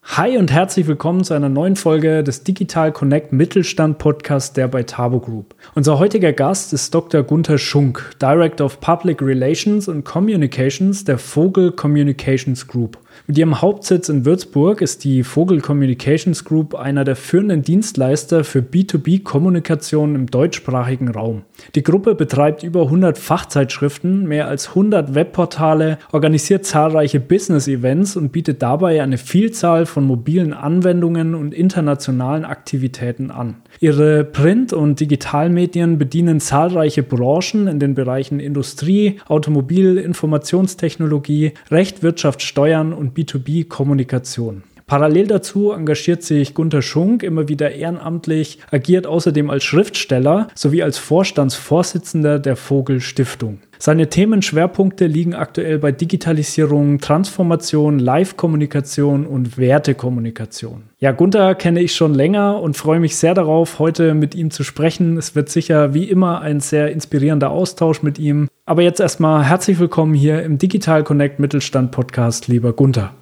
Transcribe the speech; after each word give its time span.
Hi 0.06 0.38
und 0.38 0.52
herzlich 0.52 0.86
willkommen 0.86 1.24
zu 1.24 1.34
einer 1.34 1.48
neuen 1.48 1.78
Folge 1.78 2.24
des 2.24 2.44
Digital 2.44 2.92
Connect 2.92 3.32
Mittelstand 3.32 3.98
Podcast 3.98 4.58
der 4.58 4.68
bei 4.68 4.84
Tabo 4.84 5.20
Group. 5.20 5.56
Unser 5.76 5.98
heutiger 5.98 6.34
Gast 6.34 6.74
ist 6.74 6.94
Dr. 6.94 7.24
Gunther 7.24 7.58
Schunk, 7.58 8.12
Director 8.22 8.66
of 8.66 8.82
Public 8.82 9.22
Relations 9.22 9.88
and 9.88 10.04
Communications 10.04 11.06
der 11.06 11.18
Vogel 11.18 11.72
Communications 11.72 12.68
Group. 12.68 13.00
Mit 13.26 13.38
ihrem 13.38 13.62
Hauptsitz 13.62 14.10
in 14.10 14.26
Würzburg 14.26 14.82
ist 14.82 15.06
die 15.06 15.24
Vogel 15.24 15.62
Communications 15.62 16.44
Group 16.44 16.76
einer 16.76 17.06
der 17.06 17.16
führenden 17.16 17.62
Dienstleister 17.62 18.44
für 18.44 18.60
B2B-Kommunikation 18.60 20.16
im 20.16 20.26
deutschsprachigen 20.28 21.08
Raum. 21.08 21.44
Die 21.74 21.84
Gruppe 21.84 22.16
betreibt 22.16 22.64
über 22.64 22.82
100 22.82 23.18
Fachzeitschriften, 23.18 24.28
mehr 24.28 24.50
als 24.50 24.70
100 24.70 25.16
Webportale, 25.16 26.00
organisiert 26.12 26.66
zahlreiche 26.66 27.22
Business-Events 27.22 28.18
und 28.18 28.34
bietet 28.34 28.62
dabei 28.62 29.02
eine 29.02 29.18
Vielzahl 29.18 29.86
von 29.86 30.04
mobilen 30.04 30.52
Anwendungen 30.52 31.34
und 31.34 31.54
internationalen 31.54 32.44
Aktivitäten 32.44 33.32
an. 33.32 33.56
Ihre 33.80 34.26
Print- 34.26 34.74
und 34.74 35.00
Digitalmedien 35.00 35.98
bedienen 35.98 36.42
zahlreiche 36.42 37.04
Branchen 37.04 37.68
in 37.68 37.80
den 37.80 37.96
Bereichen 37.96 38.42
Industrie, 38.42 39.22
Automobil, 39.28 39.98
Informationstechnologie, 39.98 41.54
Recht, 41.72 42.04
Wirtschaft, 42.04 42.42
Steuern 42.42 42.92
und 42.92 43.12
B2B-Kommunikation. 43.14 44.64
Parallel 44.86 45.28
dazu 45.28 45.72
engagiert 45.72 46.23
sich 46.23 46.53
Gunther 46.53 46.81
Schunk 46.81 47.23
immer 47.23 47.47
wieder 47.47 47.72
ehrenamtlich, 47.72 48.59
agiert 48.70 49.08
außerdem 49.08 49.50
als 49.50 49.64
Schriftsteller 49.64 50.50
sowie 50.55 50.83
als 50.83 50.97
Vorstandsvorsitzender 50.97 52.38
der 52.38 52.55
Vogel 52.55 53.00
Stiftung. 53.00 53.59
Seine 53.80 54.08
Themenschwerpunkte 54.09 55.08
liegen 55.08 55.33
aktuell 55.36 55.80
bei 55.80 55.92
Digitalisierung, 55.92 57.00
Transformation, 57.00 58.00
Live-Kommunikation 58.00 59.25
und 59.25 59.58
Wertekommunikation. 59.58 60.83
Ja, 61.00 61.11
Gunther 61.11 61.55
kenne 61.55 61.81
ich 61.81 61.94
schon 61.94 62.14
länger 62.14 62.61
und 62.61 62.77
freue 62.77 63.00
mich 63.00 63.17
sehr 63.17 63.33
darauf, 63.33 63.80
heute 63.80 64.14
mit 64.14 64.36
ihm 64.36 64.52
zu 64.52 64.64
sprechen. 64.64 65.17
Es 65.17 65.36
wird 65.36 65.50
sicher 65.50 65.94
wie 65.94 66.05
immer 66.05 66.39
ein 66.42 66.59
sehr 66.61 66.92
inspirierender 66.92 67.50
Austausch 67.50 68.03
mit 68.03 68.20
ihm. 68.20 68.48
Aber 68.66 68.81
jetzt 68.81 69.02
erstmal 69.02 69.44
herzlich 69.44 69.78
willkommen 69.78 70.14
hier 70.14 70.42
im 70.42 70.58
Digital 70.58 71.03
Connect 71.03 71.38
Mittelstand 71.38 71.92
Podcast, 71.92 72.47
lieber 72.47 72.72
Gunther. 72.72 73.14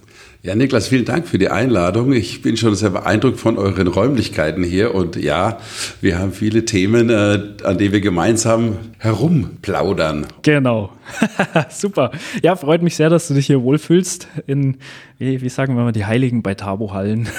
Ja, 0.43 0.53
Niklas, 0.53 0.87
vielen 0.87 1.05
Dank 1.05 1.27
für 1.27 1.39
die 1.39 1.49
Einladung. 1.49 2.13
Ich 2.13 2.43
bin 2.43 2.57
schon 2.57 2.75
sehr 2.75 2.91
beeindruckt 2.91 3.39
von 3.39 3.57
euren 3.57 3.87
Räumlichkeiten 3.87 4.63
hier. 4.63 4.93
Und 4.93 5.15
ja, 5.15 5.57
wir 5.99 6.19
haben 6.19 6.31
viele 6.31 6.65
Themen, 6.65 7.09
äh, 7.09 7.39
an 7.63 7.79
denen 7.79 7.91
wir 7.91 8.01
gemeinsam 8.01 8.77
herumplaudern. 8.99 10.27
Genau. 10.43 10.91
Super. 11.69 12.11
Ja, 12.43 12.55
freut 12.55 12.83
mich 12.83 12.95
sehr, 12.95 13.09
dass 13.09 13.27
du 13.27 13.33
dich 13.33 13.47
hier 13.47 13.63
wohlfühlst 13.63 14.27
in, 14.45 14.77
wie, 15.21 15.39
wie 15.39 15.49
sagen 15.49 15.75
wir 15.75 15.83
mal, 15.83 15.91
die 15.91 16.05
Heiligen 16.05 16.41
bei 16.41 16.55
Tabo-Hallen. 16.55 17.29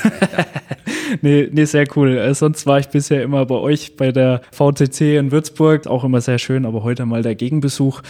nee, 1.20 1.48
nee, 1.53 1.65
sehr 1.65 1.84
cool. 1.97 2.16
Äh, 2.16 2.32
sonst 2.32 2.65
war 2.65 2.78
ich 2.78 2.87
bisher 2.87 3.22
immer 3.25 3.44
bei 3.44 3.56
euch 3.56 3.97
bei 3.97 4.12
der 4.12 4.41
VCC 4.53 5.16
in 5.19 5.32
Würzburg, 5.32 5.88
auch 5.88 6.04
immer 6.04 6.21
sehr 6.21 6.38
schön, 6.38 6.65
aber 6.65 6.84
heute 6.84 7.04
mal 7.06 7.22
der 7.22 7.34
Gegenbesuch. 7.34 8.03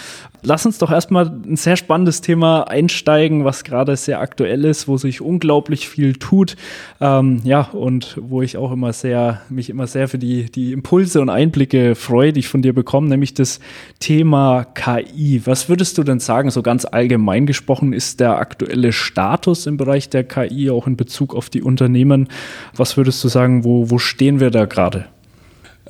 Lass 0.42 0.66
uns 0.66 0.76
doch 0.76 0.90
erstmal 0.90 1.26
ein 1.26 1.56
sehr 1.56 1.76
spannendes 1.76 2.20
Thema 2.20 2.68
einsteigen, 2.68 3.44
was 3.46 3.64
gerade 3.64 3.96
sehr 3.96 4.20
aktuell 4.20 4.64
ist, 4.66 4.88
wo 4.88 4.98
sich 4.98 5.22
unglaublich 5.22 5.88
viel 5.88 6.14
tut. 6.14 6.56
Ähm, 7.00 7.40
ja, 7.44 7.62
und 7.72 8.18
wo 8.20 8.42
ich 8.42 8.58
auch 8.58 8.72
immer 8.72 8.92
sehr, 8.92 9.40
mich 9.48 9.70
immer 9.70 9.86
sehr 9.86 10.06
für 10.06 10.18
die, 10.18 10.50
die 10.50 10.72
Impulse 10.72 11.22
und 11.22 11.30
Einblicke 11.30 11.94
freue, 11.94 12.34
die 12.34 12.40
ich 12.40 12.48
von 12.48 12.60
dir 12.60 12.74
bekomme, 12.74 13.08
nämlich 13.08 13.32
das 13.32 13.58
Thema 14.00 14.64
KI. 14.74 15.40
Was 15.46 15.70
würdest 15.70 15.96
du 15.96 16.02
denn 16.02 16.20
sagen, 16.20 16.50
so 16.50 16.60
ganz 16.60 16.84
allgemein 16.84 17.46
gesprochen, 17.46 17.94
ist 17.94 18.20
der 18.20 18.36
aktuelle 18.36 18.92
Status 18.92 19.61
im 19.66 19.76
Bereich 19.76 20.08
der 20.08 20.24
KI, 20.24 20.70
auch 20.70 20.86
in 20.86 20.96
Bezug 20.96 21.34
auf 21.34 21.50
die 21.50 21.62
Unternehmen? 21.62 22.28
Was 22.76 22.96
würdest 22.96 23.22
du 23.24 23.28
sagen, 23.28 23.64
wo, 23.64 23.90
wo 23.90 23.98
stehen 23.98 24.40
wir 24.40 24.50
da 24.50 24.66
gerade? 24.66 25.06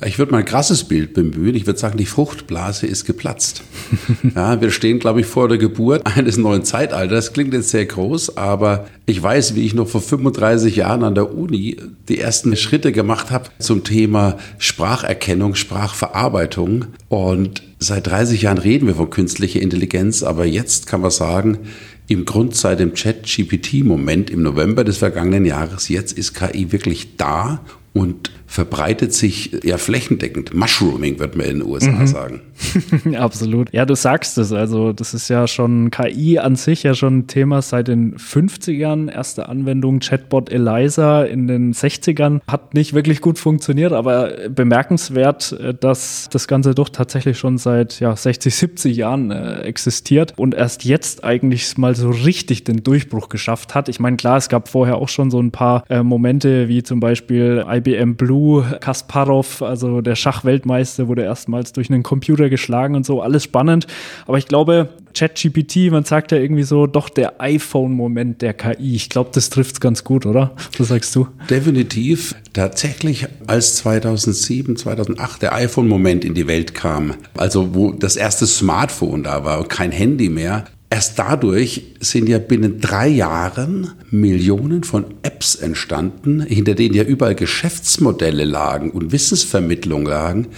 Ich 0.03 0.17
würde 0.17 0.31
mal 0.31 0.39
ein 0.39 0.45
krasses 0.45 0.85
Bild 0.85 1.13
bemühen. 1.13 1.55
Ich 1.55 1.67
würde 1.67 1.79
sagen, 1.79 1.99
die 1.99 2.07
Fruchtblase 2.07 2.87
ist 2.87 3.05
geplatzt. 3.05 3.61
ja, 4.35 4.59
wir 4.59 4.71
stehen, 4.71 4.97
glaube 4.97 5.21
ich, 5.21 5.27
vor 5.27 5.47
der 5.47 5.59
Geburt 5.59 6.05
eines 6.17 6.37
neuen 6.37 6.65
Zeitalters. 6.65 7.31
Klingt 7.31 7.53
jetzt 7.53 7.69
sehr 7.69 7.85
groß, 7.85 8.35
aber 8.35 8.87
ich 9.05 9.21
weiß, 9.21 9.53
wie 9.53 9.65
ich 9.65 9.75
noch 9.75 9.87
vor 9.87 10.01
35 10.01 10.75
Jahren 10.77 11.03
an 11.03 11.13
der 11.13 11.35
Uni 11.35 11.77
die 12.09 12.19
ersten 12.19 12.55
Schritte 12.55 12.91
gemacht 12.91 13.29
habe 13.29 13.49
zum 13.59 13.83
Thema 13.83 14.37
Spracherkennung, 14.57 15.53
Sprachverarbeitung. 15.53 16.85
Und 17.07 17.61
seit 17.77 18.07
30 18.07 18.41
Jahren 18.41 18.57
reden 18.57 18.87
wir 18.87 18.95
von 18.95 19.11
künstlicher 19.11 19.61
Intelligenz, 19.61 20.23
aber 20.23 20.45
jetzt 20.45 20.87
kann 20.87 21.01
man 21.01 21.11
sagen, 21.11 21.59
im 22.07 22.25
Grund 22.25 22.55
seit 22.55 22.79
dem 22.79 22.93
Chat-GPT-Moment 22.93 24.29
im 24.29 24.43
November 24.43 24.83
des 24.83 24.97
vergangenen 24.97 25.45
Jahres, 25.45 25.89
jetzt 25.89 26.17
ist 26.17 26.33
KI 26.33 26.71
wirklich 26.71 27.15
da 27.17 27.63
und 27.93 28.31
verbreitet 28.53 29.15
sich 29.15 29.49
ja 29.63 29.79
flächendeckend. 29.79 30.53
Mushrooming 30.53 31.17
wird 31.17 31.35
man 31.35 31.47
in 31.47 31.59
den 31.59 31.67
USA 31.67 31.89
mhm. 31.89 32.05
sagen. 32.05 32.41
Absolut. 33.15 33.73
Ja, 33.73 33.83
du 33.83 33.95
sagst 33.95 34.37
es. 34.37 34.53
Also, 34.53 34.93
das 34.93 35.15
ist 35.15 35.27
ja 35.27 35.47
schon 35.47 35.89
KI 35.89 36.37
an 36.37 36.55
sich 36.55 36.83
ja 36.83 36.93
schon 36.93 37.17
ein 37.17 37.27
Thema 37.27 37.63
seit 37.63 37.87
den 37.87 38.15
50ern. 38.15 39.11
Erste 39.11 39.49
Anwendung 39.49 40.01
Chatbot 40.01 40.51
Eliza 40.51 41.23
in 41.23 41.47
den 41.47 41.73
60ern 41.73 42.41
hat 42.47 42.75
nicht 42.75 42.93
wirklich 42.93 43.21
gut 43.21 43.39
funktioniert, 43.39 43.91
aber 43.91 44.49
bemerkenswert, 44.49 45.53
äh, 45.53 45.73
dass 45.73 46.29
das 46.31 46.47
Ganze 46.47 46.75
doch 46.75 46.89
tatsächlich 46.89 47.39
schon 47.39 47.57
seit 47.57 47.99
ja, 48.01 48.15
60, 48.15 48.53
70 48.53 48.95
Jahren 48.95 49.31
äh, 49.31 49.61
existiert 49.61 50.35
und 50.37 50.53
erst 50.53 50.85
jetzt 50.85 51.23
eigentlich 51.23 51.75
mal 51.79 51.95
so 51.95 52.11
richtig 52.11 52.65
den 52.65 52.83
Durchbruch 52.83 53.29
geschafft 53.29 53.73
hat. 53.73 53.89
Ich 53.89 53.99
meine, 53.99 54.17
klar, 54.17 54.37
es 54.37 54.47
gab 54.47 54.67
vorher 54.67 54.97
auch 54.97 55.09
schon 55.09 55.31
so 55.31 55.41
ein 55.41 55.49
paar 55.49 55.85
äh, 55.89 56.03
Momente 56.03 56.67
wie 56.67 56.83
zum 56.83 56.99
Beispiel 56.99 57.65
IBM 57.67 58.13
Blue 58.15 58.42
Kasparov, 58.79 59.61
also 59.61 60.01
der 60.01 60.15
Schachweltmeister, 60.15 61.07
wurde 61.07 61.23
erstmals 61.23 61.73
durch 61.73 61.89
einen 61.89 62.03
Computer 62.03 62.49
geschlagen 62.49 62.95
und 62.95 63.05
so, 63.05 63.21
alles 63.21 63.43
spannend. 63.43 63.87
Aber 64.25 64.37
ich 64.37 64.47
glaube, 64.47 64.89
ChatGPT, 65.13 65.91
man 65.91 66.03
sagt 66.03 66.31
ja 66.31 66.37
irgendwie 66.37 66.63
so, 66.63 66.87
doch 66.87 67.09
der 67.09 67.41
iPhone-Moment 67.41 68.41
der 68.41 68.53
KI. 68.53 68.95
Ich 68.95 69.09
glaube, 69.09 69.29
das 69.33 69.49
trifft 69.49 69.73
es 69.73 69.79
ganz 69.79 70.03
gut, 70.03 70.25
oder? 70.25 70.51
Was 70.77 70.87
sagst 70.87 71.15
du? 71.15 71.27
Definitiv. 71.49 72.35
Tatsächlich, 72.53 73.27
als 73.47 73.75
2007, 73.77 74.75
2008 74.75 75.41
der 75.41 75.53
iPhone-Moment 75.53 76.25
in 76.25 76.33
die 76.33 76.47
Welt 76.47 76.73
kam, 76.73 77.13
also 77.37 77.73
wo 77.75 77.91
das 77.91 78.15
erste 78.15 78.47
Smartphone 78.47 79.23
da 79.23 79.45
war 79.45 79.63
kein 79.67 79.91
Handy 79.91 80.29
mehr, 80.29 80.65
Erst 80.93 81.17
dadurch 81.17 81.81
sind 82.01 82.29
ja 82.29 82.37
binnen 82.37 82.79
drei 82.79 83.07
Jahren 83.07 83.93
Millionen 84.11 84.83
von 84.83 85.05
Apps 85.23 85.55
entstanden, 85.55 86.41
hinter 86.41 86.75
denen 86.75 86.93
ja 86.93 87.01
überall 87.01 87.33
Geschäftsmodelle 87.33 88.43
lagen 88.43 88.91
und 88.91 89.11
Wissensvermittlung 89.11 90.05
lagen. 90.05 90.49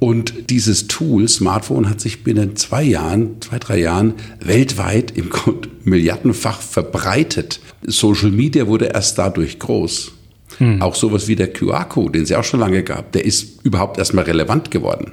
Und 0.00 0.50
dieses 0.50 0.88
Tool, 0.88 1.28
Smartphone, 1.28 1.88
hat 1.88 2.00
sich 2.00 2.24
binnen 2.24 2.56
zwei 2.56 2.82
Jahren, 2.82 3.40
zwei, 3.40 3.60
drei 3.60 3.78
Jahren 3.78 4.14
weltweit 4.40 5.12
im 5.16 5.30
Grunde 5.30 5.68
milliardenfach 5.84 6.60
verbreitet. 6.60 7.60
Social 7.86 8.32
Media 8.32 8.66
wurde 8.66 8.86
erst 8.86 9.18
dadurch 9.18 9.60
groß. 9.60 10.10
Hm. 10.58 10.82
Auch 10.82 10.96
sowas 10.96 11.28
wie 11.28 11.36
der 11.36 11.52
QR-Code, 11.52 12.12
den 12.12 12.22
es 12.22 12.30
ja 12.30 12.40
auch 12.40 12.44
schon 12.44 12.60
lange 12.60 12.82
gab, 12.82 13.12
der 13.12 13.24
ist 13.24 13.64
überhaupt 13.64 13.98
erstmal 13.98 14.24
relevant 14.24 14.70
geworden. 14.72 15.12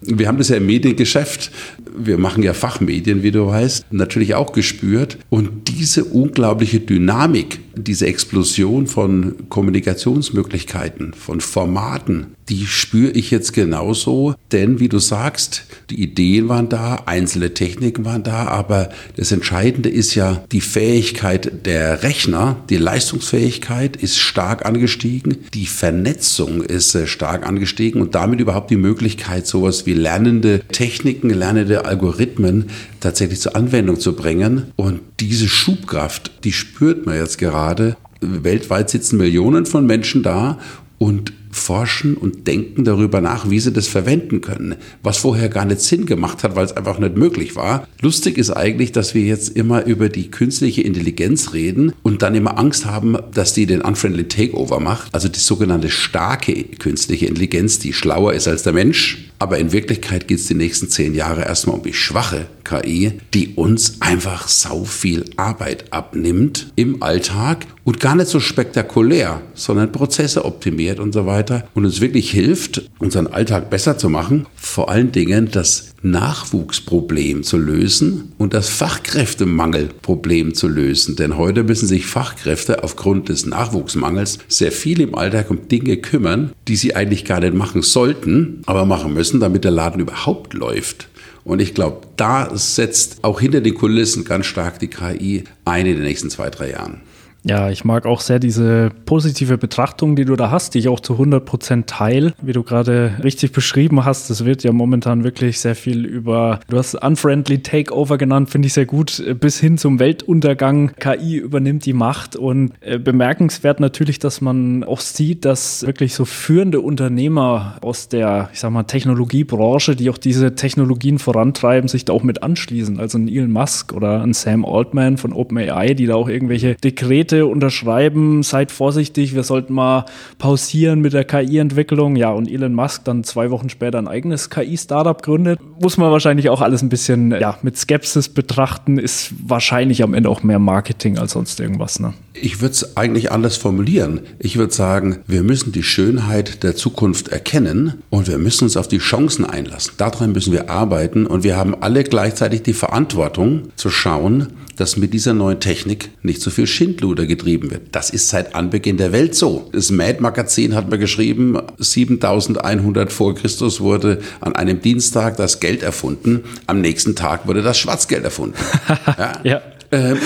Wir 0.00 0.28
haben 0.28 0.38
das 0.38 0.48
ja 0.48 0.56
im 0.56 0.66
Mediengeschäft, 0.66 1.50
wir 1.96 2.18
machen 2.18 2.42
ja 2.42 2.54
Fachmedien, 2.54 3.22
wie 3.22 3.30
du 3.30 3.46
weißt, 3.46 3.86
natürlich 3.90 4.34
auch 4.34 4.52
gespürt. 4.52 5.18
Und 5.28 5.68
diese 5.68 6.04
unglaubliche 6.04 6.80
Dynamik, 6.80 7.60
diese 7.76 8.06
Explosion 8.06 8.86
von 8.86 9.48
Kommunikationsmöglichkeiten, 9.48 11.14
von 11.14 11.40
Formaten, 11.40 12.28
die 12.48 12.66
spüre 12.66 13.12
ich 13.12 13.30
jetzt 13.30 13.52
genauso. 13.52 14.34
Denn 14.52 14.80
wie 14.80 14.88
du 14.88 14.98
sagst, 14.98 15.64
die 15.90 16.02
Ideen 16.02 16.48
waren 16.48 16.68
da, 16.68 17.02
einzelne 17.06 17.54
Techniken 17.54 18.04
waren 18.04 18.22
da, 18.22 18.46
aber 18.46 18.90
das 19.16 19.32
Entscheidende 19.32 19.88
ist 19.88 20.14
ja 20.14 20.44
die 20.52 20.60
Fähigkeit 20.60 21.66
der 21.66 22.02
Rechner, 22.02 22.56
die 22.70 22.76
Leistungsfähigkeit 22.76 23.96
ist 23.96 24.18
stark 24.18 24.64
angestiegen, 24.64 25.38
die 25.54 25.66
Vernetzung 25.66 26.62
ist 26.62 26.94
äh, 26.94 27.06
stark 27.06 27.46
angestiegen 27.46 28.00
und 28.00 28.14
damit 28.14 28.40
überhaupt 28.40 28.70
die 28.70 28.76
Möglichkeit, 28.76 29.46
sowas 29.46 29.86
wie 29.86 29.87
lernende 29.94 30.60
Techniken, 30.70 31.30
lernende 31.30 31.84
Algorithmen 31.84 32.66
tatsächlich 33.00 33.40
zur 33.40 33.56
Anwendung 33.56 34.00
zu 34.00 34.14
bringen. 34.14 34.72
Und 34.76 35.00
diese 35.20 35.48
Schubkraft, 35.48 36.44
die 36.44 36.52
spürt 36.52 37.06
man 37.06 37.16
jetzt 37.16 37.38
gerade. 37.38 37.96
Weltweit 38.20 38.90
sitzen 38.90 39.16
Millionen 39.18 39.66
von 39.66 39.86
Menschen 39.86 40.22
da 40.22 40.58
und 40.98 41.32
forschen 41.50 42.14
und 42.14 42.46
denken 42.46 42.84
darüber 42.84 43.20
nach, 43.20 43.50
wie 43.50 43.60
sie 43.60 43.72
das 43.72 43.88
verwenden 43.88 44.40
können, 44.40 44.76
was 45.02 45.18
vorher 45.18 45.48
gar 45.48 45.64
nicht 45.64 45.80
Sinn 45.80 46.06
gemacht 46.06 46.42
hat, 46.42 46.56
weil 46.56 46.64
es 46.64 46.76
einfach 46.76 46.98
nicht 46.98 47.16
möglich 47.16 47.56
war. 47.56 47.86
Lustig 48.00 48.38
ist 48.38 48.50
eigentlich, 48.50 48.92
dass 48.92 49.14
wir 49.14 49.22
jetzt 49.22 49.56
immer 49.56 49.84
über 49.84 50.08
die 50.08 50.30
künstliche 50.30 50.82
Intelligenz 50.82 51.52
reden 51.52 51.92
und 52.02 52.22
dann 52.22 52.34
immer 52.34 52.58
Angst 52.58 52.86
haben, 52.86 53.16
dass 53.32 53.54
die 53.54 53.66
den 53.66 53.82
unfriendly 53.82 54.24
Takeover 54.28 54.80
macht, 54.80 55.14
also 55.14 55.28
die 55.28 55.38
sogenannte 55.38 55.90
starke 55.90 56.64
künstliche 56.78 57.26
Intelligenz, 57.26 57.78
die 57.78 57.92
schlauer 57.92 58.34
ist 58.34 58.48
als 58.48 58.62
der 58.62 58.72
Mensch. 58.72 59.27
Aber 59.38 59.58
in 59.58 59.72
Wirklichkeit 59.72 60.26
geht 60.26 60.38
es 60.38 60.46
die 60.46 60.54
nächsten 60.54 60.88
zehn 60.88 61.14
Jahre 61.14 61.42
erstmal 61.42 61.76
um 61.76 61.82
die 61.82 61.94
schwache 61.94 62.46
KI, 62.64 63.12
die 63.34 63.54
uns 63.54 64.00
einfach 64.00 64.48
sau 64.48 64.84
viel 64.84 65.24
Arbeit 65.36 65.92
abnimmt 65.92 66.72
im 66.74 67.02
Alltag 67.02 67.66
und 67.84 68.00
gar 68.00 68.16
nicht 68.16 68.28
so 68.28 68.40
spektakulär, 68.40 69.40
sondern 69.54 69.92
Prozesse 69.92 70.44
optimiert 70.44 70.98
und 70.98 71.12
so 71.12 71.24
weiter 71.24 71.68
und 71.74 71.84
uns 71.84 72.00
wirklich 72.00 72.30
hilft, 72.30 72.90
unseren 72.98 73.28
Alltag 73.28 73.70
besser 73.70 73.96
zu 73.96 74.08
machen. 74.08 74.46
Vor 74.56 74.90
allen 74.90 75.12
Dingen 75.12 75.50
das 75.50 75.94
Nachwuchsproblem 76.02 77.42
zu 77.42 77.56
lösen 77.56 78.32
und 78.38 78.54
das 78.54 78.68
Fachkräftemangelproblem 78.68 80.54
zu 80.54 80.68
lösen. 80.68 81.16
Denn 81.16 81.36
heute 81.36 81.64
müssen 81.64 81.88
sich 81.88 82.06
Fachkräfte 82.06 82.84
aufgrund 82.84 83.28
des 83.28 83.46
Nachwuchsmangels 83.46 84.38
sehr 84.48 84.72
viel 84.72 85.00
im 85.00 85.14
Alltag 85.14 85.50
um 85.50 85.68
Dinge 85.68 85.96
kümmern, 85.96 86.52
die 86.68 86.76
sie 86.76 86.94
eigentlich 86.94 87.24
gar 87.24 87.40
nicht 87.40 87.54
machen 87.54 87.82
sollten, 87.82 88.62
aber 88.66 88.84
machen 88.84 89.14
müssen, 89.14 89.40
damit 89.40 89.64
der 89.64 89.72
Laden 89.72 90.00
überhaupt 90.00 90.54
läuft. 90.54 91.08
Und 91.44 91.60
ich 91.60 91.74
glaube, 91.74 92.06
da 92.16 92.50
setzt 92.54 93.18
auch 93.22 93.40
hinter 93.40 93.60
den 93.60 93.74
Kulissen 93.74 94.24
ganz 94.24 94.46
stark 94.46 94.78
die 94.78 94.88
KI 94.88 95.44
ein 95.64 95.86
in 95.86 95.94
den 95.94 96.04
nächsten 96.04 96.30
zwei, 96.30 96.50
drei 96.50 96.72
Jahren. 96.72 97.00
Ja, 97.48 97.70
ich 97.70 97.82
mag 97.82 98.04
auch 98.04 98.20
sehr 98.20 98.38
diese 98.38 98.90
positive 99.06 99.56
Betrachtung, 99.56 100.16
die 100.16 100.26
du 100.26 100.36
da 100.36 100.50
hast, 100.50 100.74
die 100.74 100.80
ich 100.80 100.88
auch 100.88 101.00
zu 101.00 101.14
100 101.14 101.46
Prozent 101.46 101.86
teile. 101.86 102.34
Wie 102.42 102.52
du 102.52 102.62
gerade 102.62 103.12
richtig 103.24 103.52
beschrieben 103.52 104.04
hast, 104.04 104.28
es 104.28 104.44
wird 104.44 104.64
ja 104.64 104.72
momentan 104.72 105.24
wirklich 105.24 105.58
sehr 105.58 105.74
viel 105.74 106.04
über, 106.04 106.60
du 106.68 106.76
hast 106.76 106.94
Unfriendly 106.94 107.62
Takeover 107.62 108.18
genannt, 108.18 108.50
finde 108.50 108.66
ich 108.66 108.74
sehr 108.74 108.84
gut, 108.84 109.24
bis 109.40 109.58
hin 109.58 109.78
zum 109.78 109.98
Weltuntergang. 109.98 110.92
KI 110.98 111.38
übernimmt 111.38 111.86
die 111.86 111.94
Macht 111.94 112.36
und 112.36 112.72
äh, 112.82 112.98
bemerkenswert 112.98 113.80
natürlich, 113.80 114.18
dass 114.18 114.42
man 114.42 114.84
auch 114.84 115.00
sieht, 115.00 115.46
dass 115.46 115.86
wirklich 115.86 116.12
so 116.12 116.26
führende 116.26 116.82
Unternehmer 116.82 117.78
aus 117.80 118.08
der, 118.08 118.50
ich 118.52 118.60
sag 118.60 118.72
mal, 118.72 118.82
Technologiebranche, 118.82 119.96
die 119.96 120.10
auch 120.10 120.18
diese 120.18 120.54
Technologien 120.54 121.18
vorantreiben, 121.18 121.88
sich 121.88 122.04
da 122.04 122.12
auch 122.12 122.22
mit 122.22 122.42
anschließen. 122.42 123.00
Also 123.00 123.16
ein 123.16 123.26
Elon 123.26 123.52
Musk 123.52 123.94
oder 123.94 124.22
ein 124.22 124.34
Sam 124.34 124.66
Altman 124.66 125.16
von 125.16 125.32
OpenAI, 125.32 125.94
die 125.94 126.04
da 126.04 126.14
auch 126.16 126.28
irgendwelche 126.28 126.74
Dekrete 126.74 127.37
unterschreiben, 127.46 128.42
seid 128.42 128.72
vorsichtig, 128.72 129.34
wir 129.34 129.42
sollten 129.42 129.74
mal 129.74 130.04
pausieren 130.38 131.00
mit 131.00 131.12
der 131.12 131.24
KI-Entwicklung. 131.24 132.16
Ja, 132.16 132.30
und 132.30 132.50
Elon 132.50 132.74
Musk 132.74 133.04
dann 133.04 133.24
zwei 133.24 133.50
Wochen 133.50 133.68
später 133.68 133.98
ein 133.98 134.08
eigenes 134.08 134.50
KI-Startup 134.50 135.20
gründet. 135.22 135.60
Muss 135.80 135.96
man 135.96 136.10
wahrscheinlich 136.10 136.50
auch 136.50 136.60
alles 136.60 136.82
ein 136.82 136.88
bisschen 136.88 137.32
ja, 137.32 137.58
mit 137.62 137.76
Skepsis 137.76 138.28
betrachten, 138.28 138.98
ist 138.98 139.32
wahrscheinlich 139.44 140.02
am 140.02 140.14
Ende 140.14 140.28
auch 140.28 140.42
mehr 140.42 140.58
Marketing 140.58 141.18
als 141.18 141.32
sonst 141.32 141.60
irgendwas. 141.60 142.00
Ne? 142.00 142.14
Ich 142.34 142.60
würde 142.60 142.72
es 142.72 142.96
eigentlich 142.96 143.32
anders 143.32 143.56
formulieren. 143.56 144.20
Ich 144.38 144.56
würde 144.56 144.72
sagen, 144.72 145.18
wir 145.26 145.42
müssen 145.42 145.72
die 145.72 145.82
Schönheit 145.82 146.62
der 146.62 146.76
Zukunft 146.76 147.28
erkennen 147.28 148.02
und 148.10 148.28
wir 148.28 148.38
müssen 148.38 148.64
uns 148.64 148.76
auf 148.76 148.88
die 148.88 148.98
Chancen 148.98 149.44
einlassen. 149.44 149.94
Daran 149.96 150.32
müssen 150.32 150.52
wir 150.52 150.70
arbeiten 150.70 151.26
und 151.26 151.44
wir 151.44 151.56
haben 151.56 151.74
alle 151.80 152.04
gleichzeitig 152.04 152.62
die 152.62 152.72
Verantwortung 152.72 153.70
zu 153.76 153.90
schauen, 153.90 154.48
dass 154.76 154.96
mit 154.96 155.12
dieser 155.12 155.34
neuen 155.34 155.60
Technik 155.60 156.10
nicht 156.22 156.40
so 156.40 156.50
viel 156.50 156.66
Schindluder 156.66 157.17
getrieben 157.26 157.70
wird. 157.70 157.82
Das 157.92 158.10
ist 158.10 158.28
seit 158.28 158.54
Anbeginn 158.54 158.96
der 158.96 159.12
Welt 159.12 159.34
so. 159.34 159.68
Das 159.72 159.90
Mad-Magazin 159.90 160.74
hat 160.74 160.88
mir 160.88 160.98
geschrieben, 160.98 161.58
7100 161.78 163.12
vor 163.12 163.34
Christus 163.34 163.80
wurde 163.80 164.20
an 164.40 164.54
einem 164.54 164.80
Dienstag 164.80 165.36
das 165.36 165.60
Geld 165.60 165.82
erfunden, 165.82 166.44
am 166.66 166.80
nächsten 166.80 167.14
Tag 167.14 167.46
wurde 167.46 167.62
das 167.62 167.78
Schwarzgeld 167.78 168.24
erfunden. 168.24 168.56
ja. 169.18 169.32
ja. 169.42 169.62
Ähm, 169.90 170.18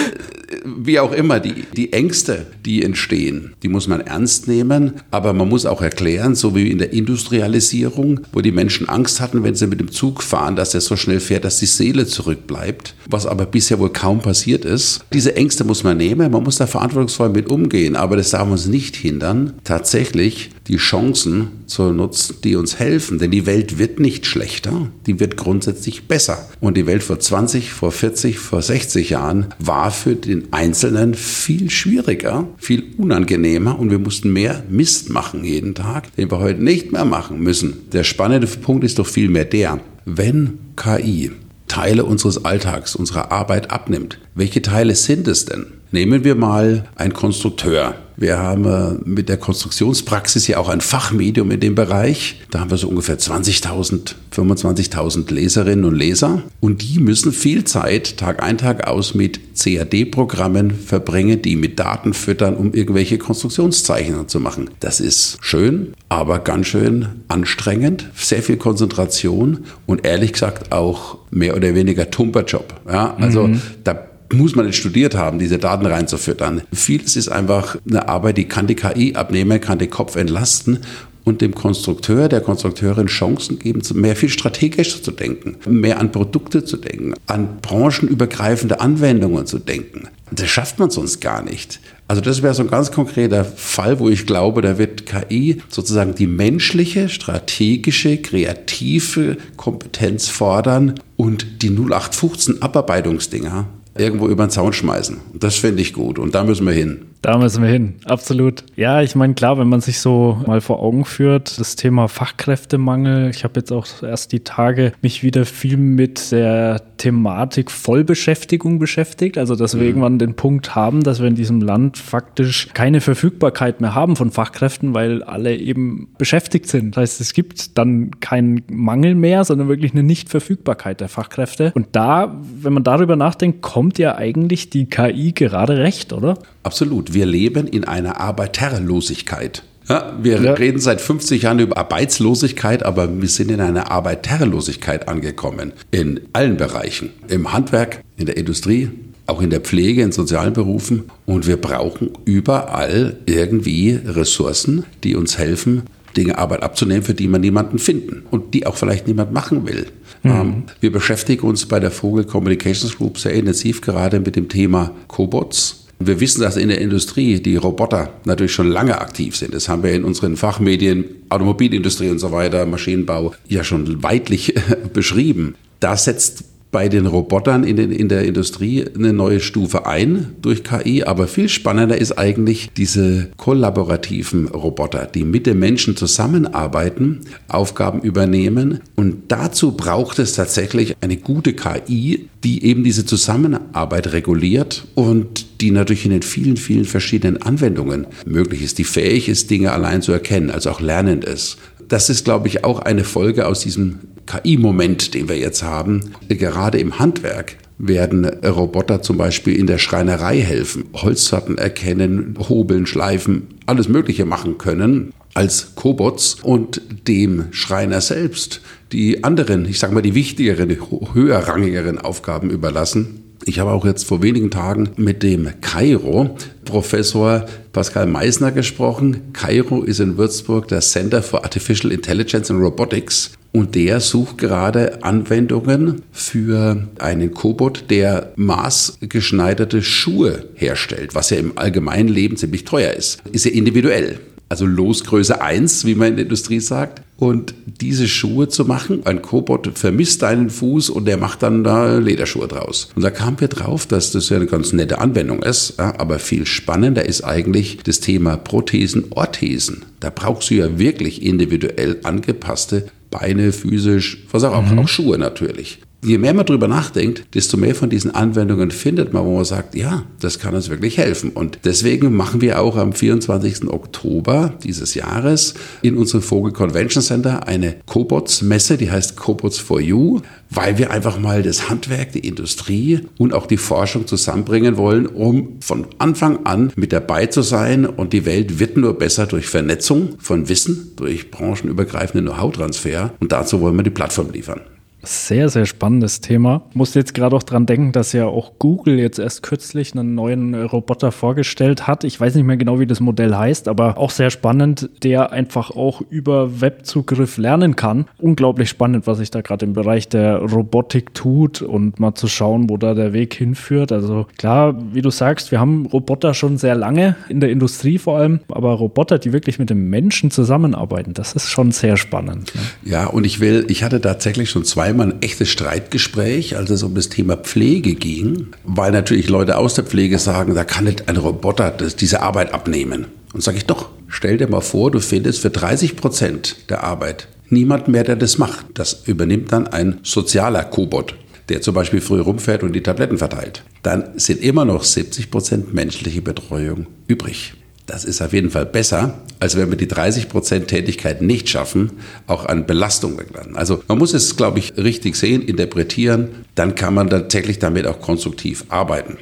wie 0.64 0.98
auch 0.98 1.12
immer, 1.12 1.40
die, 1.40 1.64
die 1.76 1.92
Ängste, 1.92 2.46
die 2.64 2.82
entstehen, 2.82 3.54
die 3.62 3.68
muss 3.68 3.88
man 3.88 4.00
ernst 4.00 4.48
nehmen, 4.48 4.94
aber 5.10 5.32
man 5.32 5.48
muss 5.48 5.66
auch 5.66 5.82
erklären, 5.82 6.34
so 6.34 6.54
wie 6.54 6.70
in 6.70 6.78
der 6.78 6.92
Industrialisierung, 6.92 8.20
wo 8.32 8.40
die 8.40 8.52
Menschen 8.52 8.88
Angst 8.88 9.20
hatten, 9.20 9.42
wenn 9.42 9.54
sie 9.54 9.66
mit 9.66 9.80
dem 9.80 9.90
Zug 9.90 10.22
fahren, 10.22 10.56
dass 10.56 10.74
er 10.74 10.80
so 10.80 10.96
schnell 10.96 11.20
fährt, 11.20 11.44
dass 11.44 11.58
die 11.58 11.66
Seele 11.66 12.06
zurückbleibt, 12.06 12.94
was 13.08 13.26
aber 13.26 13.46
bisher 13.46 13.78
wohl 13.78 13.92
kaum 13.92 14.20
passiert 14.20 14.64
ist. 14.64 15.04
Diese 15.12 15.36
Ängste 15.36 15.64
muss 15.64 15.84
man 15.84 15.96
nehmen, 15.96 16.30
man 16.30 16.42
muss 16.42 16.56
da 16.56 16.66
verantwortungsvoll 16.66 17.30
mit 17.30 17.48
umgehen, 17.48 17.96
aber 17.96 18.16
das 18.16 18.30
darf 18.30 18.48
uns 18.48 18.66
nicht 18.66 18.96
hindern, 18.96 19.54
tatsächlich 19.64 20.50
die 20.68 20.76
Chancen 20.76 21.48
zu 21.66 21.92
nutzen, 21.92 22.36
die 22.44 22.56
uns 22.56 22.78
helfen. 22.78 23.18
Denn 23.18 23.30
die 23.30 23.46
Welt 23.46 23.78
wird 23.78 23.98
nicht 23.98 24.26
schlechter, 24.26 24.88
die 25.06 25.20
wird 25.20 25.36
grundsätzlich 25.36 26.06
besser. 26.08 26.48
Und 26.60 26.76
die 26.76 26.86
Welt 26.86 27.02
vor 27.02 27.18
20, 27.18 27.72
vor 27.72 27.92
40, 27.92 28.38
vor 28.38 28.62
60 28.62 29.10
Jahren 29.10 29.46
war 29.58 29.90
für 29.90 30.14
den 30.14 30.41
Einzelnen 30.50 31.14
viel 31.14 31.70
schwieriger, 31.70 32.48
viel 32.58 32.84
unangenehmer 32.98 33.78
und 33.78 33.90
wir 33.90 33.98
mussten 33.98 34.32
mehr 34.32 34.62
Mist 34.68 35.10
machen 35.10 35.44
jeden 35.44 35.74
Tag, 35.74 36.14
den 36.16 36.30
wir 36.30 36.38
heute 36.38 36.62
nicht 36.62 36.92
mehr 36.92 37.04
machen 37.04 37.40
müssen. 37.40 37.90
Der 37.92 38.04
spannende 38.04 38.46
Punkt 38.46 38.84
ist 38.84 38.98
doch 38.98 39.06
vielmehr 39.06 39.44
der, 39.44 39.80
wenn 40.04 40.58
KI 40.76 41.30
Teile 41.68 42.04
unseres 42.04 42.44
Alltags, 42.44 42.94
unserer 42.94 43.32
Arbeit 43.32 43.70
abnimmt, 43.70 44.18
welche 44.34 44.60
Teile 44.60 44.94
sind 44.94 45.26
es 45.26 45.46
denn? 45.46 45.66
Nehmen 45.92 46.24
wir 46.24 46.34
mal 46.34 46.84
einen 46.96 47.12
Konstrukteur. 47.12 47.94
Wir 48.16 48.38
haben 48.38 48.64
äh, 48.64 48.94
mit 49.04 49.28
der 49.28 49.36
Konstruktionspraxis 49.36 50.46
ja 50.46 50.58
auch 50.58 50.68
ein 50.68 50.80
Fachmedium 50.80 51.50
in 51.50 51.60
dem 51.60 51.74
Bereich. 51.74 52.40
Da 52.50 52.60
haben 52.60 52.70
wir 52.70 52.78
so 52.78 52.88
ungefähr 52.88 53.18
20.000, 53.18 54.14
25.000 54.34 55.32
Leserinnen 55.32 55.84
und 55.84 55.94
Leser. 55.94 56.42
Und 56.60 56.82
die 56.82 56.98
müssen 56.98 57.32
viel 57.32 57.64
Zeit, 57.64 58.16
Tag 58.16 58.42
ein, 58.42 58.58
Tag 58.58 58.86
aus, 58.86 59.14
mit 59.14 59.40
CAD-Programmen 59.56 60.70
verbringen, 60.70 61.42
die 61.42 61.56
mit 61.56 61.78
Daten 61.78 62.14
füttern, 62.14 62.56
um 62.56 62.72
irgendwelche 62.72 63.18
Konstruktionszeichnungen 63.18 64.28
zu 64.28 64.40
machen. 64.40 64.70
Das 64.80 65.00
ist 65.00 65.38
schön, 65.40 65.94
aber 66.08 66.38
ganz 66.38 66.68
schön 66.68 67.06
anstrengend. 67.28 68.08
Sehr 68.14 68.42
viel 68.42 68.56
Konzentration 68.56 69.64
und 69.86 70.06
ehrlich 70.06 70.32
gesagt 70.32 70.72
auch 70.72 71.18
mehr 71.30 71.56
oder 71.56 71.74
weniger 71.74 72.10
Tumperjob. 72.10 72.80
Ja, 72.88 73.14
also 73.18 73.48
mhm. 73.48 73.62
da 73.84 74.11
muss 74.32 74.56
man 74.56 74.66
nicht 74.66 74.76
studiert 74.76 75.14
haben, 75.14 75.38
diese 75.38 75.58
Daten 75.58 75.86
reinzufüttern. 75.86 76.62
Vieles 76.72 77.16
ist 77.16 77.28
einfach 77.28 77.76
eine 77.88 78.08
Arbeit, 78.08 78.38
die 78.38 78.46
kann 78.46 78.66
die 78.66 78.74
KI 78.74 79.14
abnehmen, 79.14 79.60
kann 79.60 79.78
den 79.78 79.90
Kopf 79.90 80.16
entlasten 80.16 80.80
und 81.24 81.40
dem 81.40 81.54
Konstrukteur, 81.54 82.28
der 82.28 82.40
Konstrukteurin 82.40 83.06
Chancen 83.06 83.58
geben, 83.58 83.82
mehr 83.94 84.16
viel 84.16 84.28
strategischer 84.28 85.02
zu 85.02 85.12
denken, 85.12 85.56
mehr 85.66 86.00
an 86.00 86.10
Produkte 86.10 86.64
zu 86.64 86.76
denken, 86.76 87.14
an 87.26 87.58
branchenübergreifende 87.62 88.80
Anwendungen 88.80 89.46
zu 89.46 89.58
denken. 89.58 90.08
Das 90.30 90.48
schafft 90.48 90.78
man 90.78 90.90
sonst 90.90 91.20
gar 91.20 91.42
nicht. 91.42 91.80
Also 92.08 92.22
das 92.22 92.42
wäre 92.42 92.54
so 92.54 92.62
ein 92.62 92.70
ganz 92.70 92.90
konkreter 92.90 93.44
Fall, 93.44 94.00
wo 94.00 94.08
ich 94.08 94.26
glaube, 94.26 94.62
da 94.62 94.78
wird 94.78 95.06
KI 95.06 95.62
sozusagen 95.68 96.14
die 96.14 96.26
menschliche, 96.26 97.08
strategische, 97.08 98.18
kreative 98.18 99.36
Kompetenz 99.56 100.28
fordern 100.28 100.94
und 101.16 101.62
die 101.62 101.70
0815 101.70 102.62
Abarbeitungsdinger 102.62 103.66
irgendwo 103.96 104.28
über 104.28 104.46
den 104.46 104.50
Zaun 104.50 104.72
schmeißen. 104.72 105.18
Das 105.34 105.56
finde 105.56 105.82
ich 105.82 105.92
gut 105.92 106.18
und 106.18 106.34
da 106.34 106.44
müssen 106.44 106.66
wir 106.66 106.72
hin. 106.72 107.06
Da 107.22 107.38
müssen 107.38 107.62
wir 107.62 107.70
hin, 107.70 107.94
absolut. 108.04 108.64
Ja, 108.74 109.00
ich 109.00 109.14
meine, 109.14 109.34
klar, 109.34 109.56
wenn 109.56 109.68
man 109.68 109.80
sich 109.80 110.00
so 110.00 110.42
mal 110.44 110.60
vor 110.60 110.80
Augen 110.80 111.04
führt, 111.04 111.58
das 111.60 111.76
Thema 111.76 112.08
Fachkräftemangel, 112.08 113.30
ich 113.30 113.44
habe 113.44 113.60
jetzt 113.60 113.70
auch 113.70 113.86
erst 114.02 114.32
die 114.32 114.40
Tage 114.40 114.92
mich 115.02 115.22
wieder 115.22 115.46
viel 115.46 115.76
mit 115.76 116.32
der 116.32 116.82
Thematik 116.96 117.70
Vollbeschäftigung 117.70 118.80
beschäftigt, 118.80 119.38
also 119.38 119.54
dass 119.54 119.74
wir 119.74 119.82
mhm. 119.82 119.86
irgendwann 119.88 120.18
den 120.18 120.34
Punkt 120.34 120.74
haben, 120.74 121.04
dass 121.04 121.20
wir 121.20 121.28
in 121.28 121.36
diesem 121.36 121.60
Land 121.60 121.96
faktisch 121.96 122.70
keine 122.74 123.00
Verfügbarkeit 123.00 123.80
mehr 123.80 123.94
haben 123.94 124.16
von 124.16 124.32
Fachkräften, 124.32 124.92
weil 124.92 125.22
alle 125.22 125.56
eben 125.56 126.08
beschäftigt 126.18 126.66
sind. 126.66 126.96
Das 126.96 127.02
heißt, 127.02 127.20
es 127.20 127.34
gibt 127.34 127.78
dann 127.78 128.20
keinen 128.20 128.62
Mangel 128.68 129.14
mehr, 129.14 129.44
sondern 129.44 129.68
wirklich 129.68 129.92
eine 129.92 130.02
Nichtverfügbarkeit 130.02 131.00
der 131.00 131.08
Fachkräfte. 131.08 131.70
Und 131.76 131.88
da, 131.92 132.36
wenn 132.60 132.72
man 132.72 132.82
darüber 132.82 133.14
nachdenkt, 133.14 133.62
kommt 133.62 133.98
ja 133.98 134.16
eigentlich 134.16 134.70
die 134.70 134.86
KI 134.86 135.32
gerade 135.32 135.78
recht, 135.78 136.12
oder? 136.12 136.38
Absolut 136.62 137.12
wir 137.14 137.26
leben 137.26 137.66
in 137.66 137.84
einer 137.84 138.20
Arbeiterlosigkeit. 138.20 139.62
Ja, 139.88 140.16
wir 140.22 140.40
ja. 140.40 140.52
reden 140.52 140.78
seit 140.78 141.00
50 141.00 141.42
Jahren 141.42 141.58
über 141.58 141.76
Arbeitslosigkeit, 141.76 142.84
aber 142.84 143.20
wir 143.20 143.28
sind 143.28 143.50
in 143.50 143.60
einer 143.60 143.90
Arbeiterlosigkeit 143.90 145.08
angekommen. 145.08 145.72
In 145.90 146.20
allen 146.32 146.56
Bereichen. 146.56 147.10
Im 147.28 147.52
Handwerk, 147.52 148.02
in 148.16 148.26
der 148.26 148.36
Industrie, 148.36 148.90
auch 149.26 149.42
in 149.42 149.50
der 149.50 149.60
Pflege, 149.60 150.02
in 150.02 150.12
sozialen 150.12 150.52
Berufen. 150.52 151.04
Und 151.26 151.46
wir 151.46 151.56
brauchen 151.56 152.10
überall 152.24 153.16
irgendwie 153.26 153.98
Ressourcen, 154.04 154.84
die 155.02 155.16
uns 155.16 155.38
helfen, 155.38 155.82
Dinge 156.16 156.38
Arbeit 156.38 156.62
abzunehmen, 156.62 157.02
für 157.02 157.14
die 157.14 157.26
man 157.26 157.40
niemanden 157.40 157.78
finden 157.78 158.24
und 158.30 158.54
die 158.54 158.66
auch 158.66 158.76
vielleicht 158.76 159.06
niemand 159.08 159.32
machen 159.32 159.66
will. 159.66 159.86
Mhm. 160.22 160.30
Ähm, 160.30 160.62
wir 160.80 160.92
beschäftigen 160.92 161.46
uns 161.46 161.66
bei 161.66 161.80
der 161.80 161.90
Vogel 161.90 162.24
Communications 162.24 162.96
Group 162.96 163.18
sehr 163.18 163.32
intensiv 163.32 163.80
gerade 163.80 164.20
mit 164.20 164.36
dem 164.36 164.48
Thema 164.48 164.92
Cobots 165.08 165.81
wir 166.06 166.20
wissen, 166.20 166.42
dass 166.42 166.56
in 166.56 166.68
der 166.68 166.80
Industrie 166.80 167.40
die 167.40 167.56
Roboter 167.56 168.12
natürlich 168.24 168.52
schon 168.52 168.68
lange 168.68 169.00
aktiv 169.00 169.36
sind. 169.36 169.54
Das 169.54 169.68
haben 169.68 169.82
wir 169.82 169.92
in 169.92 170.04
unseren 170.04 170.36
Fachmedien, 170.36 171.04
Automobilindustrie 171.28 172.10
und 172.10 172.18
so 172.18 172.32
weiter, 172.32 172.66
Maschinenbau 172.66 173.34
ja 173.48 173.64
schon 173.64 174.02
weitlich 174.02 174.54
beschrieben. 174.92 175.56
Da 175.80 175.96
setzt 175.96 176.44
bei 176.72 176.88
den 176.88 177.06
Robotern 177.06 177.64
in, 177.64 177.76
den, 177.76 177.92
in 177.92 178.08
der 178.08 178.24
Industrie 178.24 178.84
eine 178.94 179.12
neue 179.12 179.40
Stufe 179.40 179.86
ein 179.86 180.34
durch 180.40 180.64
KI. 180.64 181.04
Aber 181.04 181.28
viel 181.28 181.50
spannender 181.50 181.98
ist 181.98 182.18
eigentlich 182.18 182.70
diese 182.76 183.28
kollaborativen 183.36 184.48
Roboter, 184.48 185.06
die 185.06 185.24
mit 185.24 185.46
den 185.46 185.58
Menschen 185.58 185.96
zusammenarbeiten, 185.96 187.20
Aufgaben 187.46 188.00
übernehmen. 188.00 188.80
Und 188.96 189.24
dazu 189.28 189.72
braucht 189.72 190.18
es 190.18 190.32
tatsächlich 190.32 190.96
eine 191.02 191.18
gute 191.18 191.52
KI, 191.52 192.28
die 192.42 192.64
eben 192.64 192.82
diese 192.82 193.04
Zusammenarbeit 193.04 194.14
reguliert 194.14 194.86
und 194.94 195.60
die 195.60 195.70
natürlich 195.70 196.06
in 196.06 196.10
den 196.10 196.22
vielen, 196.22 196.56
vielen 196.56 196.86
verschiedenen 196.86 197.42
Anwendungen 197.42 198.06
möglich 198.24 198.62
ist, 198.62 198.78
die 198.78 198.84
fähig 198.84 199.28
ist, 199.28 199.50
Dinge 199.50 199.72
allein 199.72 200.00
zu 200.00 200.10
erkennen, 200.10 200.50
also 200.50 200.70
auch 200.70 200.80
lernend 200.80 201.24
ist. 201.24 201.58
Das 201.88 202.08
ist, 202.08 202.24
glaube 202.24 202.48
ich, 202.48 202.64
auch 202.64 202.78
eine 202.78 203.04
Folge 203.04 203.46
aus 203.46 203.60
diesem 203.60 203.98
KI-Moment, 204.26 205.14
den 205.14 205.28
wir 205.28 205.38
jetzt 205.38 205.62
haben. 205.62 206.12
Gerade 206.28 206.78
im 206.78 206.98
Handwerk 206.98 207.56
werden 207.78 208.24
Roboter 208.24 209.02
zum 209.02 209.18
Beispiel 209.18 209.56
in 209.56 209.66
der 209.66 209.78
Schreinerei 209.78 210.40
helfen, 210.40 210.84
Holzsorten 210.94 211.58
erkennen, 211.58 212.36
hobeln, 212.48 212.86
schleifen, 212.86 213.48
alles 213.66 213.88
Mögliche 213.88 214.24
machen 214.24 214.58
können 214.58 215.12
als 215.34 215.74
Cobots 215.74 216.36
und 216.42 216.80
dem 217.08 217.46
Schreiner 217.52 218.00
selbst 218.00 218.60
die 218.92 219.24
anderen, 219.24 219.64
ich 219.64 219.78
sage 219.78 219.94
mal 219.94 220.02
die 220.02 220.14
wichtigeren, 220.14 220.76
höherrangigeren 221.14 221.98
Aufgaben 221.98 222.50
überlassen. 222.50 223.22
Ich 223.44 223.58
habe 223.58 223.72
auch 223.72 223.84
jetzt 223.84 224.06
vor 224.06 224.22
wenigen 224.22 224.50
Tagen 224.50 224.90
mit 224.96 225.22
dem 225.22 225.48
Kairo 225.60 226.36
Professor 226.64 227.46
Pascal 227.72 228.06
Meisner 228.06 228.52
gesprochen. 228.52 229.32
Kairo 229.32 229.82
ist 229.82 229.98
in 229.98 230.16
Würzburg 230.16 230.68
das 230.68 230.92
Center 230.92 231.22
for 231.22 231.42
Artificial 231.42 231.90
Intelligence 231.90 232.50
and 232.50 232.60
Robotics. 232.60 233.32
Und 233.52 233.74
der 233.74 234.00
sucht 234.00 234.38
gerade 234.38 235.04
Anwendungen 235.04 236.02
für 236.10 236.88
einen 236.98 237.34
Cobot, 237.34 237.84
der 237.90 238.32
maßgeschneiderte 238.36 239.82
Schuhe 239.82 240.46
herstellt, 240.54 241.14
was 241.14 241.30
ja 241.30 241.36
im 241.36 241.58
allgemeinen 241.58 242.08
Leben 242.08 242.36
ziemlich 242.36 242.64
teuer 242.64 242.92
ist. 242.94 243.22
Ist 243.30 243.44
ja 243.44 243.50
individuell 243.50 244.20
also 244.52 244.66
Losgröße 244.66 245.40
1, 245.40 245.86
wie 245.86 245.94
man 245.94 246.08
in 246.08 246.16
der 246.16 246.24
Industrie 246.24 246.60
sagt. 246.60 247.00
Und 247.16 247.54
diese 247.64 248.06
Schuhe 248.06 248.48
zu 248.48 248.66
machen, 248.66 249.00
ein 249.06 249.22
Cobot 249.22 249.78
vermisst 249.78 250.20
deinen 250.20 250.50
Fuß 250.50 250.90
und 250.90 251.06
der 251.06 251.16
macht 251.16 251.42
dann 251.42 251.64
da 251.64 251.96
Lederschuhe 251.96 252.48
draus. 252.48 252.90
Und 252.94 253.00
da 253.00 253.10
kamen 253.10 253.40
wir 253.40 253.48
drauf, 253.48 253.86
dass 253.86 254.10
das 254.10 254.28
ja 254.28 254.36
eine 254.36 254.44
ganz 254.44 254.74
nette 254.74 254.98
Anwendung 254.98 255.42
ist, 255.42 255.80
aber 255.80 256.18
viel 256.18 256.44
spannender 256.44 257.06
ist 257.06 257.24
eigentlich 257.24 257.78
das 257.78 258.00
Thema 258.00 258.36
Prothesen, 258.36 259.04
Orthesen. 259.08 259.86
Da 260.00 260.10
brauchst 260.10 260.50
du 260.50 260.54
ja 260.54 260.78
wirklich 260.78 261.22
individuell 261.22 262.00
angepasste 262.02 262.88
Beine, 263.12 263.52
physisch, 263.52 264.24
was 264.32 264.42
auch, 264.42 264.60
mhm. 264.60 264.80
auch 264.80 264.88
Schuhe 264.88 265.18
natürlich 265.18 265.78
je 266.04 266.18
mehr 266.18 266.34
man 266.34 266.46
drüber 266.46 266.68
nachdenkt, 266.68 267.24
desto 267.34 267.56
mehr 267.56 267.74
von 267.74 267.88
diesen 267.88 268.12
Anwendungen 268.12 268.70
findet 268.70 269.12
man, 269.12 269.24
wo 269.24 269.36
man 269.36 269.44
sagt, 269.44 269.74
ja, 269.74 270.02
das 270.20 270.38
kann 270.38 270.54
uns 270.54 270.68
wirklich 270.68 270.98
helfen. 270.98 271.30
Und 271.30 271.60
deswegen 271.64 272.14
machen 272.14 272.40
wir 272.40 272.60
auch 272.60 272.76
am 272.76 272.92
24. 272.92 273.68
Oktober 273.68 274.54
dieses 274.64 274.94
Jahres 274.94 275.54
in 275.80 275.96
unserem 275.96 276.22
Vogel 276.22 276.52
Convention 276.52 277.02
Center 277.02 277.46
eine 277.46 277.76
Cobots-Messe, 277.86 278.76
die 278.76 278.90
heißt 278.90 279.16
Cobots 279.16 279.58
for 279.58 279.80
You, 279.80 280.20
weil 280.50 280.76
wir 280.76 280.90
einfach 280.90 281.20
mal 281.20 281.42
das 281.42 281.70
Handwerk, 281.70 282.12
die 282.12 282.26
Industrie 282.26 283.00
und 283.18 283.32
auch 283.32 283.46
die 283.46 283.56
Forschung 283.56 284.06
zusammenbringen 284.06 284.76
wollen, 284.76 285.06
um 285.06 285.60
von 285.60 285.86
Anfang 285.98 286.44
an 286.44 286.72
mit 286.74 286.92
dabei 286.92 287.26
zu 287.26 287.42
sein. 287.42 287.86
Und 287.86 288.12
die 288.12 288.26
Welt 288.26 288.58
wird 288.58 288.76
nur 288.76 288.98
besser 288.98 289.26
durch 289.26 289.46
Vernetzung 289.46 290.16
von 290.18 290.48
Wissen, 290.48 290.92
durch 290.96 291.30
branchenübergreifenden 291.30 292.26
Know-how-Transfer. 292.26 293.14
Und 293.20 293.32
dazu 293.32 293.60
wollen 293.60 293.76
wir 293.76 293.84
die 293.84 293.90
Plattform 293.90 294.30
liefern. 294.32 294.60
Sehr, 295.04 295.48
sehr 295.48 295.66
spannendes 295.66 296.20
Thema. 296.20 296.62
Musste 296.74 297.00
jetzt 297.00 297.14
gerade 297.14 297.34
auch 297.34 297.42
dran 297.42 297.66
denken, 297.66 297.90
dass 297.90 298.12
ja 298.12 298.26
auch 298.26 298.52
Google 298.60 299.00
jetzt 299.00 299.18
erst 299.18 299.42
kürzlich 299.42 299.94
einen 299.94 300.14
neuen 300.14 300.54
Roboter 300.54 301.10
vorgestellt 301.10 301.88
hat. 301.88 302.04
Ich 302.04 302.20
weiß 302.20 302.36
nicht 302.36 302.44
mehr 302.44 302.56
genau, 302.56 302.78
wie 302.78 302.86
das 302.86 303.00
Modell 303.00 303.34
heißt, 303.34 303.66
aber 303.66 303.98
auch 303.98 304.10
sehr 304.10 304.30
spannend, 304.30 304.90
der 305.02 305.32
einfach 305.32 305.70
auch 305.72 306.02
über 306.08 306.60
Webzugriff 306.60 307.36
lernen 307.36 307.74
kann. 307.74 308.06
Unglaublich 308.18 308.68
spannend, 308.68 309.08
was 309.08 309.18
sich 309.18 309.32
da 309.32 309.40
gerade 309.40 309.66
im 309.66 309.72
Bereich 309.72 310.08
der 310.08 310.36
Robotik 310.36 311.14
tut 311.14 311.62
und 311.62 311.98
mal 311.98 312.14
zu 312.14 312.28
schauen, 312.28 312.70
wo 312.70 312.76
da 312.76 312.94
der 312.94 313.12
Weg 313.12 313.34
hinführt. 313.34 313.90
Also 313.90 314.26
klar, 314.38 314.76
wie 314.92 315.02
du 315.02 315.10
sagst, 315.10 315.50
wir 315.50 315.58
haben 315.58 315.86
Roboter 315.86 316.32
schon 316.32 316.58
sehr 316.58 316.76
lange 316.76 317.16
in 317.28 317.40
der 317.40 317.50
Industrie 317.50 317.98
vor 317.98 318.18
allem, 318.18 318.40
aber 318.48 318.72
Roboter, 318.74 319.18
die 319.18 319.32
wirklich 319.32 319.58
mit 319.58 319.68
dem 319.68 319.90
Menschen 319.90 320.30
zusammenarbeiten, 320.30 321.12
das 321.12 321.32
ist 321.32 321.48
schon 321.48 321.72
sehr 321.72 321.96
spannend. 321.96 322.54
Ne? 322.54 322.60
Ja, 322.84 323.06
und 323.06 323.24
ich 323.24 323.40
will, 323.40 323.64
ich 323.68 323.82
hatte 323.82 324.00
tatsächlich 324.00 324.50
schon 324.50 324.64
zwei 324.64 324.91
einmal 324.92 325.08
ein 325.08 325.22
echtes 325.22 325.48
Streitgespräch, 325.48 326.56
als 326.56 326.70
es 326.70 326.82
um 326.82 326.94
das 326.94 327.08
Thema 327.08 327.36
Pflege 327.36 327.94
ging, 327.94 328.48
weil 328.64 328.92
natürlich 328.92 329.28
Leute 329.28 329.58
aus 329.58 329.74
der 329.74 329.84
Pflege 329.84 330.18
sagen, 330.18 330.54
da 330.54 330.64
kann 330.64 330.84
nicht 330.84 331.08
ein 331.08 331.16
Roboter 331.16 331.70
das, 331.70 331.96
diese 331.96 332.22
Arbeit 332.22 332.54
abnehmen. 332.54 333.06
Und 333.32 333.42
sage 333.42 333.58
ich 333.58 333.66
doch, 333.66 333.88
stell 334.08 334.38
dir 334.38 334.48
mal 334.48 334.60
vor, 334.60 334.90
du 334.90 335.00
findest 335.00 335.40
für 335.40 335.50
30 335.50 335.96
Prozent 335.96 336.56
der 336.68 336.84
Arbeit 336.84 337.28
niemand 337.48 337.88
mehr, 337.88 338.04
der 338.04 338.16
das 338.16 338.38
macht. 338.38 338.66
Das 338.74 339.02
übernimmt 339.06 339.52
dann 339.52 339.66
ein 339.66 339.98
sozialer 340.02 340.64
Kobot 340.64 341.14
der 341.48 341.60
zum 341.60 341.74
Beispiel 341.74 342.00
früh 342.00 342.20
rumfährt 342.20 342.62
und 342.62 342.72
die 342.72 342.82
Tabletten 342.82 343.18
verteilt. 343.18 343.62
Dann 343.82 344.10
sind 344.16 344.40
immer 344.40 344.64
noch 344.64 344.84
70 344.84 345.30
Prozent 345.30 345.74
menschliche 345.74 346.22
Betreuung 346.22 346.86
übrig. 347.08 347.54
Das 347.92 348.06
ist 348.06 348.22
auf 348.22 348.32
jeden 348.32 348.48
Fall 348.48 348.64
besser, 348.64 349.18
als 349.38 349.54
wenn 349.54 349.68
wir 349.68 349.76
die 349.76 349.86
30 349.86 350.30
Prozent 350.30 350.68
Tätigkeit 350.68 351.20
nicht 351.20 351.50
schaffen, 351.50 351.90
auch 352.26 352.46
an 352.46 352.64
Belastung 352.64 353.18
wegladen. 353.18 353.54
Also 353.54 353.82
man 353.86 353.98
muss 353.98 354.14
es, 354.14 354.34
glaube 354.34 354.60
ich, 354.60 354.78
richtig 354.78 355.14
sehen, 355.14 355.42
interpretieren, 355.42 356.28
dann 356.54 356.74
kann 356.74 356.94
man 356.94 357.10
tatsächlich 357.10 357.58
damit 357.58 357.86
auch 357.86 358.00
konstruktiv 358.00 358.64
arbeiten. 358.70 359.18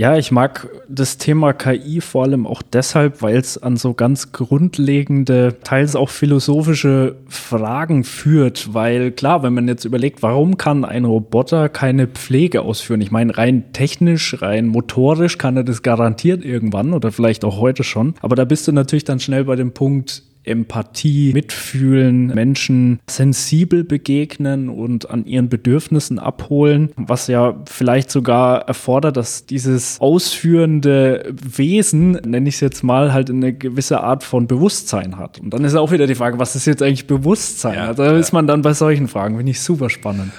Ja, 0.00 0.16
ich 0.16 0.32
mag 0.32 0.66
das 0.88 1.18
Thema 1.18 1.52
KI 1.52 2.00
vor 2.00 2.22
allem 2.22 2.46
auch 2.46 2.62
deshalb, 2.62 3.20
weil 3.20 3.36
es 3.36 3.62
an 3.62 3.76
so 3.76 3.92
ganz 3.92 4.32
grundlegende, 4.32 5.58
teils 5.62 5.94
auch 5.94 6.08
philosophische 6.08 7.16
Fragen 7.28 8.04
führt. 8.04 8.72
Weil 8.72 9.10
klar, 9.10 9.42
wenn 9.42 9.52
man 9.52 9.68
jetzt 9.68 9.84
überlegt, 9.84 10.22
warum 10.22 10.56
kann 10.56 10.86
ein 10.86 11.04
Roboter 11.04 11.68
keine 11.68 12.06
Pflege 12.06 12.62
ausführen? 12.62 13.02
Ich 13.02 13.10
meine, 13.10 13.36
rein 13.36 13.74
technisch, 13.74 14.40
rein 14.40 14.68
motorisch 14.68 15.36
kann 15.36 15.58
er 15.58 15.64
das 15.64 15.82
garantiert 15.82 16.46
irgendwann 16.46 16.94
oder 16.94 17.12
vielleicht 17.12 17.44
auch 17.44 17.60
heute 17.60 17.84
schon. 17.84 18.14
Aber 18.22 18.36
da 18.36 18.46
bist 18.46 18.66
du 18.66 18.72
natürlich 18.72 19.04
dann 19.04 19.20
schnell 19.20 19.44
bei 19.44 19.56
dem 19.56 19.72
Punkt, 19.72 20.22
Empathie, 20.44 21.32
Mitfühlen, 21.32 22.28
Menschen 22.28 23.00
sensibel 23.08 23.84
begegnen 23.84 24.68
und 24.68 25.10
an 25.10 25.26
ihren 25.26 25.48
Bedürfnissen 25.48 26.18
abholen, 26.18 26.90
was 26.96 27.26
ja 27.26 27.56
vielleicht 27.66 28.10
sogar 28.10 28.62
erfordert, 28.68 29.16
dass 29.16 29.46
dieses 29.46 30.00
ausführende 30.00 31.32
Wesen, 31.32 32.12
nenne 32.12 32.48
ich 32.48 32.56
es 32.56 32.60
jetzt 32.60 32.82
mal, 32.82 33.12
halt 33.12 33.30
eine 33.30 33.52
gewisse 33.52 34.00
Art 34.00 34.24
von 34.24 34.46
Bewusstsein 34.46 35.18
hat. 35.18 35.38
Und 35.40 35.52
dann 35.52 35.64
ist 35.64 35.74
auch 35.74 35.92
wieder 35.92 36.06
die 36.06 36.14
Frage, 36.14 36.38
was 36.38 36.56
ist 36.56 36.66
jetzt 36.66 36.82
eigentlich 36.82 37.06
Bewusstsein? 37.06 37.74
Ja, 37.74 37.88
also 37.88 38.04
da 38.04 38.12
ja. 38.12 38.18
ist 38.18 38.32
man 38.32 38.46
dann 38.46 38.62
bei 38.62 38.72
solchen 38.72 39.08
Fragen, 39.08 39.36
finde 39.36 39.50
ich 39.50 39.60
super 39.60 39.90
spannend. 39.90 40.32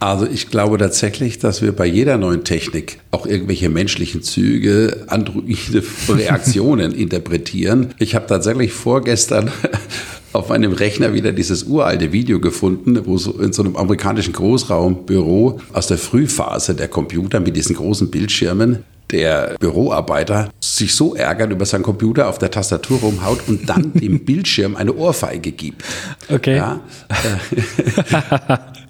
Also 0.00 0.26
ich 0.26 0.48
glaube 0.48 0.78
tatsächlich, 0.78 1.38
dass 1.38 1.60
wir 1.60 1.72
bei 1.72 1.86
jeder 1.86 2.18
neuen 2.18 2.44
Technik 2.44 3.00
auch 3.10 3.26
irgendwelche 3.26 3.68
menschlichen 3.68 4.22
Züge, 4.22 5.04
androide 5.08 5.82
Reaktionen 6.08 6.92
interpretieren. 6.92 7.94
Ich 7.98 8.14
habe 8.14 8.26
tatsächlich 8.26 8.72
vorgestern 8.72 9.50
auf 10.32 10.50
meinem 10.50 10.72
Rechner 10.72 11.14
wieder 11.14 11.32
dieses 11.32 11.64
uralte 11.64 12.12
Video 12.12 12.38
gefunden, 12.38 13.00
wo 13.06 13.18
so 13.18 13.32
in 13.40 13.52
so 13.52 13.62
einem 13.62 13.76
amerikanischen 13.76 14.34
Großraumbüro 14.34 15.60
aus 15.72 15.88
der 15.88 15.98
Frühphase 15.98 16.74
der 16.74 16.88
Computer 16.88 17.40
mit 17.40 17.56
diesen 17.56 17.74
großen 17.74 18.10
Bildschirmen 18.10 18.84
der 19.10 19.56
Büroarbeiter 19.58 20.50
sich 20.60 20.94
so 20.94 21.14
ärgert 21.14 21.50
über 21.50 21.64
seinen 21.64 21.82
Computer 21.82 22.28
auf 22.28 22.38
der 22.38 22.50
Tastatur 22.50 23.00
rumhaut 23.00 23.40
und 23.48 23.68
dann 23.68 23.92
dem 23.94 24.24
Bildschirm 24.24 24.76
eine 24.76 24.92
Ohrfeige 24.92 25.52
gibt. 25.52 25.82
Okay. 26.28 26.56
Ja, 26.56 26.80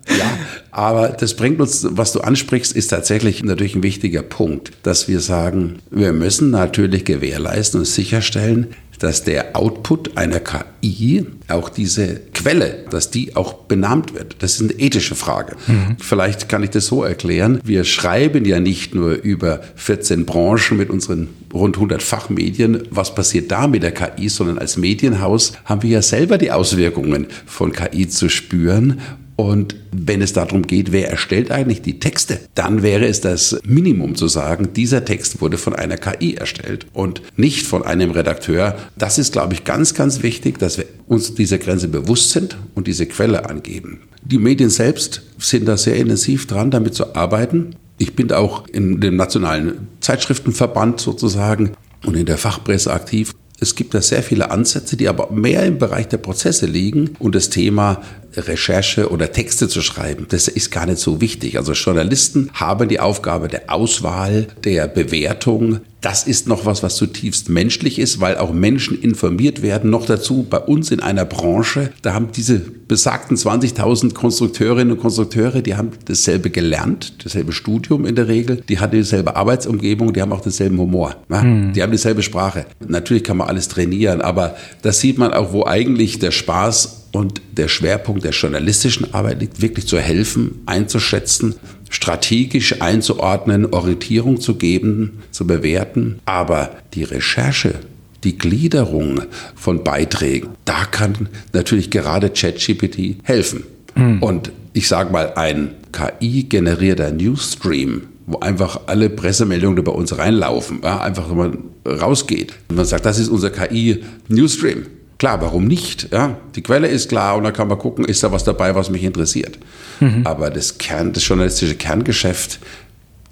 ja, 0.08 0.30
aber 0.78 1.08
das 1.08 1.35
bringt 1.35 1.61
uns, 1.61 1.85
was 1.90 2.12
du 2.12 2.20
ansprichst, 2.20 2.73
ist 2.73 2.87
tatsächlich 2.87 3.42
natürlich 3.42 3.75
ein 3.75 3.82
wichtiger 3.82 4.23
Punkt, 4.23 4.70
dass 4.85 5.08
wir 5.08 5.18
sagen, 5.18 5.80
wir 5.90 6.12
müssen 6.12 6.50
natürlich 6.50 7.04
gewährleisten 7.04 7.80
und 7.80 7.87
sicherstellen, 7.87 8.68
dass 9.00 9.25
der 9.25 9.56
Output 9.56 10.16
einer 10.16 10.38
KI, 10.38 11.26
auch 11.49 11.68
diese 11.68 12.20
Quelle, 12.32 12.85
dass 12.90 13.11
die 13.11 13.35
auch 13.35 13.54
benannt 13.54 14.14
wird. 14.14 14.37
Das 14.38 14.54
ist 14.54 14.70
eine 14.70 14.78
ethische 14.78 15.16
Frage. 15.16 15.56
Mhm. 15.66 15.97
Vielleicht 15.99 16.49
kann 16.49 16.62
ich 16.62 16.70
das 16.70 16.87
so 16.87 17.02
erklären. 17.02 17.61
Wir 17.64 17.82
schreiben 17.82 18.44
ja 18.44 18.61
nicht 18.61 18.94
nur 18.94 19.14
über 19.14 19.61
14 19.75 20.26
Branchen 20.26 20.76
mit 20.76 20.90
unseren 20.90 21.28
rund 21.52 21.75
100 21.75 22.04
Fachmedien, 22.04 22.85
was 22.90 23.16
passiert 23.16 23.50
da 23.50 23.66
mit 23.66 23.82
der 23.82 23.92
KI, 23.92 24.28
sondern 24.28 24.58
als 24.58 24.76
Medienhaus 24.76 25.54
haben 25.64 25.82
wir 25.82 25.90
ja 25.90 26.02
selber 26.02 26.38
die 26.38 26.52
Auswirkungen 26.52 27.26
von 27.47 27.73
KI 27.73 28.06
zu 28.06 28.28
spüren 28.28 29.00
und 29.40 29.76
wenn 29.92 30.21
es 30.21 30.33
darum 30.33 30.62
geht, 30.62 30.90
wer 30.90 31.11
erstellt 31.11 31.52
eigentlich 31.52 31.80
die 31.80 32.00
Texte, 32.00 32.40
dann 32.57 32.83
wäre 32.83 33.07
es 33.07 33.21
das 33.21 33.57
Minimum 33.64 34.16
zu 34.16 34.26
sagen, 34.26 34.71
dieser 34.75 35.04
Text 35.04 35.40
wurde 35.40 35.59
von 35.59 35.76
einer 35.76 35.97
KI 35.97 36.35
erstellt 36.35 36.87
und 36.92 37.23
nicht 37.37 37.64
von 37.64 37.85
einem 37.85 38.11
Redakteur. 38.11 38.75
Das 38.97 39.16
ist, 39.16 39.33
glaube 39.33 39.54
ich, 39.54 39.62
ganz, 39.62 39.95
ganz 39.95 40.25
wichtig, 40.25 40.59
dass 40.59 40.76
wir 40.76 40.87
uns 41.07 41.37
dieser 41.37 41.59
Grenze 41.59 41.87
bewusst 41.87 42.30
sind 42.30 42.57
und 42.75 42.88
diese 42.88 43.07
Quelle 43.07 43.49
angeben. 43.49 44.00
Die 44.25 44.38
Medien 44.38 44.71
selbst 44.71 45.23
sind 45.38 45.68
da 45.68 45.76
sehr 45.76 45.95
intensiv 45.95 46.49
dran, 46.49 46.73
damit 46.73 46.95
zu 46.95 47.14
arbeiten. 47.14 47.76
Ich 47.97 48.16
bin 48.16 48.33
auch 48.33 48.66
in 48.66 49.00
dem 49.00 49.14
nationalen 49.14 49.87
Zeitschriftenverband 50.00 51.00
sozusagen 51.00 51.75
und 52.04 52.16
in 52.16 52.26
der 52.26 52.38
Fachpresse 52.38 52.92
aktiv. 52.92 53.35
Es 53.61 53.75
gibt 53.75 53.95
da 53.95 54.00
sehr 54.00 54.23
viele 54.23 54.50
Ansätze, 54.50 54.97
die 54.97 55.09
aber 55.09 55.33
mehr 55.33 55.64
im 55.64 55.78
Bereich 55.78 56.09
der 56.09 56.18
Prozesse 56.18 56.66
liegen 56.66 57.11
und 57.18 57.35
das 57.35 57.50
Thema 57.50 58.02
Recherche 58.47 59.11
oder 59.11 59.33
Texte 59.33 59.68
zu 59.68 59.83
schreiben, 59.83 60.26
das 60.28 60.49
ist 60.49 60.71
gar 60.71 60.87
nicht 60.87 60.99
so 60.99 61.21
wichtig. 61.21 61.59
Also 61.59 61.73
Journalisten 61.73 62.50
haben 62.54 62.88
die 62.88 63.00
Aufgabe 63.00 63.49
der 63.49 63.73
Auswahl, 63.73 64.47
der 64.64 64.87
Bewertung. 64.87 65.80
Das 66.00 66.28
ist 66.28 66.47
noch 66.47 66.64
was, 66.64 66.85
was 66.85 66.95
zutiefst 66.95 67.49
menschlich 67.49 67.99
ist, 67.99 68.21
weil 68.21 68.38
auch 68.38 68.52
Menschen 68.52 69.00
informiert 69.00 69.62
werden. 69.62 69.90
Noch 69.90 70.07
dazu 70.07 70.47
bei 70.49 70.59
uns 70.59 70.92
in 70.92 71.00
einer 71.00 71.25
Branche, 71.25 71.90
da 72.02 72.14
haben 72.14 72.28
diese 72.30 72.61
besagten 72.61 73.37
20.000 73.37 74.14
Konstrukteurinnen 74.14 74.92
und 74.92 75.00
Konstrukteure, 75.00 75.61
die 75.61 75.75
haben 75.75 75.90
dasselbe 76.04 76.50
gelernt, 76.50 77.25
dasselbe 77.25 77.52
Studium 77.52 78.07
in 78.07 78.14
der 78.14 78.28
Regel, 78.28 78.62
die 78.68 78.78
hatten 78.78 78.97
dieselbe 78.97 79.35
Arbeitsumgebung, 79.35 80.12
die 80.12 80.23
haben 80.23 80.33
auch 80.33 80.40
denselben 80.40 80.78
Humor, 80.78 81.16
ja? 81.28 81.42
hm. 81.42 81.73
die 81.73 81.83
haben 81.83 81.92
dieselbe 81.92 82.23
Sprache. 82.23 82.66
Natürlich 82.87 83.25
kann 83.25 83.37
man 83.37 83.49
alles 83.49 83.66
trainieren, 83.66 84.21
aber 84.21 84.57
das 84.83 85.00
sieht 85.00 85.18
man 85.18 85.33
auch, 85.33 85.52
wo 85.52 85.66
eigentlich 85.66 86.21
der 86.21 86.30
Spaß 86.30 87.07
und 87.18 87.42
der 87.56 87.66
Schwerpunkt 87.66 88.22
der 88.22 88.30
journalistischen 88.30 89.12
Arbeit 89.12 89.40
liegt, 89.40 89.60
wirklich 89.60 89.88
zu 89.88 89.98
helfen, 89.98 90.62
einzuschätzen, 90.66 91.56
strategisch 91.90 92.80
einzuordnen, 92.80 93.66
Orientierung 93.75 94.40
zu 94.40 94.54
geben, 94.54 95.18
zu 95.32 95.44
bewerten. 95.44 96.20
Aber 96.26 96.70
die 96.94 97.02
Recherche, 97.02 97.75
die 98.22 98.38
Gliederung 98.38 99.22
von 99.56 99.82
Beiträgen, 99.82 100.50
da 100.64 100.84
kann 100.84 101.28
natürlich 101.52 101.90
gerade 101.90 102.30
ChatGPT 102.30 103.16
helfen. 103.25 103.64
Mhm. 103.96 104.22
Und 104.22 104.52
ich 104.72 104.87
sage 104.87 105.12
mal, 105.12 105.32
ein 105.34 105.72
KI-generierter 105.90 107.10
Newsstream, 107.10 108.02
wo 108.26 108.38
einfach 108.38 108.82
alle 108.87 109.10
Pressemeldungen 109.10 109.82
bei 109.82 109.90
uns 109.90 110.16
reinlaufen, 110.16 110.82
ja, 110.84 111.00
einfach 111.00 111.34
mal 111.34 111.58
rausgeht. 111.84 112.52
Und 112.68 112.76
man 112.76 112.84
sagt, 112.84 113.06
das 113.06 113.18
ist 113.18 113.28
unser 113.28 113.50
KI-Newsstream 113.50 114.87
Klar, 115.18 115.40
warum 115.40 115.66
nicht? 115.66 116.12
Ja, 116.12 116.38
die 116.54 116.62
Quelle 116.62 116.87
ist 116.87 117.08
klar 117.08 117.37
und 117.37 117.44
dann 117.44 117.52
kann 117.52 117.66
man 117.66 117.78
gucken, 117.78 118.04
ist 118.04 118.22
da 118.22 118.30
was 118.30 118.44
dabei, 118.44 118.76
was 118.76 118.88
mich 118.88 119.02
interessiert. 119.02 119.58
Mhm. 119.98 120.25
Aber 120.25 120.48
das 120.48 120.78
Kern, 120.78 121.12
das 121.12 121.26
journalistische 121.26 121.75
Kerngeschäft, 121.75 122.60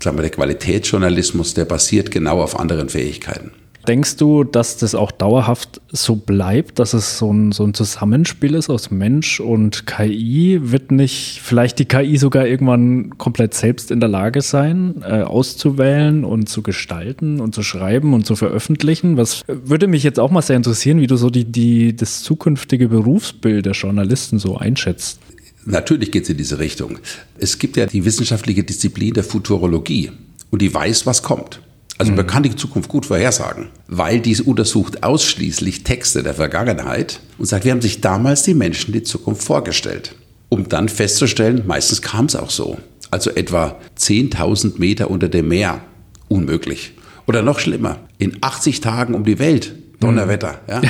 sagen 0.02 0.18
wir, 0.18 0.22
der 0.22 0.32
Qualitätsjournalismus, 0.32 1.54
der 1.54 1.64
basiert 1.64 2.10
genau 2.10 2.42
auf 2.42 2.58
anderen 2.58 2.88
Fähigkeiten. 2.88 3.52
Denkst 3.88 4.16
du, 4.16 4.42
dass 4.42 4.76
das 4.76 4.94
auch 4.94 5.12
dauerhaft 5.12 5.80
so 5.92 6.16
bleibt, 6.16 6.78
dass 6.78 6.92
es 6.92 7.18
so 7.18 7.32
ein, 7.32 7.52
so 7.52 7.64
ein 7.64 7.72
Zusammenspiel 7.72 8.54
ist 8.54 8.68
aus 8.68 8.90
Mensch 8.90 9.38
und 9.38 9.86
KI? 9.86 10.58
Wird 10.62 10.90
nicht 10.90 11.40
vielleicht 11.42 11.78
die 11.78 11.84
KI 11.84 12.16
sogar 12.16 12.46
irgendwann 12.46 13.16
komplett 13.18 13.54
selbst 13.54 13.90
in 13.90 14.00
der 14.00 14.08
Lage 14.08 14.42
sein, 14.42 15.02
äh, 15.02 15.22
auszuwählen 15.22 16.24
und 16.24 16.48
zu 16.48 16.62
gestalten 16.62 17.40
und 17.40 17.54
zu 17.54 17.62
schreiben 17.62 18.12
und 18.14 18.26
zu 18.26 18.34
veröffentlichen? 18.34 19.16
Was 19.16 19.42
würde 19.46 19.86
mich 19.86 20.02
jetzt 20.02 20.18
auch 20.18 20.30
mal 20.30 20.42
sehr 20.42 20.56
interessieren, 20.56 21.00
wie 21.00 21.06
du 21.06 21.16
so 21.16 21.30
die, 21.30 21.44
die, 21.44 21.94
das 21.94 22.22
zukünftige 22.22 22.88
Berufsbild 22.88 23.66
der 23.66 23.72
Journalisten 23.72 24.38
so 24.38 24.56
einschätzt. 24.56 25.20
Natürlich 25.64 26.12
geht 26.12 26.24
es 26.24 26.30
in 26.30 26.36
diese 26.36 26.58
Richtung. 26.58 26.98
Es 27.38 27.58
gibt 27.58 27.76
ja 27.76 27.86
die 27.86 28.04
wissenschaftliche 28.04 28.62
Disziplin 28.62 29.14
der 29.14 29.24
Futurologie 29.24 30.12
und 30.50 30.62
die 30.62 30.72
weiß, 30.72 31.06
was 31.06 31.22
kommt. 31.22 31.60
Also 31.98 32.12
man 32.12 32.26
mhm. 32.26 32.28
kann 32.28 32.42
die 32.42 32.54
Zukunft 32.54 32.88
gut 32.88 33.06
vorhersagen, 33.06 33.68
weil 33.88 34.20
dies 34.20 34.40
untersucht 34.40 35.02
ausschließlich 35.02 35.82
Texte 35.82 36.22
der 36.22 36.34
Vergangenheit 36.34 37.20
und 37.38 37.46
sagt, 37.46 37.64
wie 37.64 37.70
haben 37.70 37.80
sich 37.80 38.00
damals 38.00 38.42
die 38.42 38.54
Menschen 38.54 38.92
die 38.92 39.02
Zukunft 39.02 39.42
vorgestellt. 39.42 40.14
Um 40.48 40.68
dann 40.68 40.88
festzustellen, 40.88 41.62
meistens 41.66 42.02
kam 42.02 42.26
es 42.26 42.36
auch 42.36 42.50
so. 42.50 42.78
Also 43.10 43.30
etwa 43.30 43.78
10.000 43.98 44.78
Meter 44.78 45.10
unter 45.10 45.28
dem 45.28 45.48
Meer. 45.48 45.80
Unmöglich. 46.28 46.92
Oder 47.26 47.42
noch 47.42 47.58
schlimmer, 47.58 47.98
in 48.18 48.36
80 48.40 48.80
Tagen 48.80 49.14
um 49.14 49.24
die 49.24 49.38
Welt. 49.38 49.74
Donnerwetter. 50.00 50.60
Ja. 50.68 50.82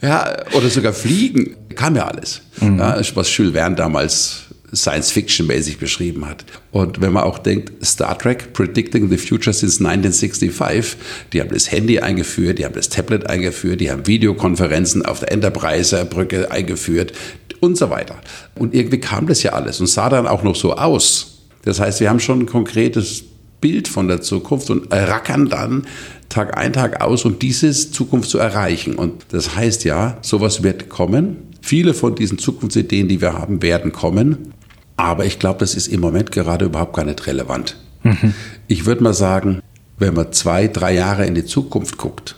ja, 0.00 0.36
oder 0.54 0.70
sogar 0.70 0.92
fliegen. 0.92 1.56
Kam 1.74 1.96
ja 1.96 2.06
alles. 2.06 2.42
Mhm. 2.60 2.78
Ja, 2.78 2.98
was 3.14 3.36
Jules 3.36 3.52
Verne 3.52 3.76
damals 3.76 4.45
Science-Fiction-mäßig 4.76 5.78
beschrieben 5.78 6.26
hat. 6.26 6.44
Und 6.70 7.00
wenn 7.00 7.12
man 7.12 7.24
auch 7.24 7.38
denkt, 7.38 7.72
Star 7.84 8.18
Trek, 8.18 8.52
Predicting 8.52 9.08
the 9.08 9.16
Future 9.16 9.52
since 9.52 9.78
1965, 9.78 10.96
die 11.32 11.40
haben 11.40 11.50
das 11.50 11.72
Handy 11.72 11.98
eingeführt, 11.98 12.58
die 12.58 12.64
haben 12.64 12.74
das 12.74 12.88
Tablet 12.88 13.28
eingeführt, 13.28 13.80
die 13.80 13.90
haben 13.90 14.06
Videokonferenzen 14.06 15.04
auf 15.04 15.20
der 15.20 15.32
Enterprise-Brücke 15.32 16.50
eingeführt 16.50 17.12
und 17.60 17.76
so 17.76 17.90
weiter. 17.90 18.20
Und 18.54 18.74
irgendwie 18.74 18.98
kam 19.00 19.26
das 19.26 19.42
ja 19.42 19.52
alles 19.52 19.80
und 19.80 19.86
sah 19.86 20.08
dann 20.08 20.26
auch 20.26 20.42
noch 20.42 20.56
so 20.56 20.74
aus. 20.74 21.38
Das 21.62 21.80
heißt, 21.80 22.00
wir 22.00 22.10
haben 22.10 22.20
schon 22.20 22.40
ein 22.40 22.46
konkretes 22.46 23.24
Bild 23.60 23.88
von 23.88 24.06
der 24.06 24.20
Zukunft 24.20 24.70
und 24.70 24.92
rackern 24.92 25.48
dann 25.48 25.86
Tag 26.28 26.56
ein, 26.56 26.72
Tag 26.72 27.00
aus, 27.00 27.24
um 27.24 27.38
diese 27.38 27.72
Zukunft 27.72 28.28
zu 28.28 28.38
erreichen. 28.38 28.94
Und 28.94 29.26
das 29.30 29.56
heißt 29.56 29.84
ja, 29.84 30.18
sowas 30.22 30.62
wird 30.62 30.88
kommen. 30.88 31.38
Viele 31.62 31.94
von 31.94 32.14
diesen 32.14 32.38
Zukunftsideen, 32.38 33.08
die 33.08 33.20
wir 33.20 33.32
haben, 33.32 33.62
werden 33.62 33.92
kommen. 33.92 34.52
Aber 34.96 35.24
ich 35.24 35.38
glaube, 35.38 35.60
das 35.60 35.74
ist 35.74 35.88
im 35.88 36.00
Moment 36.00 36.32
gerade 36.32 36.64
überhaupt 36.64 36.94
gar 36.94 37.04
nicht 37.04 37.26
relevant. 37.26 37.76
Mhm. 38.02 38.34
Ich 38.66 38.86
würde 38.86 39.02
mal 39.02 39.14
sagen, 39.14 39.60
wenn 39.98 40.14
man 40.14 40.32
zwei, 40.32 40.68
drei 40.68 40.94
Jahre 40.94 41.26
in 41.26 41.34
die 41.34 41.44
Zukunft 41.44 41.98
guckt, 41.98 42.36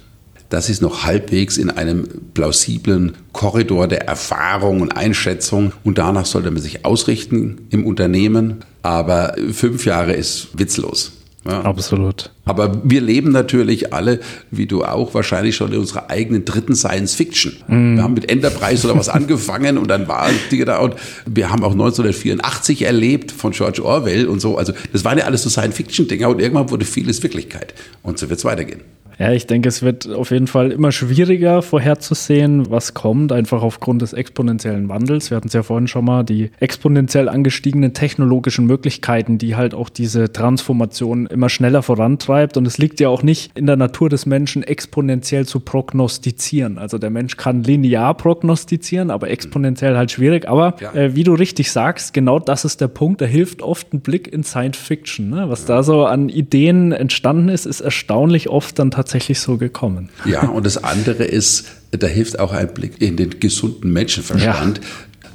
das 0.49 0.71
ist 0.71 0.81
noch 0.81 1.05
halbwegs 1.05 1.59
in 1.59 1.71
einem 1.71 2.09
plausiblen 2.33 3.17
Korridor 3.33 3.87
der 3.87 4.09
Erfahrung 4.09 4.81
und 4.81 4.97
Einschätzung. 4.97 5.73
Und 5.85 5.99
danach 5.99 6.25
sollte 6.25 6.51
man 6.51 6.63
sich 6.63 6.87
ausrichten 6.87 7.67
im 7.69 7.85
Unternehmen. 7.85 8.65
Aber 8.83 9.35
fünf 9.53 9.85
Jahre 9.85 10.15
ist 10.15 10.49
witzlos. 10.55 11.13
Ja. 11.45 11.63
Absolut. 11.63 12.31
Aber 12.45 12.81
wir 12.83 13.01
leben 13.01 13.31
natürlich 13.31 13.93
alle, 13.93 14.21
wie 14.51 14.67
du 14.67 14.85
auch, 14.85 15.15
wahrscheinlich 15.15 15.57
schon 15.57 15.73
in 15.73 15.79
unserer 15.79 16.11
eigenen 16.11 16.45
dritten 16.45 16.75
Science 16.75 17.15
Fiction. 17.15 17.57
Mm. 17.69 17.97
Wir 17.97 18.03
haben 18.03 18.15
mit 18.15 18.31
Enterprise 18.31 18.87
oder 18.87 18.99
was 18.99 19.09
angefangen 19.09 19.79
und 19.79 19.89
dann 19.89 20.09
waren 20.09 20.35
die 20.51 20.65
da 20.65 20.79
und 20.79 20.97
wir 21.27 21.51
haben 21.51 21.63
auch 21.63 21.73
1984 21.73 22.83
erlebt 22.83 23.31
von 23.31 23.53
George 23.53 23.85
Orwell 23.85 24.27
und 24.27 24.41
so. 24.41 24.59
Also 24.59 24.73
das 24.93 25.05
waren 25.05 25.19
ja 25.19 25.25
alles 25.25 25.43
so 25.43 25.51
Science 25.51 25.77
Fiction 25.77 26.09
Dinger 26.09 26.29
und 26.29 26.41
irgendwann 26.41 26.71
wurde 26.71 26.85
vieles 26.85 27.23
Wirklichkeit. 27.23 27.73
Und 28.03 28.19
so 28.19 28.29
wird 28.29 28.39
es 28.39 28.45
weitergehen. 28.45 28.81
Ja, 29.19 29.33
ich 29.33 29.49
denke, 29.49 29.69
es 29.69 29.83
wird 29.83 30.09
auf 30.09 30.31
jeden 30.31 30.47
Fall 30.47 30.71
immer 30.71 30.93
schwieriger 30.93 31.61
vorherzusehen, 31.63 32.71
was 32.71 32.95
kommt, 32.95 33.33
einfach 33.33 33.63
aufgrund 33.63 34.01
des 34.01 34.13
exponentiellen 34.13 34.89
Wandels. 34.89 35.31
Wir 35.31 35.37
hatten 35.37 35.49
es 35.49 35.55
ja 35.55 35.65
vorhin 35.65 35.89
schon 35.89 36.05
mal, 36.05 36.23
die 36.23 36.53
exponentiell 36.61 37.29
angestiegenen 37.29 37.95
technologischen 37.95 38.67
Möglichkeiten, 38.67 39.39
die 39.39 39.57
halt 39.57 39.75
auch 39.75 39.89
diese 39.89 40.33
Transformation 40.33 41.27
immer 41.27 41.49
schneller 41.49 41.83
vorantreibt. 41.83 42.57
Und 42.57 42.67
es 42.67 42.79
liegt 42.79 43.01
ja 43.01 43.09
auch 43.09 43.25
nicht 43.25 43.51
in 43.59 43.67
der 43.67 43.75
Natur 43.75 44.09
des 44.09 44.25
Menschen, 44.25 44.63
exponentiell 44.63 45.47
zu 45.47 45.59
prognostizieren. 45.59 46.79
Also 46.79 46.99
der 46.99 47.11
Mensch 47.11 47.37
kann 47.37 47.65
linear 47.65 48.15
prognostizieren, 48.15 49.11
aber 49.11 49.31
exponentiell 49.31 49.97
halt 49.97 50.13
schwierig. 50.13 50.49
Aber 50.49 50.77
ja. 50.81 50.93
äh, 50.95 51.17
wie 51.17 51.25
du 51.25 51.35
richtig 51.35 51.73
sagst, 51.73 52.15
genau 52.15 52.39
das 52.39 52.65
ist 52.65 52.81
der 52.81 52.89
Punkt. 52.89 53.21
Da 53.21 53.25
hilft 53.25 53.63
oft 53.63 53.93
ein 53.93 54.01
Blick 54.01 54.33
in 54.33 54.45
Science 54.45 54.79
Fiction. 54.79 55.29
Ne? 55.29 55.51
Was 55.51 55.63
ja. 55.63 55.75
da 55.75 55.83
so 55.83 56.05
an 56.05 56.29
Ideen 56.29 56.93
entstanden 56.93 57.49
ist, 57.49 57.67
ist 57.67 57.81
erstaunlich 57.81 58.49
oft 58.49 58.79
dann 58.79 58.93
tatsächlich 58.93 59.08
so 59.09 59.57
gekommen. 59.57 60.11
Ja, 60.25 60.49
und 60.49 60.65
das 60.67 60.83
andere 60.83 61.25
ist, 61.25 61.67
da 61.91 62.07
hilft 62.07 62.39
auch 62.39 62.53
ein 62.53 62.73
Blick 62.73 63.01
in 63.01 63.17
den 63.17 63.41
gesunden 63.41 63.93
Menschenverstand. 63.93 64.79
Ja. 64.79 64.85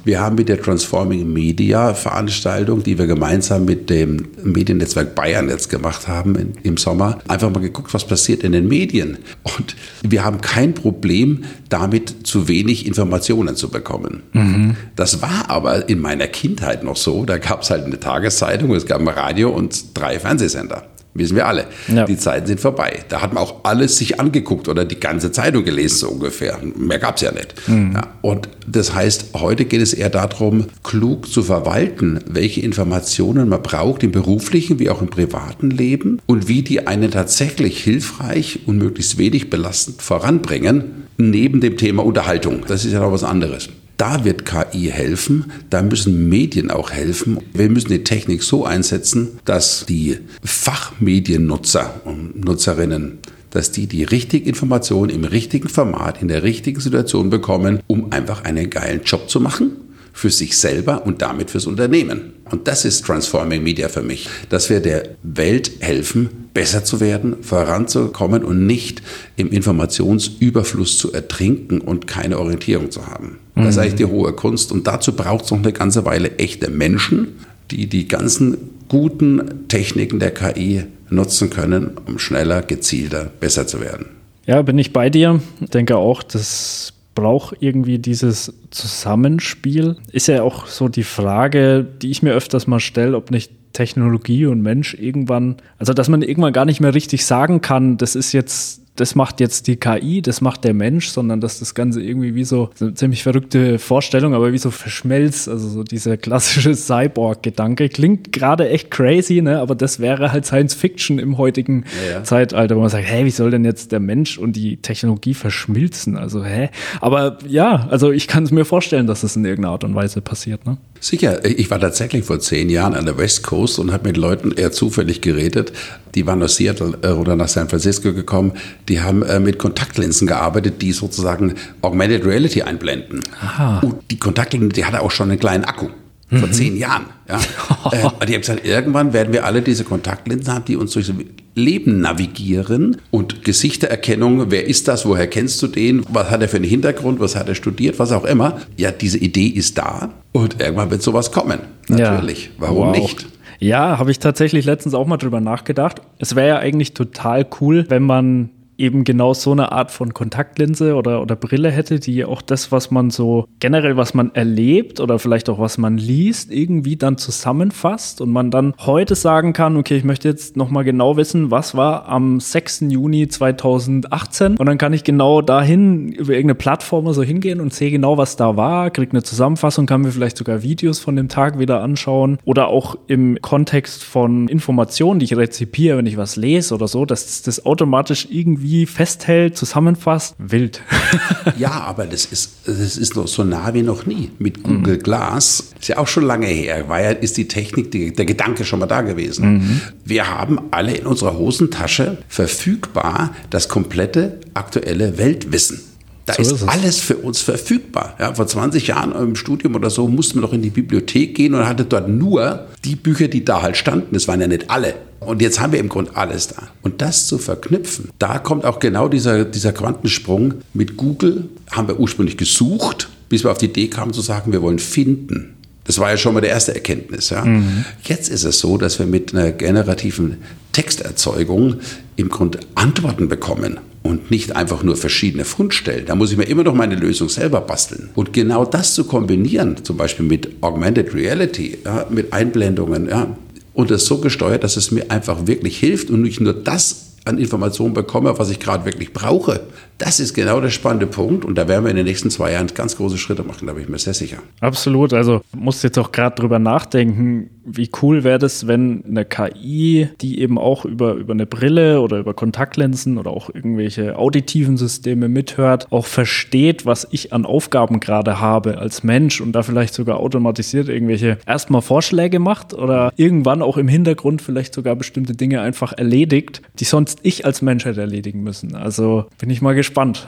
Wir 0.04 0.20
haben 0.20 0.36
mit 0.36 0.50
der 0.50 0.60
Transforming 0.60 1.32
Media 1.32 1.94
Veranstaltung, 1.94 2.82
die 2.82 2.98
wir 2.98 3.06
gemeinsam 3.06 3.64
mit 3.64 3.88
dem 3.88 4.28
Mediennetzwerk 4.42 5.14
Bayern 5.14 5.48
jetzt 5.48 5.70
gemacht 5.70 6.08
haben 6.08 6.52
im 6.62 6.76
Sommer, 6.76 7.20
einfach 7.26 7.50
mal 7.50 7.60
geguckt, 7.60 7.94
was 7.94 8.06
passiert 8.06 8.42
in 8.42 8.52
den 8.52 8.68
Medien. 8.68 9.16
Und 9.42 9.74
wir 10.02 10.22
haben 10.22 10.42
kein 10.42 10.74
Problem 10.74 11.44
damit, 11.70 12.26
zu 12.26 12.48
wenig 12.48 12.86
Informationen 12.86 13.56
zu 13.56 13.70
bekommen. 13.70 14.22
Mhm. 14.32 14.76
Das 14.94 15.22
war 15.22 15.48
aber 15.48 15.88
in 15.88 16.00
meiner 16.00 16.26
Kindheit 16.26 16.84
noch 16.84 16.96
so. 16.96 17.24
Da 17.24 17.38
gab 17.38 17.62
es 17.62 17.70
halt 17.70 17.84
eine 17.86 17.98
Tageszeitung, 17.98 18.74
es 18.74 18.84
gab 18.84 19.00
ein 19.00 19.08
Radio 19.08 19.50
und 19.50 19.96
drei 19.98 20.18
Fernsehsender. 20.18 20.84
Wissen 21.14 21.36
wir 21.36 21.46
alle. 21.46 21.66
Ja. 21.86 22.06
Die 22.06 22.16
Zeiten 22.16 22.46
sind 22.48 22.60
vorbei. 22.60 23.04
Da 23.08 23.22
hat 23.22 23.32
man 23.32 23.42
auch 23.42 23.64
alles 23.64 23.98
sich 23.98 24.18
angeguckt 24.18 24.68
oder 24.68 24.84
die 24.84 24.98
ganze 24.98 25.30
Zeitung 25.30 25.64
gelesen, 25.64 25.96
so 25.98 26.08
ungefähr. 26.08 26.58
Mehr 26.76 26.98
gab 26.98 27.16
es 27.16 27.22
ja 27.22 27.30
nicht. 27.30 27.54
Mhm. 27.68 27.92
Ja, 27.94 28.08
und 28.20 28.48
das 28.66 28.94
heißt, 28.94 29.26
heute 29.34 29.64
geht 29.64 29.80
es 29.80 29.92
eher 29.94 30.10
darum, 30.10 30.66
klug 30.82 31.28
zu 31.28 31.44
verwalten, 31.44 32.18
welche 32.26 32.62
Informationen 32.62 33.48
man 33.48 33.62
braucht 33.62 34.02
im 34.02 34.10
beruflichen 34.10 34.80
wie 34.80 34.90
auch 34.90 35.02
im 35.02 35.08
privaten 35.08 35.70
Leben 35.70 36.20
und 36.26 36.48
wie 36.48 36.62
die 36.62 36.86
einen 36.86 37.12
tatsächlich 37.12 37.82
hilfreich 37.82 38.60
und 38.66 38.78
möglichst 38.78 39.16
wenig 39.16 39.50
belastend 39.50 40.02
voranbringen, 40.02 41.04
neben 41.16 41.60
dem 41.60 41.76
Thema 41.76 42.04
Unterhaltung. 42.04 42.64
Das 42.66 42.84
ist 42.84 42.92
ja 42.92 42.98
noch 42.98 43.12
was 43.12 43.22
anderes. 43.22 43.68
Da 43.96 44.24
wird 44.24 44.44
KI 44.44 44.90
helfen, 44.90 45.52
da 45.70 45.82
müssen 45.82 46.28
Medien 46.28 46.70
auch 46.70 46.90
helfen. 46.90 47.38
Wir 47.52 47.68
müssen 47.68 47.88
die 47.88 48.02
Technik 48.02 48.42
so 48.42 48.64
einsetzen, 48.64 49.38
dass 49.44 49.86
die 49.86 50.18
Fachmediennutzer 50.42 52.00
und 52.04 52.44
Nutzerinnen 52.44 53.18
dass 53.54 53.70
die 53.70 53.86
die 53.86 54.02
richtige 54.02 54.48
Information 54.48 55.08
im 55.10 55.22
richtigen 55.22 55.68
Format, 55.68 56.20
in 56.20 56.26
der 56.26 56.42
richtigen 56.42 56.80
Situation 56.80 57.30
bekommen, 57.30 57.78
um 57.86 58.10
einfach 58.10 58.42
einen 58.42 58.68
geilen 58.68 59.04
Job 59.04 59.30
zu 59.30 59.38
machen 59.38 59.76
für 60.12 60.30
sich 60.30 60.56
selber 60.56 61.06
und 61.06 61.22
damit 61.22 61.50
fürs 61.50 61.66
Unternehmen. 61.66 62.32
Und 62.50 62.66
das 62.66 62.84
ist 62.84 63.04
Transforming 63.04 63.62
Media 63.62 63.88
für 63.88 64.02
mich, 64.02 64.28
dass 64.48 64.70
wir 64.70 64.80
der 64.80 65.16
Welt 65.22 65.70
helfen, 65.80 66.48
besser 66.52 66.84
zu 66.84 66.98
werden, 66.98 67.42
voranzukommen 67.42 68.44
und 68.44 68.66
nicht 68.66 69.02
im 69.36 69.50
Informationsüberfluss 69.50 70.98
zu 70.98 71.12
ertrinken 71.12 71.80
und 71.80 72.08
keine 72.08 72.40
Orientierung 72.40 72.90
zu 72.90 73.06
haben. 73.06 73.38
Das 73.54 73.68
ist 73.68 73.76
mhm. 73.76 73.82
eigentlich 73.82 73.94
die 73.94 74.04
hohe 74.06 74.32
Kunst. 74.32 74.72
Und 74.72 74.86
dazu 74.86 75.14
braucht 75.14 75.44
es 75.44 75.50
noch 75.50 75.58
eine 75.58 75.72
ganze 75.72 76.04
Weile 76.04 76.38
echte 76.38 76.70
Menschen, 76.70 77.28
die 77.70 77.86
die 77.86 78.08
ganzen 78.08 78.56
guten 78.88 79.68
Techniken 79.68 80.18
der 80.18 80.32
KI 80.32 80.84
nutzen 81.10 81.50
können, 81.50 81.92
um 82.06 82.18
schneller, 82.18 82.62
gezielter, 82.62 83.30
besser 83.40 83.66
zu 83.66 83.80
werden. 83.80 84.06
Ja, 84.46 84.60
bin 84.62 84.78
ich 84.78 84.92
bei 84.92 85.10
dir. 85.10 85.40
Ich 85.60 85.70
denke 85.70 85.96
auch, 85.96 86.22
das 86.22 86.92
braucht 87.14 87.56
irgendwie 87.60 87.98
dieses 87.98 88.52
Zusammenspiel. 88.70 89.96
Ist 90.10 90.28
ja 90.28 90.42
auch 90.42 90.66
so 90.66 90.88
die 90.88 91.04
Frage, 91.04 91.86
die 92.02 92.10
ich 92.10 92.22
mir 92.22 92.32
öfters 92.32 92.66
mal 92.66 92.80
stelle, 92.80 93.16
ob 93.16 93.30
nicht 93.30 93.52
Technologie 93.72 94.46
und 94.46 94.62
Mensch 94.62 94.94
irgendwann, 94.94 95.56
also 95.78 95.92
dass 95.92 96.08
man 96.08 96.22
irgendwann 96.22 96.52
gar 96.52 96.64
nicht 96.64 96.80
mehr 96.80 96.94
richtig 96.94 97.26
sagen 97.26 97.60
kann, 97.60 97.96
das 97.96 98.14
ist 98.14 98.32
jetzt 98.32 98.83
das 98.96 99.16
macht 99.16 99.40
jetzt 99.40 99.66
die 99.66 99.76
KI, 99.76 100.22
das 100.22 100.40
macht 100.40 100.62
der 100.62 100.72
Mensch, 100.72 101.08
sondern 101.08 101.40
dass 101.40 101.58
das 101.58 101.74
Ganze 101.74 102.00
irgendwie 102.00 102.34
wie 102.34 102.44
so, 102.44 102.70
so 102.74 102.86
eine 102.86 102.94
ziemlich 102.94 103.24
verrückte 103.24 103.80
Vorstellung, 103.80 104.34
aber 104.34 104.52
wie 104.52 104.58
so 104.58 104.70
verschmelzt, 104.70 105.48
also 105.48 105.68
so 105.68 105.82
dieser 105.82 106.16
klassische 106.16 106.74
Cyborg-Gedanke. 106.74 107.88
Klingt 107.88 108.32
gerade 108.32 108.68
echt 108.68 108.92
crazy, 108.92 109.42
ne? 109.42 109.58
aber 109.58 109.74
das 109.74 109.98
wäre 109.98 110.30
halt 110.30 110.46
Science 110.46 110.74
Fiction 110.74 111.18
im 111.18 111.38
heutigen 111.38 111.84
ja, 112.06 112.18
ja. 112.18 112.24
Zeitalter, 112.24 112.76
wo 112.76 112.80
man 112.80 112.88
sagt, 112.88 113.06
hey, 113.06 113.24
wie 113.24 113.30
soll 113.30 113.50
denn 113.50 113.64
jetzt 113.64 113.90
der 113.90 114.00
Mensch 114.00 114.38
und 114.38 114.54
die 114.54 114.76
Technologie 114.76 115.34
verschmilzen? 115.34 116.16
Also, 116.16 116.44
hä? 116.44 116.70
Aber 117.00 117.38
ja, 117.48 117.88
also 117.90 118.12
ich 118.12 118.28
kann 118.28 118.44
es 118.44 118.52
mir 118.52 118.64
vorstellen, 118.64 119.08
dass 119.08 119.24
es 119.24 119.34
in 119.34 119.44
irgendeiner 119.44 119.72
Art 119.72 119.84
und 119.84 119.94
Weise 119.94 120.20
passiert, 120.20 120.66
ne? 120.66 120.76
Sicher, 121.00 121.44
ich 121.44 121.70
war 121.70 121.80
tatsächlich 121.80 122.24
vor 122.24 122.40
zehn 122.40 122.70
Jahren 122.70 122.94
an 122.94 123.04
der 123.04 123.18
West 123.18 123.42
Coast 123.42 123.78
und 123.78 123.92
habe 123.92 124.08
mit 124.08 124.16
Leuten 124.16 124.52
eher 124.52 124.72
zufällig 124.72 125.20
geredet. 125.20 125.72
Die 126.14 126.26
waren 126.26 126.42
aus 126.42 126.56
Seattle 126.56 126.98
äh, 127.02 127.08
oder 127.08 127.36
nach 127.36 127.48
San 127.48 127.68
Francisco 127.68 128.12
gekommen. 128.12 128.52
Die 128.88 129.00
haben 129.00 129.22
äh, 129.22 129.40
mit 129.40 129.58
Kontaktlinsen 129.58 130.26
gearbeitet, 130.26 130.80
die 130.82 130.92
sozusagen 130.92 131.54
Augmented 131.82 132.24
Reality 132.24 132.62
einblenden. 132.62 133.20
Aha. 133.40 133.80
Und 133.80 133.96
die 134.10 134.18
Kontaktlinse, 134.18 134.68
die 134.68 134.84
hatte 134.84 135.02
auch 135.02 135.10
schon 135.10 135.30
einen 135.30 135.40
kleinen 135.40 135.64
Akku 135.64 135.88
vor 136.30 136.48
mhm. 136.48 136.52
zehn 136.52 136.76
Jahren. 136.76 137.06
Ja. 137.28 137.38
äh, 137.92 138.26
die 138.26 138.34
haben 138.34 138.40
gesagt, 138.40 138.66
irgendwann 138.66 139.12
werden 139.12 139.32
wir 139.32 139.44
alle 139.44 139.62
diese 139.62 139.84
Kontaktlinsen 139.84 140.52
haben, 140.52 140.64
die 140.64 140.76
uns 140.76 140.92
durch 140.92 141.06
das 141.06 141.16
Leben 141.54 142.00
navigieren 142.00 142.96
und 143.10 143.44
Gesichtererkennung, 143.44 144.50
wer 144.50 144.66
ist 144.66 144.88
das, 144.88 145.06
woher 145.06 145.26
kennst 145.26 145.62
du 145.62 145.68
den, 145.68 146.04
was 146.08 146.30
hat 146.30 146.42
er 146.42 146.48
für 146.48 146.56
einen 146.56 146.64
Hintergrund, 146.64 147.20
was 147.20 147.36
hat 147.36 147.48
er 147.48 147.54
studiert, 147.54 147.98
was 147.98 148.12
auch 148.12 148.24
immer. 148.24 148.60
Ja, 148.76 148.90
diese 148.90 149.18
Idee 149.18 149.46
ist 149.46 149.78
da 149.78 150.10
und 150.32 150.60
irgendwann 150.60 150.90
wird 150.90 151.02
sowas 151.02 151.30
kommen. 151.30 151.60
Natürlich. 151.88 152.46
Ja. 152.46 152.50
Warum 152.58 152.88
wow. 152.88 152.96
nicht? 152.96 153.26
Ja, 153.64 153.98
habe 153.98 154.10
ich 154.10 154.18
tatsächlich 154.18 154.66
letztens 154.66 154.92
auch 154.92 155.06
mal 155.06 155.16
drüber 155.16 155.40
nachgedacht. 155.40 156.02
Es 156.18 156.36
wäre 156.36 156.48
ja 156.48 156.58
eigentlich 156.58 156.92
total 156.92 157.46
cool, 157.62 157.86
wenn 157.88 158.02
man 158.02 158.50
eben 158.78 159.04
genau 159.04 159.34
so 159.34 159.52
eine 159.52 159.72
Art 159.72 159.90
von 159.90 160.14
Kontaktlinse 160.14 160.94
oder, 160.94 161.22
oder 161.22 161.36
Brille 161.36 161.70
hätte, 161.70 162.00
die 162.00 162.24
auch 162.24 162.42
das, 162.42 162.72
was 162.72 162.90
man 162.90 163.10
so 163.10 163.46
generell, 163.60 163.96
was 163.96 164.14
man 164.14 164.34
erlebt 164.34 165.00
oder 165.00 165.18
vielleicht 165.18 165.48
auch 165.48 165.58
was 165.58 165.78
man 165.78 165.98
liest, 165.98 166.52
irgendwie 166.52 166.96
dann 166.96 167.18
zusammenfasst 167.18 168.20
und 168.20 168.30
man 168.30 168.50
dann 168.50 168.74
heute 168.80 169.14
sagen 169.14 169.52
kann, 169.52 169.76
okay, 169.76 169.96
ich 169.96 170.04
möchte 170.04 170.28
jetzt 170.28 170.56
nochmal 170.56 170.84
genau 170.84 171.16
wissen, 171.16 171.50
was 171.50 171.76
war 171.76 172.08
am 172.08 172.40
6. 172.40 172.86
Juni 172.88 173.28
2018 173.28 174.56
und 174.56 174.66
dann 174.66 174.78
kann 174.78 174.92
ich 174.92 175.04
genau 175.04 175.40
dahin 175.40 176.12
über 176.12 176.32
irgendeine 176.32 176.54
Plattform 176.54 177.12
so 177.12 177.22
hingehen 177.22 177.60
und 177.60 177.72
sehe 177.72 177.90
genau, 177.90 178.18
was 178.18 178.36
da 178.36 178.56
war, 178.56 178.90
kriege 178.90 179.12
eine 179.12 179.22
Zusammenfassung, 179.22 179.86
kann 179.86 180.00
mir 180.00 180.10
vielleicht 180.10 180.36
sogar 180.36 180.62
Videos 180.62 180.98
von 180.98 181.16
dem 181.16 181.28
Tag 181.28 181.58
wieder 181.58 181.82
anschauen 181.82 182.38
oder 182.44 182.68
auch 182.68 182.96
im 183.06 183.38
Kontext 183.40 184.02
von 184.02 184.48
Informationen, 184.48 185.20
die 185.20 185.24
ich 185.26 185.36
rezipiere, 185.36 185.98
wenn 185.98 186.06
ich 186.06 186.16
was 186.16 186.36
lese 186.36 186.74
oder 186.74 186.88
so, 186.88 187.04
dass 187.04 187.42
das 187.42 187.66
automatisch 187.66 188.28
irgendwie 188.30 188.63
irgendwie 188.64 188.86
festhält, 188.86 189.56
zusammenfasst, 189.56 190.36
wild. 190.38 190.80
ja, 191.58 191.70
aber 191.70 192.06
das 192.06 192.24
ist, 192.24 192.66
das 192.66 192.96
ist 192.96 193.14
noch 193.14 193.28
so 193.28 193.44
nah 193.44 193.74
wie 193.74 193.82
noch 193.82 194.06
nie. 194.06 194.30
Mit 194.38 194.62
Google 194.62 194.96
mhm. 194.96 195.02
Glass, 195.02 195.72
ist 195.78 195.88
ja 195.88 195.98
auch 195.98 196.08
schon 196.08 196.24
lange 196.24 196.46
her, 196.46 196.88
war 196.88 197.00
ja, 197.00 197.10
ist 197.10 197.36
die 197.36 197.46
Technik, 197.46 197.90
die, 197.90 198.12
der 198.12 198.24
Gedanke 198.24 198.64
schon 198.64 198.78
mal 198.80 198.86
da 198.86 199.02
gewesen. 199.02 199.54
Mhm. 199.54 199.80
Wir 200.04 200.30
haben 200.30 200.58
alle 200.70 200.96
in 200.96 201.06
unserer 201.06 201.36
Hosentasche 201.36 202.18
verfügbar 202.28 203.34
das 203.50 203.68
komplette 203.68 204.40
aktuelle 204.54 205.18
Weltwissen. 205.18 205.80
Da 206.26 206.34
so 206.34 206.42
ist, 206.42 206.52
ist 206.52 206.68
alles 206.68 207.00
für 207.00 207.16
uns 207.16 207.40
verfügbar. 207.40 208.16
Ja, 208.18 208.34
vor 208.34 208.46
20 208.46 208.86
Jahren 208.86 209.12
im 209.12 209.36
Studium 209.36 209.74
oder 209.74 209.90
so 209.90 210.08
musste 210.08 210.36
man 210.36 210.42
doch 210.42 210.52
in 210.52 210.62
die 210.62 210.70
Bibliothek 210.70 211.34
gehen 211.34 211.54
und 211.54 211.66
hatte 211.66 211.84
dort 211.84 212.08
nur 212.08 212.66
die 212.84 212.96
Bücher, 212.96 213.28
die 213.28 213.44
da 213.44 213.62
halt 213.62 213.76
standen. 213.76 214.14
Das 214.14 214.26
waren 214.26 214.40
ja 214.40 214.46
nicht 214.46 214.70
alle. 214.70 214.94
Und 215.20 215.42
jetzt 215.42 215.60
haben 215.60 215.72
wir 215.72 215.80
im 215.80 215.88
Grunde 215.88 216.16
alles 216.16 216.48
da. 216.48 216.68
Und 216.82 217.02
das 217.02 217.26
zu 217.26 217.38
verknüpfen, 217.38 218.10
da 218.18 218.38
kommt 218.38 218.64
auch 218.64 218.78
genau 218.78 219.08
dieser, 219.08 219.44
dieser 219.44 219.72
Quantensprung. 219.72 220.54
Mit 220.72 220.96
Google 220.96 221.48
haben 221.70 221.88
wir 221.88 221.98
ursprünglich 221.98 222.36
gesucht, 222.36 223.08
bis 223.28 223.44
wir 223.44 223.50
auf 223.50 223.58
die 223.58 223.66
Idee 223.66 223.88
kamen 223.88 224.12
zu 224.12 224.20
sagen, 224.20 224.52
wir 224.52 224.62
wollen 224.62 224.78
finden. 224.78 225.54
Das 225.84 225.98
war 225.98 226.10
ja 226.10 226.16
schon 226.16 226.34
mal 226.34 226.40
die 226.40 226.48
erste 226.48 226.74
Erkenntnis. 226.74 227.30
Ja. 227.30 227.44
Mhm. 227.44 227.84
Jetzt 228.04 228.30
ist 228.30 228.44
es 228.44 228.58
so, 228.58 228.78
dass 228.78 228.98
wir 228.98 229.06
mit 229.06 229.34
einer 229.34 229.52
generativen 229.52 230.38
Texterzeugung 230.72 231.76
im 232.16 232.28
Grunde 232.28 232.60
Antworten 232.74 233.28
bekommen 233.28 233.78
und 234.02 234.30
nicht 234.30 234.54
einfach 234.54 234.82
nur 234.82 234.96
verschiedene 234.96 235.44
Fundstellen. 235.44 236.06
Da 236.06 236.14
muss 236.14 236.30
ich 236.30 236.36
mir 236.36 236.44
immer 236.44 236.62
noch 236.62 236.74
meine 236.74 236.94
Lösung 236.94 237.28
selber 237.28 237.60
basteln. 237.60 238.10
Und 238.14 238.32
genau 238.32 238.64
das 238.64 238.94
zu 238.94 239.04
kombinieren, 239.04 239.82
zum 239.82 239.96
Beispiel 239.96 240.26
mit 240.26 240.50
Augmented 240.60 241.14
Reality, 241.14 241.78
ja, 241.84 242.06
mit 242.10 242.32
Einblendungen, 242.32 243.08
ja, 243.08 243.36
und 243.72 243.90
das 243.90 244.04
so 244.04 244.18
gesteuert, 244.18 244.62
dass 244.62 244.76
es 244.76 244.90
mir 244.90 245.10
einfach 245.10 245.46
wirklich 245.46 245.78
hilft 245.78 246.10
und 246.10 246.22
nicht 246.22 246.40
nur 246.40 246.52
das 246.52 247.14
an 247.24 247.38
Informationen 247.38 247.94
bekomme, 247.94 248.38
was 248.38 248.50
ich 248.50 248.60
gerade 248.60 248.84
wirklich 248.84 249.12
brauche. 249.12 249.60
Das 249.98 250.18
ist 250.18 250.34
genau 250.34 250.60
der 250.60 250.70
spannende 250.70 251.06
Punkt 251.06 251.44
und 251.44 251.56
da 251.56 251.68
werden 251.68 251.84
wir 251.84 251.90
in 251.90 251.96
den 251.96 252.06
nächsten 252.06 252.30
zwei 252.30 252.52
Jahren 252.52 252.66
ganz 252.74 252.96
große 252.96 253.18
Schritte 253.18 253.44
machen, 253.44 253.66
da 253.66 253.74
bin 253.74 253.82
ich 253.82 253.88
mir 253.88 253.98
sehr 253.98 254.14
sicher. 254.14 254.38
Absolut, 254.60 255.12
also 255.12 255.42
muss 255.52 255.82
jetzt 255.82 255.98
auch 255.98 256.10
gerade 256.10 256.34
drüber 256.36 256.58
nachdenken, 256.58 257.50
wie 257.64 257.90
cool 258.02 258.24
wäre 258.24 258.38
das, 258.38 258.66
wenn 258.66 259.04
eine 259.06 259.24
KI, 259.24 260.08
die 260.20 260.40
eben 260.40 260.58
auch 260.58 260.84
über, 260.84 261.14
über 261.14 261.32
eine 261.32 261.46
Brille 261.46 262.00
oder 262.00 262.18
über 262.18 262.34
Kontaktlinsen 262.34 263.16
oder 263.18 263.30
auch 263.30 263.48
irgendwelche 263.52 264.18
auditiven 264.18 264.76
Systeme 264.76 265.28
mithört, 265.28 265.90
auch 265.90 266.06
versteht, 266.06 266.84
was 266.84 267.08
ich 267.10 267.32
an 267.32 267.46
Aufgaben 267.46 268.00
gerade 268.00 268.40
habe 268.40 268.78
als 268.78 269.02
Mensch 269.02 269.40
und 269.40 269.52
da 269.52 269.62
vielleicht 269.62 269.94
sogar 269.94 270.18
automatisiert 270.18 270.88
irgendwelche 270.88 271.38
erstmal 271.46 271.82
Vorschläge 271.82 272.38
macht 272.38 272.74
oder 272.74 273.12
irgendwann 273.16 273.62
auch 273.62 273.78
im 273.78 273.88
Hintergrund 273.88 274.42
vielleicht 274.42 274.74
sogar 274.74 274.96
bestimmte 274.96 275.34
Dinge 275.34 275.62
einfach 275.62 275.92
erledigt, 275.92 276.60
die 276.80 276.84
sonst 276.84 277.20
ich 277.22 277.46
als 277.46 277.62
Mensch 277.62 277.84
hätte 277.84 278.00
erledigen 278.00 278.42
müssen. 278.42 278.74
Also 278.74 279.26
bin 279.38 279.50
ich 279.50 279.62
mal 279.62 279.74
gespannt. 279.74 279.83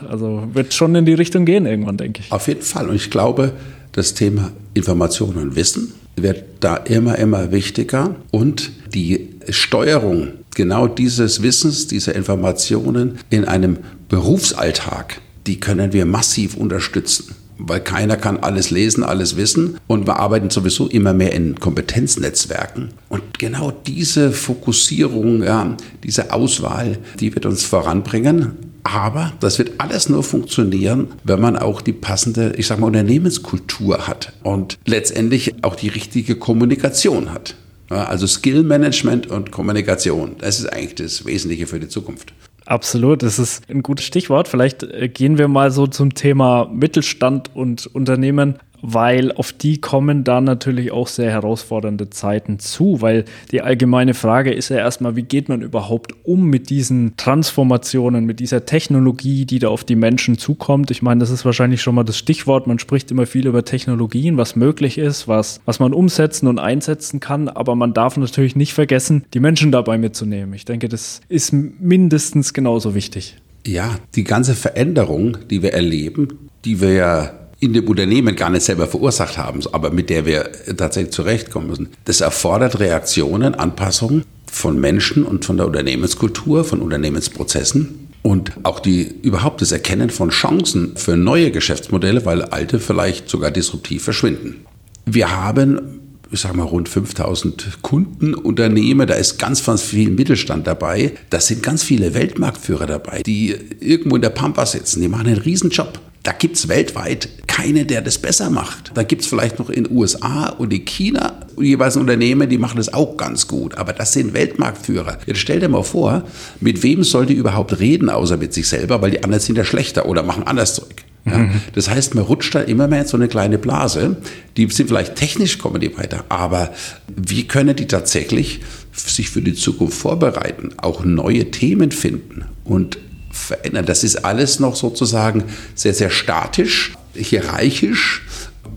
Also 0.09 0.49
wird 0.53 0.75
schon 0.75 0.95
in 0.95 1.05
die 1.05 1.15
Richtung 1.15 1.45
gehen 1.45 1.67
irgendwann, 1.67 1.97
denke 1.97 2.21
ich. 2.21 2.33
Auf 2.33 2.49
jeden 2.49 2.63
Fall. 2.63 2.89
Und 2.89 2.97
ich 2.97 3.11
glaube, 3.11 3.53
das 3.93 4.15
Thema 4.15 4.53
Information 4.75 5.37
und 5.37 5.57
Wissen 5.57 5.93
wird 6.17 6.45
da 6.61 6.77
immer, 6.77 7.19
immer 7.19 7.53
wichtiger 7.53 8.17
und 8.31 8.71
die 8.95 9.31
Steuerung 9.49 10.29
genau 10.55 10.87
dieses 10.87 11.43
Wissens, 11.43 11.87
dieser 11.87 12.15
Informationen 12.15 13.19
in 13.31 13.45
einem 13.45 13.79
Berufsalltag, 14.09 15.21
die 15.47 15.61
können 15.61 15.93
wir 15.93 16.07
massiv 16.07 16.57
unterstützen 16.57 17.35
weil 17.59 17.81
keiner 17.81 18.17
kann 18.17 18.39
alles 18.39 18.71
lesen, 18.71 19.03
alles 19.03 19.37
wissen 19.37 19.79
und 19.87 20.07
wir 20.07 20.19
arbeiten 20.19 20.51
sowieso 20.51 20.89
immer 20.89 21.13
mehr 21.13 21.33
in 21.33 21.59
Kompetenznetzwerken. 21.59 22.91
Und 23.09 23.39
genau 23.39 23.71
diese 23.71 24.33
Fokussierung, 24.33 25.43
ja, 25.43 25.77
diese 26.03 26.33
Auswahl, 26.33 26.99
die 27.19 27.35
wird 27.35 27.47
uns 27.47 27.65
voranbringen. 27.65 28.53
Aber 28.87 29.33
das 29.41 29.59
wird 29.59 29.73
alles 29.79 30.09
nur 30.09 30.23
funktionieren, 30.23 31.09
wenn 31.25 31.41
man 31.41 31.57
auch 31.57 31.81
die 31.81 31.93
passende, 31.93 32.55
ich 32.57 32.69
sag 32.69 32.79
mal, 32.79 32.87
Unternehmenskultur 32.87 34.07
hat 34.07 34.33
und 34.45 34.79
letztendlich 34.87 35.65
auch 35.65 35.75
die 35.75 35.89
richtige 35.89 36.37
Kommunikation 36.37 37.33
hat. 37.33 37.57
Also 37.89 38.29
Skill 38.29 38.63
Management 38.63 39.27
und 39.27 39.51
Kommunikation, 39.51 40.37
das 40.39 40.61
ist 40.61 40.73
eigentlich 40.73 40.95
das 40.95 41.27
Wesentliche 41.27 41.67
für 41.67 41.81
die 41.81 41.89
Zukunft. 41.89 42.33
Absolut, 42.65 43.25
das 43.25 43.41
ist 43.41 43.69
ein 43.69 43.83
gutes 43.83 44.07
Stichwort. 44.07 44.47
Vielleicht 44.47 44.85
äh, 44.85 45.09
gehen 45.09 45.37
wir 45.37 45.49
mal 45.49 45.73
so 45.73 45.87
zum 45.87 46.15
Thema 46.15 46.69
Mittelstand 46.73 47.55
und 47.55 47.87
Unternehmen 47.87 48.57
weil 48.89 49.33
auf 49.33 49.53
die 49.53 49.81
kommen 49.81 50.23
dann 50.23 50.45
natürlich 50.45 50.93
auch 50.93 51.09
sehr 51.09 51.33
herausfordernde 51.33 52.09
Zeiten 52.11 52.61
zu, 52.61 53.01
weil 53.01 53.25
die 53.51 53.61
allgemeine 53.61 54.15
Frage 54.15 54.53
ist 54.53 54.69
ja 54.69 54.77
erstmal, 54.77 55.17
wie 55.17 55.25
geht 55.25 55.49
man 55.49 55.61
überhaupt 55.61 56.15
um 56.23 56.47
mit 56.47 56.71
diesen 56.71 57.17
Transformationen, 57.17 58.27
mit 58.27 58.39
dieser 58.39 58.65
Technologie, 58.65 59.45
die 59.45 59.59
da 59.59 59.71
auf 59.71 59.83
die 59.83 59.97
Menschen 59.97 60.39
zukommt. 60.39 60.93
Ich 60.93 61.03
meine, 61.03 61.19
das 61.19 61.31
ist 61.31 61.45
wahrscheinlich 61.45 61.83
schon 61.83 61.97
mal 61.97 62.05
das 62.05 62.17
Stichwort. 62.17 62.69
Man 62.69 62.79
spricht 62.79 63.11
immer 63.11 63.27
viel 63.27 63.49
über 63.49 63.65
Technologien, 63.65 64.37
was 64.37 64.55
möglich 64.55 64.99
ist, 64.99 65.27
was, 65.27 65.61
was 65.65 65.81
man 65.81 65.93
umsetzen 65.93 66.47
und 66.47 66.61
einsetzen 66.61 67.19
kann, 67.19 67.49
aber 67.49 67.75
man 67.75 67.93
darf 67.93 68.17
natürlich 68.17 68.55
nicht 68.55 68.73
vergessen, 68.73 69.25
die 69.35 69.41
Menschen 69.41 69.73
dabei 69.73 69.99
mitzunehmen. 69.99 70.55
Ich 70.55 70.65
denke, 70.65 70.89
das 70.89 71.23
ist 71.29 71.53
mindestens 71.53 72.53
genauso 72.53 72.95
wichtig. 72.95 73.37
Ja, 73.67 73.97
die 74.15 74.23
ganze 74.23 74.55
Veränderung, 74.55 75.39
die 75.51 75.65
wir 75.65 75.73
erleben, 75.73 76.51
die 76.65 76.81
wir 76.81 76.93
ja 76.93 77.46
in 77.67 77.73
dem 77.75 77.87
Unternehmen 77.87 78.35
gar 78.37 78.51
nicht 78.51 78.65
selber 78.65 78.87
verursacht 78.87 79.39
haben, 79.39 79.61
aber 79.73 79.91
mit 79.91 80.11
der 80.11 80.27
wir 80.27 80.51
tatsächlich 80.77 81.13
zurechtkommen 81.13 81.69
müssen. 81.69 81.89
Das 82.05 82.21
erfordert 82.21 82.81
Reaktionen, 82.81 83.55
Anpassungen 83.55 84.25
von 84.51 84.81
Menschen 84.81 85.25
und 85.25 85.45
von 85.45 85.57
der 85.57 85.67
Unternehmenskultur, 85.67 86.65
von 86.65 86.81
Unternehmensprozessen 86.81 88.09
und 88.23 88.53
auch 88.63 88.81
die 88.81 89.15
überhaupt 89.23 89.61
das 89.61 89.73
Erkennen 89.73 90.11
von 90.11 90.31
Chancen 90.31 90.97
für 90.97 91.17
neue 91.17 91.51
Geschäftsmodelle, 91.51 92.25
weil 92.25 92.43
alte 92.43 92.81
vielleicht 92.81 93.29
sogar 93.29 93.51
disruptiv 93.51 94.05
verschwinden. 94.05 94.65
Wir 95.05 95.37
haben 95.37 96.01
ich 96.31 96.41
sage 96.41 96.57
mal, 96.57 96.65
rund 96.65 96.89
5000 96.89 97.83
Kundenunternehmen. 97.83 99.07
Da 99.07 99.15
ist 99.15 99.39
ganz, 99.39 99.65
ganz 99.65 99.83
viel 99.83 100.11
Mittelstand 100.11 100.67
dabei. 100.67 101.13
Da 101.31 101.41
sind 101.41 101.63
ganz 101.63 101.83
viele 101.83 102.15
Weltmarktführer 102.15 102.87
dabei, 102.87 103.23
die 103.23 103.55
irgendwo 103.81 104.17
in 104.17 104.23
der 104.23 104.31
Pampa 104.31 104.67
sitzen. 104.67 105.01
Die 105.01 105.09
machen 105.09 105.29
einen 105.29 105.39
Riesenjob. 105.39 106.01
Da 106.23 106.33
gibt 106.33 106.57
es 106.57 106.69
weltweit 106.69 107.46
keine, 107.57 107.87
der 107.87 108.03
das 108.03 108.19
besser 108.19 108.51
macht. 108.51 108.93
Da 108.95 109.03
gibt 109.03 109.23
es 109.23 109.29
vielleicht 109.29 109.59
noch 109.59 109.71
in 109.71 109.85
den 109.85 109.97
USA 109.97 110.51
und 110.51 110.75
in 110.75 110.85
China 110.85 111.41
jeweils 111.59 111.97
Unternehmen, 111.97 112.51
die 112.51 112.59
machen 112.59 112.77
das 112.77 112.93
auch 112.93 113.17
ganz 113.17 113.49
gut. 113.49 113.79
Aber 113.79 113.95
das 113.95 114.13
sind 114.13 114.35
Weltmarktführer. 114.35 115.17
Jetzt 115.25 115.39
stell 115.39 115.61
dir 115.61 115.71
mal 115.71 115.83
vor, 115.83 116.25
mit 116.61 116.83
wem 116.83 117.03
soll 117.03 117.25
die 117.25 117.33
überhaupt 117.33 117.79
reden, 117.79 118.11
außer 118.11 118.37
mit 118.37 118.53
sich 118.53 118.69
selber, 118.69 119.01
weil 119.01 119.11
die 119.11 119.25
anderen 119.25 119.41
sind 119.41 119.57
ja 119.57 119.65
schlechter 119.65 120.05
oder 120.07 120.23
machen 120.23 120.43
anders 120.43 120.75
Zeug. 120.75 121.05
Ja, 121.25 121.39
mhm. 121.39 121.63
das 121.75 121.89
heißt, 121.89 122.15
man 122.15 122.25
rutscht 122.25 122.55
da 122.55 122.61
immer 122.61 122.89
mehr 122.89 123.01
in 123.01 123.07
so 123.07 123.17
eine 123.17 123.27
kleine 123.27 123.57
Blase. 123.57 124.19
Die 124.59 124.69
sind 124.69 124.89
vielleicht 124.89 125.17
technisch 125.17 125.57
kommen 125.57 125.81
die 125.81 125.97
weiter, 125.97 126.25
aber 126.29 126.75
wie 127.17 127.49
können 127.49 127.75
die 127.75 127.87
tatsächlich 127.87 128.61
sich 128.93 129.31
für 129.31 129.41
die 129.41 129.55
Zukunft 129.55 129.97
vorbereiten, 129.97 130.75
auch 130.77 131.05
neue 131.05 131.51
Themen 131.51 131.91
finden 131.91 132.45
und 132.65 132.99
verändern. 133.31 133.87
Das 133.87 134.05
ist 134.05 134.25
alles 134.25 134.61
noch 134.61 134.77
sozusagen 134.77 135.45
sehr, 135.75 135.95
sehr 135.95 136.11
statisch, 136.11 136.93
hierarchisch 137.17 138.23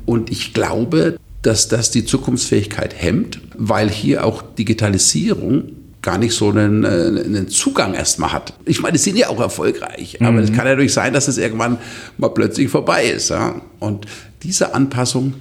und 0.06 0.32
ich 0.32 0.54
glaube, 0.54 1.17
dass 1.41 1.67
das 1.67 1.91
die 1.91 2.06
Zukunftsfähigkeit 2.06 2.93
hemmt, 2.97 3.39
weil 3.58 3.89
hier 3.89 4.25
auch 4.25 4.41
Digitalisierung 4.41 5.71
gar 6.02 6.17
nicht 6.17 6.34
so 6.34 6.49
einen, 6.49 6.84
äh, 6.84 6.88
einen 6.88 7.47
Zugang 7.49 7.93
erstmal 7.93 8.32
hat. 8.32 8.54
Ich 8.65 8.82
meine, 8.82 8.93
die 8.93 8.99
sind 8.99 9.17
ja 9.17 9.30
auch 9.30 9.39
erfolgreich, 9.39 10.21
aber 10.21 10.39
es 10.39 10.49
mhm. 10.49 10.56
kann 10.56 10.65
ja 10.65 10.71
natürlich 10.71 10.93
sein, 10.93 11.13
dass 11.13 11.28
es 11.28 11.38
irgendwann 11.38 11.78
mal 12.17 12.30
plötzlich 12.30 12.69
vorbei 12.69 13.06
ist. 13.06 13.30
Ja? 13.30 13.62
Und 13.80 14.06
diese 14.43 14.73
Anpassung, 14.73 15.34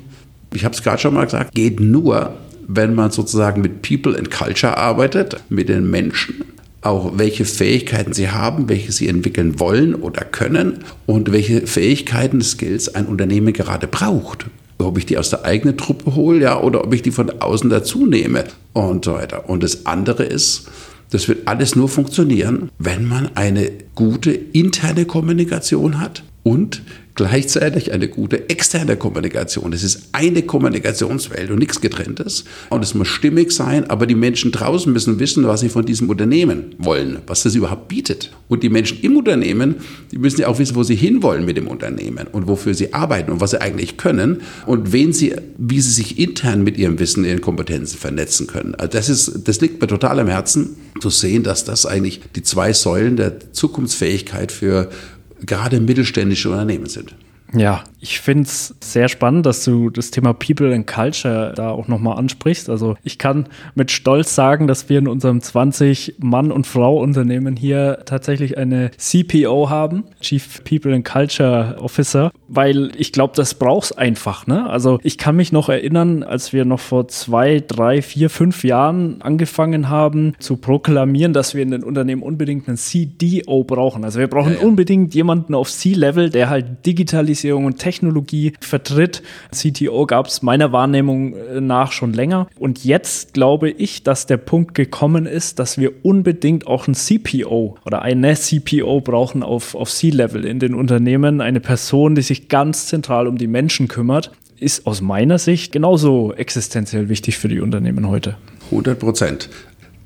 ich 0.52 0.64
habe 0.64 0.74
es 0.74 0.82
gerade 0.82 0.98
schon 0.98 1.14
mal 1.14 1.24
gesagt, 1.24 1.54
geht 1.54 1.80
nur, 1.80 2.34
wenn 2.66 2.94
man 2.94 3.10
sozusagen 3.10 3.62
mit 3.62 3.82
People 3.82 4.18
and 4.18 4.30
Culture 4.30 4.76
arbeitet, 4.76 5.36
mit 5.48 5.68
den 5.68 5.88
Menschen 5.90 6.44
auch 6.80 7.18
welche 7.18 7.44
Fähigkeiten 7.44 8.12
sie 8.12 8.30
haben, 8.30 8.68
welche 8.68 8.92
sie 8.92 9.08
entwickeln 9.08 9.58
wollen 9.58 9.94
oder 9.94 10.24
können 10.24 10.84
und 11.06 11.32
welche 11.32 11.66
Fähigkeiten, 11.66 12.40
Skills 12.40 12.94
ein 12.94 13.06
Unternehmen 13.06 13.52
gerade 13.52 13.86
braucht. 13.86 14.46
Ob 14.78 14.96
ich 14.96 15.06
die 15.06 15.18
aus 15.18 15.30
der 15.30 15.44
eigenen 15.44 15.76
Truppe 15.76 16.14
hole, 16.14 16.40
ja, 16.40 16.60
oder 16.60 16.84
ob 16.84 16.94
ich 16.94 17.02
die 17.02 17.10
von 17.10 17.30
außen 17.40 17.68
dazu 17.68 18.06
nehme 18.06 18.44
und 18.74 19.04
so 19.04 19.14
weiter. 19.14 19.48
Und 19.50 19.64
das 19.64 19.86
andere 19.86 20.22
ist, 20.22 20.68
das 21.10 21.26
wird 21.26 21.48
alles 21.48 21.74
nur 21.74 21.88
funktionieren, 21.88 22.70
wenn 22.78 23.06
man 23.06 23.30
eine 23.34 23.72
gute 23.96 24.30
interne 24.30 25.04
Kommunikation 25.04 26.00
hat 26.00 26.22
und 26.48 26.80
gleichzeitig 27.14 27.92
eine 27.92 28.08
gute 28.08 28.48
externe 28.48 28.96
Kommunikation. 28.96 29.72
Es 29.74 29.82
ist 29.82 30.10
eine 30.12 30.42
Kommunikationswelt 30.42 31.50
und 31.50 31.58
nichts 31.58 31.80
getrenntes. 31.80 32.44
Und 32.70 32.82
es 32.82 32.94
muss 32.94 33.08
stimmig 33.08 33.50
sein, 33.50 33.90
aber 33.90 34.06
die 34.06 34.14
Menschen 34.14 34.50
draußen 34.52 34.90
müssen 34.90 35.18
wissen, 35.18 35.46
was 35.46 35.60
sie 35.60 35.68
von 35.68 35.84
diesem 35.84 36.08
Unternehmen 36.08 36.76
wollen, 36.78 37.18
was 37.26 37.42
das 37.42 37.56
überhaupt 37.56 37.88
bietet. 37.88 38.30
Und 38.46 38.62
die 38.62 38.70
Menschen 38.70 39.00
im 39.02 39.16
Unternehmen, 39.16 39.74
die 40.10 40.18
müssen 40.18 40.40
ja 40.40 40.46
auch 40.46 40.58
wissen, 40.58 40.76
wo 40.76 40.84
sie 40.84 40.94
hinwollen 40.94 41.44
mit 41.44 41.58
dem 41.58 41.66
Unternehmen 41.66 42.28
und 42.28 42.46
wofür 42.46 42.72
sie 42.72 42.94
arbeiten 42.94 43.32
und 43.32 43.40
was 43.40 43.50
sie 43.50 43.60
eigentlich 43.60 43.96
können 43.96 44.40
und 44.64 44.92
wen 44.92 45.12
sie, 45.12 45.34
wie 45.58 45.80
sie 45.80 45.90
sich 45.90 46.18
intern 46.18 46.62
mit 46.62 46.78
ihrem 46.78 46.98
Wissen, 46.98 47.24
ihren 47.24 47.40
Kompetenzen 47.42 47.98
vernetzen 47.98 48.46
können. 48.46 48.76
Also 48.76 48.92
das 48.92 49.08
ist, 49.08 49.48
das 49.48 49.60
liegt 49.60 49.82
mir 49.82 49.88
total 49.88 50.20
am 50.20 50.28
Herzen, 50.28 50.76
zu 51.00 51.10
sehen, 51.10 51.42
dass 51.42 51.64
das 51.64 51.86
eigentlich 51.86 52.20
die 52.34 52.42
zwei 52.42 52.72
Säulen 52.72 53.16
der 53.16 53.52
Zukunftsfähigkeit 53.52 54.50
für 54.50 54.90
gerade 55.40 55.80
mittelständische 55.80 56.50
Unternehmen 56.50 56.86
sind. 56.86 57.14
Ja, 57.54 57.84
ich 58.00 58.20
finde 58.20 58.44
es 58.44 58.74
sehr 58.80 59.08
spannend, 59.08 59.46
dass 59.46 59.64
du 59.64 59.90
das 59.90 60.10
Thema 60.10 60.32
People 60.32 60.72
and 60.74 60.86
Culture 60.86 61.52
da 61.56 61.70
auch 61.70 61.88
nochmal 61.88 62.18
ansprichst. 62.18 62.68
Also 62.68 62.96
ich 63.02 63.18
kann 63.18 63.46
mit 63.74 63.90
Stolz 63.90 64.34
sagen, 64.34 64.66
dass 64.66 64.88
wir 64.88 64.98
in 64.98 65.08
unserem 65.08 65.40
20 65.40 66.16
Mann- 66.18 66.52
und 66.52 66.66
Frau-Unternehmen 66.66 67.56
hier 67.56 68.00
tatsächlich 68.04 68.58
eine 68.58 68.90
CPO 68.96 69.70
haben, 69.70 70.04
Chief 70.20 70.62
People 70.64 70.94
and 70.94 71.04
Culture 71.04 71.76
Officer, 71.80 72.30
weil 72.48 72.92
ich 72.96 73.12
glaube, 73.12 73.32
das 73.34 73.54
brauchst 73.54 73.98
einfach. 73.98 74.46
Ne? 74.46 74.68
Also 74.68 75.00
ich 75.02 75.18
kann 75.18 75.36
mich 75.36 75.50
noch 75.50 75.68
erinnern, 75.68 76.22
als 76.22 76.52
wir 76.52 76.64
noch 76.64 76.80
vor 76.80 77.08
zwei, 77.08 77.62
drei, 77.66 78.02
vier, 78.02 78.30
fünf 78.30 78.62
Jahren 78.62 79.22
angefangen 79.22 79.88
haben 79.88 80.34
zu 80.38 80.56
proklamieren, 80.56 81.32
dass 81.32 81.54
wir 81.54 81.62
in 81.62 81.70
den 81.70 81.82
Unternehmen 81.82 82.22
unbedingt 82.22 82.68
einen 82.68 82.76
CDO 82.76 83.64
brauchen. 83.64 84.04
Also 84.04 84.20
wir 84.20 84.28
brauchen 84.28 84.54
ja, 84.54 84.60
ja. 84.60 84.66
unbedingt 84.66 85.14
jemanden 85.14 85.54
auf 85.54 85.70
C-Level, 85.70 86.30
der 86.30 86.50
halt 86.50 86.86
digitalisiert 86.86 87.37
Digitalisierung 87.38 87.64
und 87.66 87.78
Technologie 87.78 88.52
vertritt. 88.60 89.22
CTO 89.52 90.06
gab 90.06 90.26
es 90.26 90.42
meiner 90.42 90.72
Wahrnehmung 90.72 91.34
äh, 91.34 91.60
nach 91.60 91.92
schon 91.92 92.12
länger. 92.12 92.48
Und 92.58 92.84
jetzt 92.84 93.34
glaube 93.34 93.70
ich, 93.70 94.02
dass 94.02 94.26
der 94.26 94.36
Punkt 94.36 94.74
gekommen 94.74 95.26
ist, 95.26 95.58
dass 95.58 95.78
wir 95.78 96.04
unbedingt 96.04 96.66
auch 96.66 96.88
ein 96.88 96.94
CPO 96.94 97.76
oder 97.84 98.02
eine 98.02 98.34
CPO 98.34 99.00
brauchen 99.00 99.42
auf, 99.42 99.74
auf 99.74 99.90
C-Level 99.90 100.44
in 100.44 100.58
den 100.58 100.74
Unternehmen. 100.74 101.40
Eine 101.40 101.60
Person, 101.60 102.14
die 102.14 102.22
sich 102.22 102.48
ganz 102.48 102.86
zentral 102.86 103.26
um 103.26 103.38
die 103.38 103.46
Menschen 103.46 103.88
kümmert, 103.88 104.32
ist 104.58 104.86
aus 104.86 105.00
meiner 105.00 105.38
Sicht 105.38 105.72
genauso 105.72 106.32
existenziell 106.34 107.08
wichtig 107.08 107.38
für 107.38 107.48
die 107.48 107.60
Unternehmen 107.60 108.08
heute. 108.08 108.36
100 108.70 108.98
Prozent. 108.98 109.48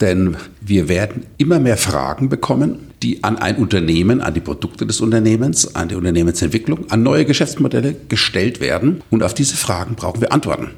Denn 0.03 0.37
wir 0.61 0.89
werden 0.89 1.27
immer 1.39 1.61
mehr 1.61 1.77
Fragen 1.77 2.29
bekommen, 2.29 2.91
die 3.05 3.23
an 3.23 3.39
ein 3.39 3.55
Unternehmen, 3.55 4.21
an 4.21 4.35
die 4.35 4.41
Produkte 4.41 4.85
des 4.85 5.01
Unternehmens, 5.01 5.77
an 5.77 5.89
die 5.89 5.95
Unternehmensentwicklung, 5.95 6.91
an 6.91 7.05
neue 7.05 7.25
Geschäftsmodelle 7.25 7.95
gestellt 8.09 8.61
werden. 8.61 9.01
Und 9.11 9.23
auf 9.23 9.33
diese 9.33 9.57
Fragen 9.57 9.95
brauchen 9.95 10.21
wir 10.21 10.33
Antworten. 10.33 10.73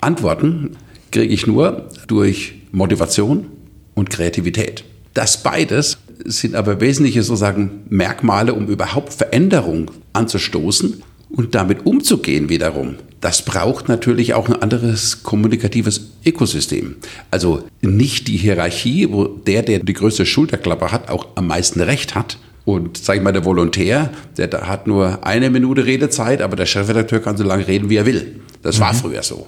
Antworten 0.00 0.78
kriege 1.10 1.32
ich 1.32 1.46
nur 1.46 1.90
durch 2.06 2.54
Motivation 2.72 3.48
und 3.94 4.08
Kreativität. 4.08 4.82
Das 5.12 5.42
beides 5.42 5.98
sind 6.24 6.54
aber 6.54 6.80
wesentliche 6.80 7.22
sozusagen 7.22 7.82
Merkmale, 7.90 8.54
um 8.54 8.66
überhaupt 8.66 9.12
Veränderung 9.12 9.90
anzustoßen 10.14 11.02
und 11.30 11.54
damit 11.54 11.86
umzugehen 11.86 12.48
wiederum. 12.48 12.96
Das 13.20 13.42
braucht 13.42 13.88
natürlich 13.88 14.34
auch 14.34 14.48
ein 14.48 14.62
anderes 14.62 15.22
kommunikatives 15.22 16.12
Ökosystem. 16.24 16.96
Also 17.30 17.64
nicht 17.82 18.28
die 18.28 18.38
Hierarchie, 18.38 19.08
wo 19.10 19.26
der, 19.26 19.62
der 19.62 19.80
die 19.80 19.92
größte 19.92 20.24
Schulterklappe 20.24 20.90
hat, 20.90 21.10
auch 21.10 21.28
am 21.34 21.46
meisten 21.46 21.82
Recht 21.82 22.14
hat. 22.14 22.38
Und 22.64 22.98
sag 22.98 23.16
ich 23.16 23.22
mal, 23.22 23.32
der 23.32 23.44
Volontär, 23.44 24.10
der 24.36 24.50
hat 24.66 24.86
nur 24.86 25.26
eine 25.26 25.50
Minute 25.50 25.84
Redezeit, 25.84 26.40
aber 26.40 26.56
der 26.56 26.66
Chefredakteur 26.66 27.20
kann 27.20 27.36
so 27.36 27.44
lange 27.44 27.66
reden, 27.66 27.90
wie 27.90 27.96
er 27.96 28.06
will. 28.06 28.40
Das 28.62 28.78
mhm. 28.78 28.82
war 28.82 28.94
früher 28.94 29.22
so. 29.22 29.46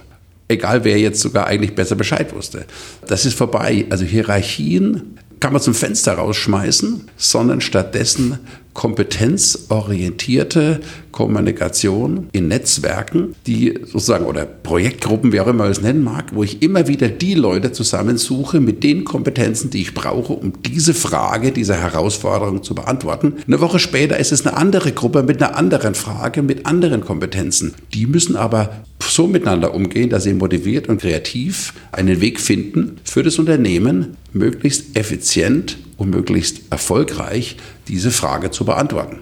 Egal, 0.49 0.85
wer 0.85 0.99
jetzt 0.99 1.21
sogar 1.21 1.47
eigentlich 1.47 1.75
besser 1.75 1.95
Bescheid 1.95 2.35
wusste. 2.35 2.67
Das 3.07 3.25
ist 3.25 3.39
vorbei. 3.39 3.87
Also 3.89 4.05
Hierarchien 4.05 5.19
kann 5.41 5.53
man 5.53 5.63
zum 5.63 5.75
Fenster 5.75 6.15
rausschmeißen, 6.15 7.09
sondern 7.17 7.61
stattdessen 7.61 8.39
kompetenzorientierte 8.75 10.81
Kommunikation 11.13 12.29
in 12.33 12.49
Netzwerken, 12.49 13.37
die 13.47 13.79
sozusagen 13.85 14.25
oder 14.25 14.45
Projektgruppen, 14.45 15.33
wie 15.33 15.41
auch 15.41 15.47
immer 15.47 15.63
man 15.65 15.71
es 15.71 15.81
nennen 15.81 16.03
mag, 16.03 16.35
wo 16.35 16.43
ich 16.43 16.63
immer 16.63 16.89
wieder 16.89 17.09
die 17.09 17.35
Leute 17.35 17.73
zusammensuche 17.73 18.61
mit 18.61 18.83
den 18.83 19.05
Kompetenzen, 19.05 19.71
die 19.71 19.83
ich 19.83 19.95
brauche, 19.95 20.33
um 20.33 20.55
diese 20.63 20.95
Frage, 20.95 21.53
diese 21.53 21.77
Herausforderung 21.77 22.63
zu 22.63 22.75
beantworten. 22.75 23.35
Eine 23.47 23.61
Woche 23.61 23.79
später 23.79 24.19
ist 24.19 24.33
es 24.33 24.47
eine 24.47 24.57
andere 24.57 24.93
Gruppe 24.93 25.23
mit 25.23 25.43
einer 25.43 25.57
anderen 25.57 25.95
Frage, 25.95 26.43
mit 26.43 26.67
anderen 26.67 27.03
Kompetenzen. 27.03 27.75
Die 27.95 28.07
müssen 28.07 28.35
aber 28.35 28.71
so 29.01 29.27
miteinander 29.27 29.75
umgehen, 29.75 30.11
dass 30.11 30.25
sie 30.25 30.35
motiviert 30.35 30.89
und 30.89 31.01
kreativ 31.01 31.75
einen 31.93 32.21
Weg 32.21 32.41
finden, 32.41 32.99
für 33.05 33.23
das 33.23 33.39
Unternehmen 33.39 34.17
möglichst 34.33 34.97
effizient 34.97 35.79
und 35.97 36.11
möglichst 36.11 36.63
erfolgreich 36.71 37.57
diese 37.89 38.11
Frage 38.11 38.51
zu 38.51 38.65
beantworten. 38.65 39.19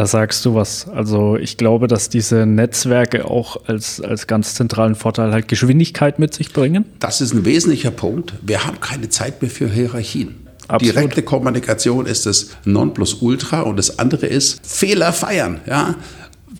Da 0.00 0.06
sagst 0.06 0.46
du 0.46 0.54
was. 0.54 0.88
Also 0.88 1.36
ich 1.36 1.58
glaube, 1.58 1.86
dass 1.86 2.08
diese 2.08 2.46
Netzwerke 2.46 3.26
auch 3.26 3.66
als, 3.66 4.00
als 4.00 4.26
ganz 4.26 4.54
zentralen 4.54 4.94
Vorteil 4.94 5.30
halt 5.30 5.46
Geschwindigkeit 5.46 6.18
mit 6.18 6.32
sich 6.32 6.54
bringen. 6.54 6.86
Das 7.00 7.20
ist 7.20 7.34
ein 7.34 7.44
wesentlicher 7.44 7.90
Punkt. 7.90 8.32
Wir 8.40 8.64
haben 8.64 8.80
keine 8.80 9.10
Zeit 9.10 9.42
mehr 9.42 9.50
für 9.50 9.68
Hierarchien. 9.68 10.36
Absolut. 10.68 10.96
Direkte 10.96 11.22
Kommunikation 11.22 12.06
ist 12.06 12.24
das 12.24 12.48
Nonplusultra 12.64 13.60
und 13.60 13.76
das 13.76 13.98
andere 13.98 14.24
ist 14.24 14.66
Fehler 14.66 15.12
feiern. 15.12 15.60
Ja? 15.66 15.96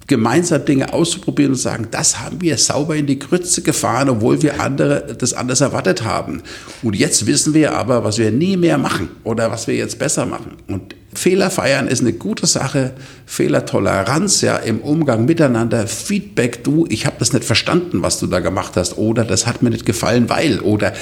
gemeinsam 0.07 0.65
Dinge 0.65 0.93
auszuprobieren 0.93 1.53
und 1.53 1.59
sagen, 1.59 1.87
das 1.91 2.21
haben 2.21 2.43
wir 2.43 2.59
sauber 2.59 2.97
in 2.97 3.07
die 3.07 3.19
Grütze 3.19 3.63
gefahren, 3.63 4.11
obwohl 4.11 4.43
wir 4.43 4.61
andere 4.61 5.17
das 5.17 5.33
anders 5.33 5.63
erwartet 5.63 6.05
haben. 6.05 6.43
Und 6.83 6.95
jetzt 6.95 7.27
wissen 7.27 7.55
wir 7.55 7.75
aber, 7.75 8.05
was 8.05 8.19
wir 8.19 8.33
nie 8.33 8.57
mehr 8.57 8.77
machen 8.77 9.09
oder 9.23 9.51
was 9.51 9.67
wir 9.67 9.77
jetzt 9.77 9.99
besser 9.99 10.27
machen. 10.27 10.57
Und 10.67 10.97
Fehler 11.13 11.51
feiern 11.51 11.89
ist 11.89 12.01
eine 12.01 12.13
gute 12.13 12.47
Sache. 12.47 12.93
Fehlertoleranz 13.27 14.43
ja 14.43 14.57
im 14.57 14.81
Umgang 14.81 15.25
miteinander. 15.25 15.87
Feedback, 15.87 16.63
du, 16.63 16.87
ich 16.89 17.07
habe 17.07 17.17
das 17.19 17.33
nicht 17.33 17.45
verstanden, 17.45 18.03
was 18.03 18.21
du 18.21 18.27
da 18.27 18.41
gemacht 18.41 18.77
hast 18.77 18.97
oder 18.97 19.25
das 19.25 19.47
hat 19.47 19.63
mir 19.63 19.71
nicht 19.71 19.87
gefallen, 19.87 20.29
weil 20.29 20.61
oder 20.61 20.93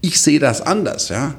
ich 0.00 0.20
sehe 0.20 0.38
das 0.38 0.62
anders, 0.62 1.08
ja. 1.08 1.34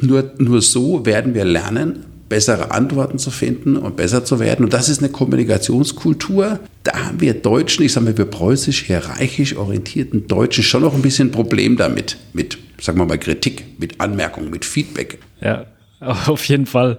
Nur, 0.00 0.32
nur 0.38 0.62
so 0.62 1.04
werden 1.04 1.34
wir 1.34 1.44
lernen, 1.44 2.04
bessere 2.28 2.70
Antworten 2.70 3.18
zu 3.18 3.30
finden 3.30 3.76
und 3.76 3.96
besser 3.96 4.24
zu 4.24 4.40
werden. 4.40 4.64
Und 4.64 4.72
das 4.72 4.88
ist 4.88 5.00
eine 5.00 5.10
Kommunikationskultur. 5.10 6.60
Da 6.82 7.06
haben 7.06 7.20
wir 7.20 7.34
Deutschen, 7.34 7.84
ich 7.84 7.92
sage 7.92 8.06
mal, 8.06 8.16
wir 8.16 8.24
preußisch, 8.24 8.84
hierarchisch 8.84 9.54
orientierten 9.56 10.26
Deutschen 10.28 10.64
schon 10.64 10.82
noch 10.82 10.94
ein 10.94 11.02
bisschen 11.02 11.28
ein 11.28 11.32
Problem 11.32 11.76
damit. 11.76 12.16
Mit, 12.32 12.56
sagen 12.80 12.98
wir 12.98 13.04
mal, 13.04 13.18
Kritik, 13.18 13.78
mit 13.78 14.00
Anmerkungen, 14.00 14.50
mit 14.50 14.64
Feedback. 14.64 15.18
Ja, 15.42 15.66
auf 16.26 16.44
jeden 16.48 16.66
Fall. 16.66 16.98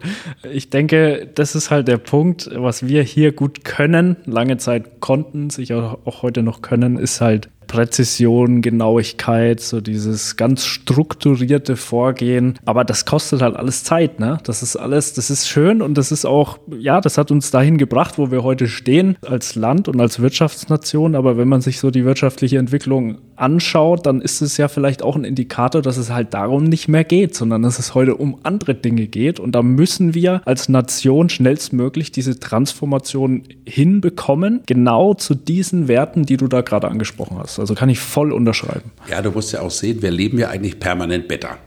Ich 0.50 0.70
denke, 0.70 1.30
das 1.36 1.56
ist 1.56 1.72
halt 1.72 1.88
der 1.88 1.98
Punkt, 1.98 2.50
was 2.54 2.88
wir 2.88 3.04
hier 3.04 3.32
gut 3.34 3.64
können, 3.66 4.18
lange 4.26 4.58
Zeit 4.58 5.02
konnten, 5.02 5.50
sich 5.50 5.74
auch 5.74 6.22
heute 6.22 6.44
noch 6.44 6.62
können, 6.62 6.98
ist 6.98 7.22
halt 7.22 7.50
Präzision, 7.74 8.62
Genauigkeit, 8.62 9.60
so 9.60 9.82
dieses 9.82 10.36
ganz 10.36 10.64
strukturierte 10.64 11.76
Vorgehen. 11.76 12.60
Aber 12.66 12.84
das 12.84 13.06
kostet 13.06 13.42
halt 13.42 13.56
alles 13.56 13.84
Zeit, 13.84 14.20
ne? 14.20 14.38
Das 14.44 14.62
ist 14.62 14.76
alles, 14.76 15.14
das 15.14 15.32
ist 15.32 15.50
schön 15.50 15.82
und 15.82 15.98
das 15.98 16.12
ist 16.12 16.24
auch, 16.24 16.60
ja, 16.78 17.02
das 17.02 17.18
hat 17.18 17.32
uns 17.32 17.50
dahin 17.50 17.80
gebracht, 17.80 18.20
wo 18.20 18.30
wir 18.30 18.44
heute 18.44 18.68
stehen, 18.68 19.18
als 19.28 19.56
Land 19.56 19.88
und 19.88 20.00
als 20.00 20.20
Wirtschaftsnation. 20.20 21.16
Aber 21.16 21.36
wenn 21.36 21.48
man 21.48 21.62
sich 21.62 21.80
so 21.80 21.90
die 21.90 22.06
wirtschaftliche 22.06 22.60
Entwicklung 22.60 23.18
anschaut, 23.38 24.06
dann 24.06 24.22
ist 24.22 24.44
es 24.44 24.58
ja 24.58 24.68
vielleicht 24.68 25.02
auch 25.02 25.16
ein 25.16 25.24
Indikator, 25.24 25.82
dass 25.82 25.98
es 25.98 26.12
halt 26.12 26.36
darum 26.36 26.66
nicht 26.66 26.88
mehr 26.88 27.04
geht, 27.04 27.34
sondern 27.34 27.64
dass 27.64 27.80
es 27.80 27.96
heute 27.96 28.16
um 28.18 28.38
andere 28.44 28.76
Dinge 28.76 29.08
geht. 29.08 29.40
Und 29.40 29.54
da 29.54 29.64
müssen 29.64 30.14
wir 30.14 30.44
als 30.46 30.70
Nation 30.70 31.30
schnellstmöglich 31.30 32.12
diese 32.12 32.40
Transformation 32.40 33.42
hinbekommen, 33.66 34.62
genau 34.68 35.16
zu 35.16 35.34
diesen 35.34 35.88
Werten, 35.88 36.28
die 36.28 36.38
du 36.38 36.48
da 36.48 36.62
gerade 36.62 36.88
angesprochen 36.88 37.40
hast. 37.40 37.63
Also 37.64 37.76
kann 37.76 37.88
ich 37.88 38.00
voll 38.00 38.34
unterschreiben. 38.34 38.92
Ja, 39.10 39.22
du 39.22 39.32
musst 39.32 39.54
ja 39.54 39.62
auch 39.62 39.72
sehen, 39.72 40.02
wir 40.02 40.12
leben 40.12 40.38
ja 40.38 40.50
eigentlich 40.50 40.82
permanent 40.82 41.30
besser. 41.30 41.58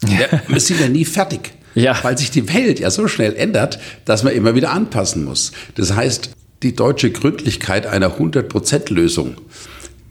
Wir 0.48 0.60
sind 0.60 0.80
ja 0.80 0.88
nie 0.88 1.04
fertig. 1.04 1.52
Ja. 1.74 1.98
Weil 2.02 2.16
sich 2.16 2.30
die 2.30 2.52
Welt 2.52 2.78
ja 2.78 2.92
so 2.92 3.08
schnell 3.08 3.34
ändert, 3.34 3.80
dass 4.04 4.22
man 4.22 4.34
immer 4.34 4.54
wieder 4.54 4.70
anpassen 4.70 5.24
muss. 5.24 5.50
Das 5.74 5.96
heißt, 5.96 6.30
die 6.62 6.76
deutsche 6.76 7.10
Gründlichkeit 7.10 7.86
einer 7.86 8.18
100%-Lösung 8.18 9.34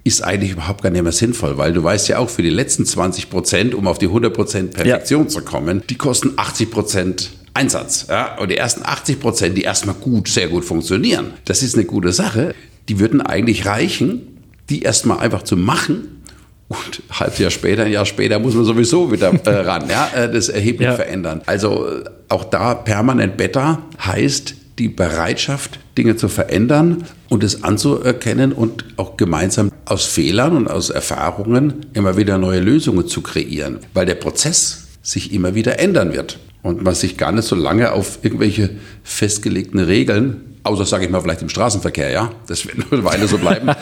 ist 0.03 0.21
eigentlich 0.21 0.51
überhaupt 0.51 0.81
gar 0.81 0.89
nicht 0.89 1.01
mehr 1.01 1.13
sinnvoll, 1.13 1.57
weil 1.57 1.71
du 1.71 1.81
weißt 1.81 2.09
ja 2.09 2.17
auch, 2.17 2.29
für 2.29 2.41
die 2.41 2.49
letzten 2.49 2.85
20 2.85 3.29
Prozent, 3.29 3.73
um 3.73 3.87
auf 3.87 3.99
die 3.99 4.07
100 4.07 4.33
Prozent 4.33 4.73
Perfektion 4.73 5.23
ja. 5.23 5.29
zu 5.29 5.43
kommen, 5.43 5.81
die 5.89 5.95
kosten 5.95 6.33
80 6.35 6.71
Prozent 6.71 7.31
Einsatz. 7.53 8.07
Ja? 8.09 8.37
Und 8.37 8.49
die 8.51 8.57
ersten 8.57 8.83
80 8.83 9.21
Prozent, 9.21 9.57
die 9.57 9.61
erstmal 9.61 9.95
gut, 9.95 10.27
sehr 10.27 10.49
gut 10.49 10.65
funktionieren, 10.65 11.33
das 11.45 11.63
ist 11.63 11.75
eine 11.75 11.85
gute 11.85 12.11
Sache. 12.11 12.53
Die 12.89 12.99
würden 12.99 13.21
eigentlich 13.21 13.65
reichen, 13.65 14.30
die 14.71 14.81
erstmal 14.81 15.19
einfach 15.19 15.43
zu 15.43 15.57
machen. 15.57 16.21
Und 16.69 17.03
ein 17.09 17.19
halbes 17.19 17.39
Jahr 17.39 17.51
später, 17.51 17.83
ein 17.83 17.91
Jahr 17.91 18.05
später 18.05 18.39
muss 18.39 18.55
man 18.55 18.63
sowieso 18.63 19.11
wieder 19.11 19.33
äh, 19.45 19.49
ran, 19.67 19.89
ja, 19.89 20.09
äh, 20.15 20.31
das 20.31 20.47
erheblich 20.47 20.87
ja. 20.87 20.95
verändern. 20.95 21.41
Also 21.45 21.85
äh, 21.85 22.03
auch 22.29 22.45
da 22.45 22.73
permanent 22.73 23.35
better 23.35 23.79
heißt 24.03 24.55
die 24.79 24.87
Bereitschaft, 24.87 25.79
Dinge 25.97 26.15
zu 26.15 26.29
verändern 26.29 27.03
und 27.27 27.43
es 27.43 27.63
anzuerkennen 27.65 28.53
und 28.53 28.85
auch 28.95 29.17
gemeinsam 29.17 29.71
aus 29.83 30.05
Fehlern 30.05 30.55
und 30.55 30.69
aus 30.69 30.89
Erfahrungen 30.89 31.85
immer 31.93 32.15
wieder 32.15 32.37
neue 32.37 32.61
Lösungen 32.61 33.05
zu 33.05 33.21
kreieren, 33.21 33.79
weil 33.93 34.05
der 34.05 34.15
Prozess 34.15 34.87
sich 35.01 35.33
immer 35.33 35.55
wieder 35.55 35.77
ändern 35.79 36.13
wird 36.13 36.39
und 36.63 36.83
man 36.83 36.95
sich 36.95 37.17
gar 37.17 37.33
nicht 37.33 37.43
so 37.43 37.55
lange 37.55 37.91
auf 37.91 38.19
irgendwelche 38.21 38.69
festgelegten 39.03 39.79
Regeln 39.79 40.50
Außer, 40.63 40.85
sage 40.85 41.05
ich 41.05 41.11
mal, 41.11 41.21
vielleicht 41.21 41.41
im 41.41 41.49
Straßenverkehr, 41.49 42.11
ja. 42.11 42.29
Das 42.47 42.65
wird 42.67 42.77
eine 42.91 43.03
Weile 43.03 43.27
so 43.27 43.39
bleiben. 43.39 43.67
ja. 43.67 43.75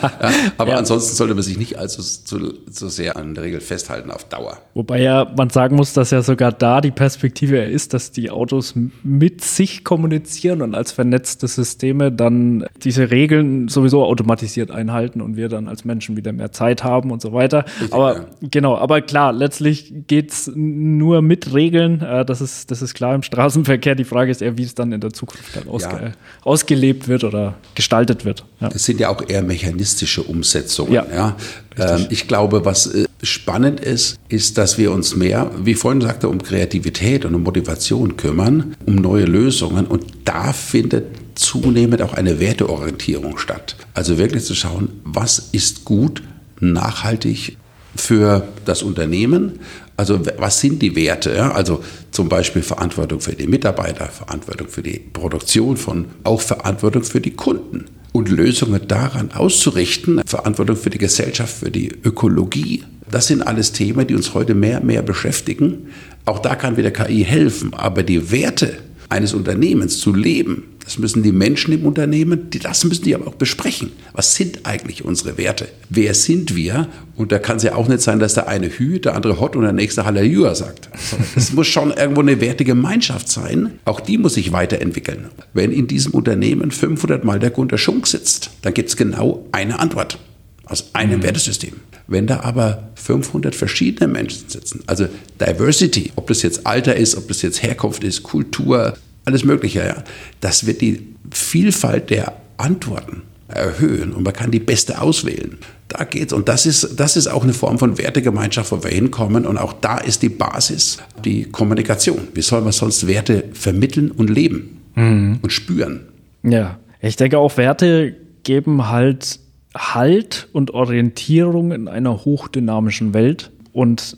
Aber 0.56 0.72
ja. 0.72 0.78
ansonsten 0.78 1.14
sollte 1.14 1.34
man 1.34 1.42
sich 1.42 1.58
nicht 1.58 1.78
allzu 1.78 2.00
zu, 2.02 2.52
zu 2.70 2.88
sehr 2.88 3.16
an 3.16 3.34
der 3.34 3.44
Regel 3.44 3.60
festhalten 3.60 4.10
auf 4.10 4.24
Dauer. 4.24 4.58
Wobei 4.72 5.02
ja 5.02 5.30
man 5.36 5.50
sagen 5.50 5.76
muss, 5.76 5.92
dass 5.92 6.10
ja 6.10 6.22
sogar 6.22 6.52
da 6.52 6.80
die 6.80 6.90
Perspektive 6.90 7.58
ist, 7.58 7.92
dass 7.92 8.12
die 8.12 8.30
Autos 8.30 8.74
mit 9.02 9.44
sich 9.44 9.84
kommunizieren 9.84 10.62
und 10.62 10.74
als 10.74 10.92
vernetzte 10.92 11.48
Systeme 11.48 12.10
dann 12.10 12.64
diese 12.82 13.10
Regeln 13.10 13.68
sowieso 13.68 14.04
automatisiert 14.04 14.70
einhalten 14.70 15.20
und 15.20 15.36
wir 15.36 15.50
dann 15.50 15.68
als 15.68 15.84
Menschen 15.84 16.16
wieder 16.16 16.32
mehr 16.32 16.50
Zeit 16.52 16.82
haben 16.82 17.10
und 17.10 17.20
so 17.20 17.34
weiter. 17.34 17.66
Richtig, 17.66 17.92
aber 17.92 18.14
ja. 18.14 18.24
genau, 18.50 18.76
aber 18.78 19.02
klar, 19.02 19.34
letztlich 19.34 19.92
geht's 20.06 20.50
nur 20.54 21.20
mit 21.20 21.52
Regeln. 21.52 22.00
Äh, 22.00 22.24
das, 22.24 22.40
ist, 22.40 22.70
das 22.70 22.80
ist 22.80 22.94
klar 22.94 23.14
im 23.14 23.22
Straßenverkehr. 23.22 23.94
Die 23.94 24.04
Frage 24.04 24.30
ist 24.30 24.40
eher, 24.40 24.56
wie 24.56 24.62
es 24.62 24.74
dann 24.74 24.92
in 24.92 25.00
der 25.00 25.12
Zukunft 25.12 25.54
dann 25.54 25.68
ausge 25.68 26.14
ausgeht 26.42 26.69
ausgelebt 26.70 27.08
wird 27.08 27.24
oder 27.24 27.54
gestaltet 27.74 28.24
wird. 28.24 28.44
Ja. 28.60 28.68
Das 28.68 28.84
sind 28.84 29.00
ja 29.00 29.08
auch 29.08 29.28
eher 29.28 29.42
mechanistische 29.42 30.22
Umsetzungen. 30.22 30.92
Ja. 30.92 31.06
ja. 31.12 31.36
Ähm, 31.76 32.06
ich 32.10 32.28
glaube, 32.28 32.64
was 32.64 32.86
äh, 32.86 33.06
spannend 33.22 33.80
ist, 33.80 34.18
ist, 34.28 34.56
dass 34.58 34.78
wir 34.78 34.92
uns 34.92 35.16
mehr, 35.16 35.50
wie 35.62 35.74
vorhin 35.74 36.00
sagte, 36.00 36.28
um 36.28 36.42
Kreativität 36.42 37.24
und 37.24 37.34
um 37.34 37.42
Motivation 37.42 38.16
kümmern, 38.16 38.76
um 38.86 38.96
neue 38.96 39.24
Lösungen. 39.24 39.86
Und 39.86 40.04
da 40.24 40.52
findet 40.52 41.06
zunehmend 41.34 42.02
auch 42.02 42.14
eine 42.14 42.38
Werteorientierung 42.38 43.38
statt. 43.38 43.76
Also 43.94 44.18
wirklich 44.18 44.44
zu 44.44 44.54
schauen, 44.54 44.88
was 45.04 45.48
ist 45.52 45.84
gut, 45.84 46.22
nachhaltig 46.60 47.56
für 47.96 48.46
das 48.64 48.82
Unternehmen, 48.82 49.58
also 50.00 50.18
was 50.38 50.60
sind 50.60 50.80
die 50.80 50.96
Werte? 50.96 51.52
Also 51.54 51.84
zum 52.10 52.30
Beispiel 52.30 52.62
Verantwortung 52.62 53.20
für 53.20 53.34
die 53.34 53.46
Mitarbeiter, 53.46 54.06
Verantwortung 54.06 54.68
für 54.68 54.82
die 54.82 54.98
Produktion 54.98 55.76
von, 55.76 56.06
auch 56.24 56.40
Verantwortung 56.40 57.02
für 57.02 57.20
die 57.20 57.32
Kunden 57.32 57.84
und 58.12 58.30
Lösungen 58.30 58.88
daran 58.88 59.30
auszurichten, 59.32 60.22
Verantwortung 60.24 60.76
für 60.76 60.88
die 60.88 60.96
Gesellschaft, 60.96 61.54
für 61.54 61.70
die 61.70 61.92
Ökologie. 62.02 62.82
Das 63.10 63.26
sind 63.26 63.42
alles 63.42 63.72
Themen, 63.72 64.06
die 64.06 64.14
uns 64.14 64.32
heute 64.32 64.54
mehr 64.54 64.80
und 64.80 64.86
mehr 64.86 65.02
beschäftigen. 65.02 65.88
Auch 66.24 66.38
da 66.38 66.54
kann 66.54 66.78
wieder 66.78 66.92
KI 66.92 67.22
helfen, 67.22 67.74
aber 67.74 68.02
die 68.02 68.30
Werte 68.32 68.78
eines 69.10 69.34
Unternehmens 69.34 69.98
zu 69.98 70.14
leben, 70.14 70.69
Das 70.90 70.98
müssen 70.98 71.22
die 71.22 71.30
Menschen 71.30 71.72
im 71.72 71.86
Unternehmen, 71.86 72.50
die, 72.50 72.58
das 72.58 72.82
müssen 72.82 73.04
die 73.04 73.14
aber 73.14 73.28
auch 73.28 73.36
besprechen. 73.36 73.92
Was 74.12 74.34
sind 74.34 74.66
eigentlich 74.66 75.04
unsere 75.04 75.38
Werte? 75.38 75.68
Wer 75.88 76.14
sind 76.14 76.56
wir? 76.56 76.88
Und 77.14 77.30
da 77.30 77.38
kann 77.38 77.58
es 77.58 77.62
ja 77.62 77.76
auch 77.76 77.86
nicht 77.86 78.00
sein, 78.00 78.18
dass 78.18 78.34
der 78.34 78.48
eine 78.48 78.66
Hü, 78.68 78.98
der 78.98 79.14
andere 79.14 79.38
Hot 79.38 79.54
und 79.54 79.62
der 79.62 79.72
nächste 79.72 80.04
Halleluja 80.04 80.56
sagt. 80.56 80.90
Es 81.36 81.52
muss 81.52 81.68
schon 81.68 81.92
irgendwo 81.92 82.22
eine 82.22 82.40
Wertegemeinschaft 82.40 83.28
sein. 83.28 83.78
Auch 83.84 84.00
die 84.00 84.18
muss 84.18 84.34
sich 84.34 84.50
weiterentwickeln. 84.50 85.26
Wenn 85.54 85.70
in 85.70 85.86
diesem 85.86 86.12
Unternehmen 86.12 86.72
500 86.72 87.22
Mal 87.22 87.38
der 87.38 87.50
Gunter 87.50 87.78
Schunk 87.78 88.08
sitzt, 88.08 88.50
dann 88.62 88.74
gibt 88.74 88.88
es 88.88 88.96
genau 88.96 89.46
eine 89.52 89.78
Antwort 89.78 90.18
aus 90.64 90.92
einem 90.94 91.20
mhm. 91.20 91.22
Wertesystem. 91.22 91.74
Wenn 92.08 92.26
da 92.26 92.40
aber 92.40 92.90
500 92.96 93.54
verschiedene 93.54 94.08
Menschen 94.08 94.48
sitzen, 94.48 94.82
also 94.88 95.06
Diversity, 95.40 96.10
ob 96.16 96.26
das 96.26 96.42
jetzt 96.42 96.66
Alter 96.66 96.96
ist, 96.96 97.16
ob 97.16 97.28
das 97.28 97.42
jetzt 97.42 97.62
Herkunft 97.62 98.02
ist, 98.02 98.24
Kultur, 98.24 98.94
alles 99.24 99.44
Mögliche, 99.44 99.80
ja, 99.80 100.04
das 100.40 100.66
wird 100.66 100.80
die 100.80 101.06
Vielfalt 101.30 102.10
der 102.10 102.34
Antworten 102.56 103.22
erhöhen 103.48 104.12
und 104.12 104.22
man 104.22 104.32
kann 104.32 104.50
die 104.50 104.60
beste 104.60 105.00
auswählen. 105.00 105.58
Da 105.88 106.04
geht's 106.04 106.32
und 106.32 106.48
das 106.48 106.66
ist 106.66 107.00
das 107.00 107.16
ist 107.16 107.26
auch 107.26 107.42
eine 107.42 107.52
Form 107.52 107.78
von 107.78 107.98
Wertegemeinschaft, 107.98 108.70
wo 108.70 108.82
wir 108.82 108.90
hinkommen 108.90 109.44
und 109.44 109.58
auch 109.58 109.72
da 109.72 109.98
ist 109.98 110.22
die 110.22 110.28
Basis 110.28 110.98
die 111.24 111.44
Kommunikation. 111.44 112.28
Wie 112.34 112.42
soll 112.42 112.60
man 112.60 112.72
sonst 112.72 113.06
Werte 113.08 113.44
vermitteln 113.52 114.10
und 114.12 114.30
leben 114.30 114.80
mhm. 114.94 115.40
und 115.42 115.52
spüren? 115.52 116.06
Ja, 116.44 116.78
ich 117.00 117.16
denke 117.16 117.38
auch 117.38 117.56
Werte 117.56 118.14
geben 118.44 118.88
halt 118.88 119.40
Halt 119.76 120.48
und 120.52 120.72
Orientierung 120.72 121.70
in 121.70 121.86
einer 121.86 122.24
hochdynamischen 122.24 123.14
Welt. 123.14 123.52
Und 123.72 124.16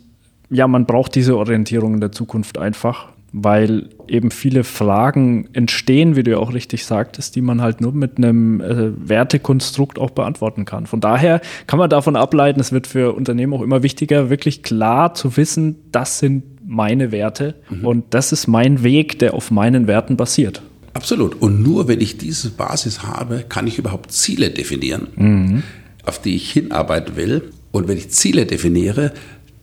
ja, 0.49 0.67
man 0.67 0.87
braucht 0.87 1.15
diese 1.15 1.37
Orientierung 1.37 1.95
in 1.95 2.01
der 2.01 2.13
Zukunft 2.13 2.57
einfach, 2.57 3.12
weil 3.33 3.89
eben 4.09 4.31
viele 4.31 4.63
Fragen 4.63 5.49
entstehen, 5.55 6.17
wie 6.17 6.23
du 6.23 6.33
ja 6.33 6.37
auch 6.37 6.53
richtig 6.53 6.85
sagtest, 6.85 7.35
die 7.35 7.41
man 7.41 7.63
halt 7.63 7.81
nur 7.81 7.93
mit 7.93 8.19
einem 8.19 8.61
äh, 8.61 8.93
Wertekonstrukt 9.09 9.99
auch 9.99 10.11
beantworten 10.11 10.67
kann. 10.67 10.87
Von 10.87 11.01
daher 11.01 11.41
kann 11.67 11.79
man 11.79 11.89
davon 11.89 12.15
ableiten, 12.15 12.61
es 12.61 12.73
wird 12.73 12.87
für 12.87 13.15
Unternehmen 13.15 13.55
auch 13.55 13.63
immer 13.63 13.83
wichtiger, 13.83 14.29
wirklich 14.29 14.63
klar 14.63 15.15
zu 15.15 15.37
wissen, 15.37 15.77
das 15.93 16.19
sind 16.19 16.45
meine 16.67 17.11
Werte 17.11 17.55
mhm. 17.71 17.87
und 17.87 18.05
das 18.11 18.33
ist 18.33 18.47
mein 18.47 18.83
Weg, 18.83 19.19
der 19.19 19.35
auf 19.35 19.51
meinen 19.51 19.87
Werten 19.87 20.17
basiert. 20.17 20.63
Absolut. 20.95 21.41
Und 21.41 21.63
nur 21.63 21.89
wenn 21.89 22.01
ich 22.03 22.19
diese 22.19 22.51
Basis 22.51 23.03
habe, 23.03 23.45
kann 23.49 23.67
ich 23.67 23.79
überhaupt 23.79 24.13
Ziele 24.13 24.51
definieren, 24.51 25.09
mhm. 25.17 25.63
auf 26.05 26.21
die 26.21 26.37
ich 26.37 26.53
hinarbeiten 26.53 27.17
will. 27.17 27.51
Und 27.71 27.89
wenn 27.89 27.97
ich 27.97 28.11
Ziele 28.11 28.45
definiere, 28.45 29.13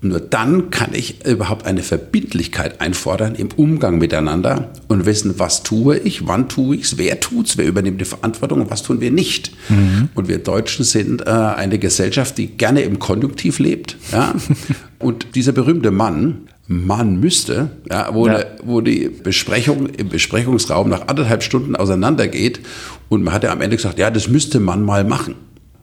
nur 0.02 0.22
dann 0.22 0.70
kann 0.70 0.94
ich 0.94 1.26
überhaupt 1.26 1.66
eine 1.66 1.84
Verbindlichkeit 1.84 2.80
einfordern 2.80 3.36
im 3.36 3.50
Umgang 3.56 3.98
miteinander 3.98 4.72
und 4.88 5.06
wissen, 5.06 5.40
was 5.40 5.64
tue 5.64 5.98
ich, 5.98 6.26
wann 6.26 6.48
tue 6.48 6.78
ich 6.78 6.84
es, 6.84 6.98
wer 6.98 7.20
tut 7.20 7.48
es, 7.48 7.58
wer 7.58 7.66
übernimmt 7.66 8.00
die 8.00 8.06
Verantwortung 8.06 8.62
und 8.62 8.72
was 8.72 8.82
tun 8.82 9.02
wir 9.02 9.12
nicht. 9.12 9.52
Mhm. 9.68 10.08
Und 10.16 10.30
wir 10.30 10.38
Deutschen 10.38 10.86
sind 10.86 11.28
äh, 11.28 11.30
eine 11.30 11.80
Gesellschaft, 11.80 12.38
die 12.38 12.48
gerne 12.48 12.82
im 12.82 13.00
Konjunktiv 13.00 13.60
lebt. 13.60 13.98
Ja? 14.14 14.34
und 15.00 15.36
dieser 15.36 15.52
berühmte 15.52 15.92
Mann, 15.92 16.48
man 16.68 17.20
müsste, 17.20 17.72
ja, 17.90 18.14
wo, 18.14 18.28
ja. 18.28 18.38
Der, 18.38 18.58
wo 18.64 18.80
die 18.80 19.10
Besprechung 19.10 19.88
im 19.88 20.08
Besprechungsraum 20.08 20.88
nach 20.88 21.08
anderthalb 21.08 21.44
Stunden 21.44 21.76
auseinandergeht 21.76 22.62
und 23.10 23.24
man 23.24 23.34
hat 23.34 23.44
ja 23.44 23.52
am 23.52 23.60
Ende 23.60 23.76
gesagt, 23.76 24.00
ja, 24.00 24.12
das 24.12 24.30
müsste 24.30 24.60
man 24.60 24.84
mal 24.84 25.04
machen. 25.04 25.36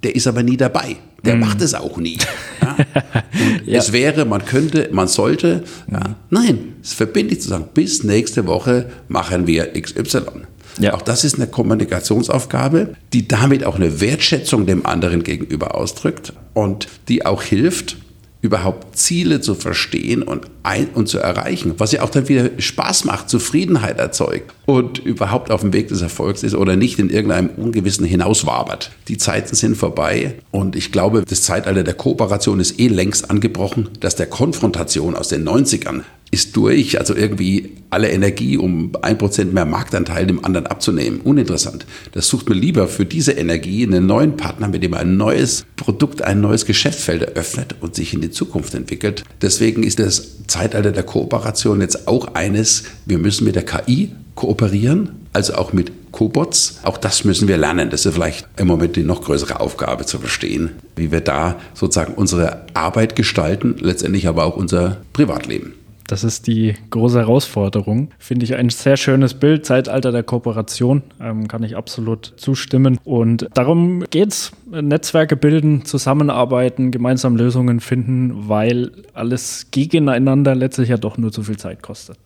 Der 0.03 0.15
ist 0.15 0.27
aber 0.27 0.43
nie 0.43 0.57
dabei. 0.57 0.97
Der 1.25 1.35
mhm. 1.35 1.41
macht 1.41 1.61
es 1.63 1.75
auch 1.75 1.97
nie. 1.99 2.19
Ja? 2.63 2.77
ja. 3.65 3.79
Es 3.79 3.93
wäre, 3.93 4.25
man 4.25 4.45
könnte, 4.45 4.89
man 4.91 5.07
sollte, 5.07 5.63
ja. 5.91 6.17
nein, 6.31 6.75
es 6.83 6.95
verbindlich 6.95 7.41
zu 7.41 7.49
sagen, 7.49 7.69
bis 7.73 8.03
nächste 8.03 8.47
Woche 8.47 8.87
machen 9.09 9.47
wir 9.47 9.73
XY. 9.73 10.23
Auch 10.93 11.03
das 11.03 11.25
ist 11.25 11.37
eine 11.37 11.47
Kommunikationsaufgabe, 11.47 12.97
die 13.13 13.29
damit 13.29 13.65
auch 13.65 13.77
eine 13.77 14.01
Wertschätzung 14.01 14.67
dem 14.67 14.85
anderen 14.85 15.23
gegenüber 15.23 15.75
ausdrückt 15.75 16.33
und 16.55 16.89
die 17.09 17.25
auch 17.25 17.43
hilft, 17.43 17.97
überhaupt 18.47 18.97
Ziele 18.97 19.41
zu 19.41 19.55
verstehen 19.55 20.23
und, 20.23 20.47
ein, 20.63 20.89
und 20.95 21.09
zu 21.09 21.19
erreichen, 21.19 21.75
was 21.79 21.93
ja 21.93 22.03
auch 22.03 22.11
dann 22.11 22.29
wieder 22.29 22.51
Spaß 22.59 23.05
macht, 23.05 23.29
Zufriedenheit 23.29 23.99
erzeugt 23.99 24.55
und 24.67 24.99
überhaupt 24.99 25.51
auf 25.51 25.61
dem 25.63 25.73
Weg 25.73 25.89
des 25.89 26.01
Erfolgs 26.01 26.43
ist 26.43 26.55
oder 26.55 26.77
nicht 26.77 26.99
in 26.99 27.11
irgendeinem 27.11 27.51
Ungewissen 27.57 28.07
hinauswabert. 28.07 28.93
Die 29.09 29.19
Zeiten 29.19 29.55
sind 29.55 29.77
vorbei 29.77 30.35
und 30.53 30.77
ich 30.77 30.93
glaube, 30.93 31.25
das 31.29 31.43
Zeitalter 31.43 31.83
der 31.83 31.95
Kooperation 31.95 32.61
ist 32.61 32.79
eh 32.79 32.89
längst 32.89 33.31
angebrochen, 33.31 33.89
dass 34.01 34.15
der 34.15 34.27
Konfrontation 34.27 35.17
aus 35.17 35.29
den 35.29 35.47
90ern 35.47 36.03
ist 36.31 36.57
durch, 36.57 36.99
also 36.99 37.15
irgendwie 37.15 37.71
alle 37.91 38.11
Energie, 38.11 38.57
um 38.57 38.93
ein 39.03 39.17
Prozent 39.17 39.55
mehr 39.55 39.65
Marktanteil 39.65 40.27
dem 40.27 40.45
anderen 40.45 40.67
abzunehmen. 40.67 41.21
Uninteressant. 41.21 41.87
Das 42.13 42.29
sucht 42.29 42.49
man 42.49 42.59
lieber 42.59 42.89
für 42.89 43.05
diese 43.05 43.33
Energie 43.33 43.85
einen 43.85 44.07
neuen 44.07 44.37
Partner, 44.37 44.69
mit 44.69 44.83
dem 44.83 44.95
ein 44.95 45.17
neues 45.17 45.65
Produkt, 45.77 46.23
ein 46.23 46.41
neues 46.41 46.67
Geschäftsfeld 46.67 47.23
eröffnet 47.23 47.77
und 47.81 47.95
sich 47.95 48.13
in 48.13 48.21
die 48.21 48.31
Zukunft 48.31 48.75
entwickelt. 48.75 49.25
Deswegen 49.41 49.83
ist 49.83 49.99
das 49.99 50.47
Zeitalter 50.47 50.93
der 50.93 51.05
Kooperation 51.05 51.81
jetzt 51.81 52.09
auch 52.09 52.35
eines, 52.35 52.85
wir 53.07 53.19
müssen 53.19 53.45
mit 53.45 53.55
der 53.55 53.65
KI 53.65 54.11
kooperieren, 54.35 55.13
also 55.33 55.55
auch 55.55 55.73
mit 55.73 55.93
Cobots. 56.13 56.81
Auch 56.83 56.99
das 56.99 57.25
müssen 57.25 57.47
wir 57.47 57.59
lernen. 57.59 57.91
Das 57.91 58.07
ist 58.07 58.15
vielleicht 58.15 58.49
im 58.57 58.67
Moment 58.69 58.97
die 58.97 59.03
noch 59.03 59.23
größere 59.23 59.61
Aufgabe 59.61 60.07
zu 60.07 60.19
verstehen, 60.19 60.71
wie 60.97 61.13
wir 61.13 61.21
da 61.21 61.59
sozusagen 61.75 62.15
unsere 62.15 62.67
Arbeit 62.75 63.17
gestalten, 63.17 63.77
letztendlich 63.79 64.29
aber 64.29 64.45
auch 64.45 64.57
unser 64.57 64.99
Privatleben. 65.13 65.75
Das 66.07 66.23
ist 66.23 66.47
die 66.47 66.75
große 66.91 67.19
Herausforderung. 67.19 68.11
Finde 68.19 68.45
ich 68.45 68.55
ein 68.55 68.71
sehr 68.71 68.97
schönes 68.97 69.35
Bild. 69.35 69.67
Zeitalter 69.67 70.13
der 70.13 70.23
Kooperation 70.23 71.03
ähm, 71.21 71.49
kann 71.49 71.63
ich 71.63 71.77
absolut 71.77 72.35
zustimmen. 72.37 72.99
Und 73.05 73.49
darum 73.55 74.05
geht 74.11 74.29
es. 74.29 74.53
Netzwerke 74.71 75.37
bilden, 75.37 75.85
zusammenarbeiten, 75.85 76.91
gemeinsam 76.91 77.37
Lösungen 77.37 77.81
finden, 77.81 78.49
weil 78.49 78.93
alles 79.15 79.69
gegeneinander 79.71 80.55
letztlich 80.55 80.89
ja 80.89 80.97
doch 80.97 81.19
nur 81.19 81.33
zu 81.33 81.43
viel 81.43 81.57
Zeit 81.57 81.83
kostet. 81.83 82.19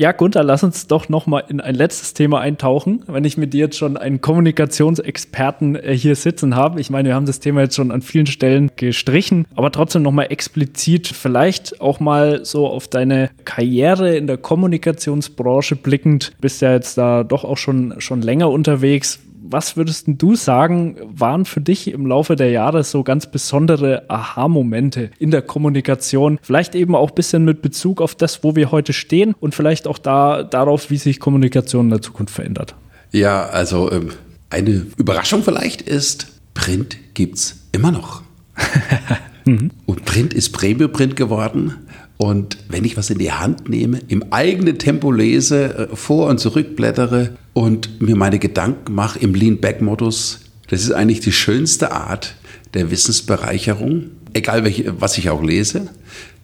Ja, 0.00 0.12
Gunther, 0.12 0.44
lass 0.44 0.62
uns 0.62 0.86
doch 0.86 1.08
noch 1.08 1.26
mal 1.26 1.42
in 1.48 1.60
ein 1.60 1.74
letztes 1.74 2.14
Thema 2.14 2.38
eintauchen, 2.38 3.02
wenn 3.08 3.24
ich 3.24 3.36
mit 3.36 3.52
dir 3.52 3.64
jetzt 3.64 3.76
schon 3.76 3.96
einen 3.96 4.20
Kommunikationsexperten 4.20 5.74
äh, 5.74 5.92
hier 5.92 6.14
sitzen 6.14 6.54
habe. 6.54 6.80
Ich 6.80 6.88
meine, 6.88 7.08
wir 7.08 7.16
haben 7.16 7.26
das 7.26 7.40
Thema 7.40 7.62
jetzt 7.62 7.74
schon 7.74 7.90
an 7.90 8.00
vielen 8.00 8.26
Stellen 8.26 8.70
gestrichen, 8.76 9.46
aber 9.56 9.72
trotzdem 9.72 10.02
noch 10.02 10.12
mal 10.12 10.26
explizit 10.26 11.08
vielleicht 11.08 11.80
auch 11.80 11.98
mal 11.98 12.44
so 12.44 12.68
auf 12.68 12.86
deine 12.86 13.30
Karriere 13.44 14.16
in 14.16 14.28
der 14.28 14.36
Kommunikationsbranche 14.36 15.74
blickend. 15.74 16.30
Bist 16.40 16.62
ja 16.62 16.74
jetzt 16.74 16.96
da 16.96 17.24
doch 17.24 17.42
auch 17.42 17.58
schon 17.58 17.96
schon 17.98 18.22
länger 18.22 18.50
unterwegs 18.50 19.18
was 19.50 19.76
würdest 19.76 20.04
du 20.06 20.34
sagen, 20.34 20.96
waren 21.02 21.44
für 21.44 21.60
dich 21.60 21.90
im 21.90 22.06
Laufe 22.06 22.36
der 22.36 22.50
Jahre 22.50 22.84
so 22.84 23.02
ganz 23.02 23.30
besondere 23.30 24.04
Aha-Momente 24.08 25.10
in 25.18 25.30
der 25.30 25.42
Kommunikation? 25.42 26.38
Vielleicht 26.42 26.74
eben 26.74 26.94
auch 26.94 27.10
ein 27.10 27.14
bisschen 27.14 27.44
mit 27.44 27.62
Bezug 27.62 28.00
auf 28.00 28.14
das, 28.14 28.44
wo 28.44 28.56
wir 28.56 28.70
heute 28.70 28.92
stehen 28.92 29.34
und 29.40 29.54
vielleicht 29.54 29.86
auch 29.86 29.98
da, 29.98 30.42
darauf, 30.42 30.90
wie 30.90 30.98
sich 30.98 31.20
Kommunikation 31.20 31.86
in 31.86 31.90
der 31.90 32.02
Zukunft 32.02 32.34
verändert. 32.34 32.74
Ja, 33.12 33.46
also 33.46 33.90
ähm, 33.90 34.10
eine 34.50 34.86
Überraschung 34.96 35.42
vielleicht 35.42 35.82
ist, 35.82 36.26
Print 36.54 36.98
gibt 37.14 37.36
es 37.36 37.56
immer 37.72 37.90
noch. 37.90 38.22
mhm. 39.44 39.70
Und 39.86 40.04
Print 40.04 40.34
ist 40.34 40.50
Premium-Print 40.50 41.16
geworden. 41.16 41.74
Und 42.18 42.58
wenn 42.68 42.84
ich 42.84 42.96
was 42.96 43.10
in 43.10 43.18
die 43.18 43.32
Hand 43.32 43.68
nehme, 43.68 44.00
im 44.08 44.32
eigenen 44.32 44.78
Tempo 44.78 45.10
lese, 45.12 45.88
äh, 45.92 45.96
vor 45.96 46.28
und 46.28 46.38
zurück 46.38 46.76
blättere 46.76 47.36
und 47.54 48.00
mir 48.02 48.16
meine 48.16 48.40
Gedanken 48.40 48.92
mache 48.92 49.20
im 49.20 49.34
Lean-Back-Modus, 49.34 50.40
das 50.68 50.82
ist 50.82 50.92
eigentlich 50.92 51.20
die 51.20 51.32
schönste 51.32 51.92
Art 51.92 52.34
der 52.74 52.90
Wissensbereicherung, 52.90 54.10
egal 54.34 54.64
welche, 54.64 55.00
was 55.00 55.16
ich 55.16 55.30
auch 55.30 55.42
lese. 55.42 55.88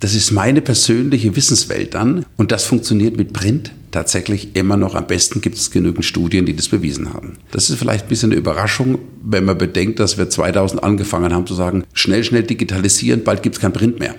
Das 0.00 0.14
ist 0.14 0.30
meine 0.30 0.60
persönliche 0.60 1.36
Wissenswelt 1.36 1.94
dann 1.94 2.24
und 2.36 2.52
das 2.52 2.64
funktioniert 2.64 3.16
mit 3.16 3.32
Print 3.32 3.72
tatsächlich 3.90 4.54
immer 4.54 4.76
noch 4.76 4.94
am 4.94 5.06
besten. 5.06 5.40
Gibt 5.40 5.56
es 5.56 5.70
genügend 5.70 6.04
Studien, 6.04 6.46
die 6.46 6.54
das 6.54 6.68
bewiesen 6.68 7.12
haben. 7.12 7.38
Das 7.50 7.70
ist 7.70 7.78
vielleicht 7.78 8.06
ein 8.06 8.08
bisschen 8.08 8.30
eine 8.30 8.38
Überraschung, 8.38 8.98
wenn 9.22 9.44
man 9.44 9.58
bedenkt, 9.58 10.00
dass 10.00 10.18
wir 10.18 10.30
2000 10.30 10.82
angefangen 10.82 11.32
haben 11.32 11.46
zu 11.46 11.54
sagen, 11.54 11.84
schnell, 11.92 12.24
schnell 12.24 12.42
digitalisieren, 12.42 13.24
bald 13.24 13.42
gibt 13.42 13.56
es 13.56 13.60
kein 13.60 13.72
Print 13.72 13.98
mehr. 13.98 14.14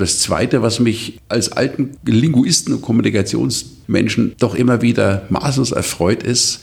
Das 0.00 0.18
Zweite, 0.18 0.62
was 0.62 0.80
mich 0.80 1.18
als 1.28 1.52
alten 1.52 1.90
Linguisten 2.06 2.72
und 2.72 2.80
Kommunikationsmenschen 2.80 4.34
doch 4.38 4.54
immer 4.54 4.80
wieder 4.80 5.26
maßlos 5.28 5.72
erfreut, 5.72 6.22
ist 6.22 6.60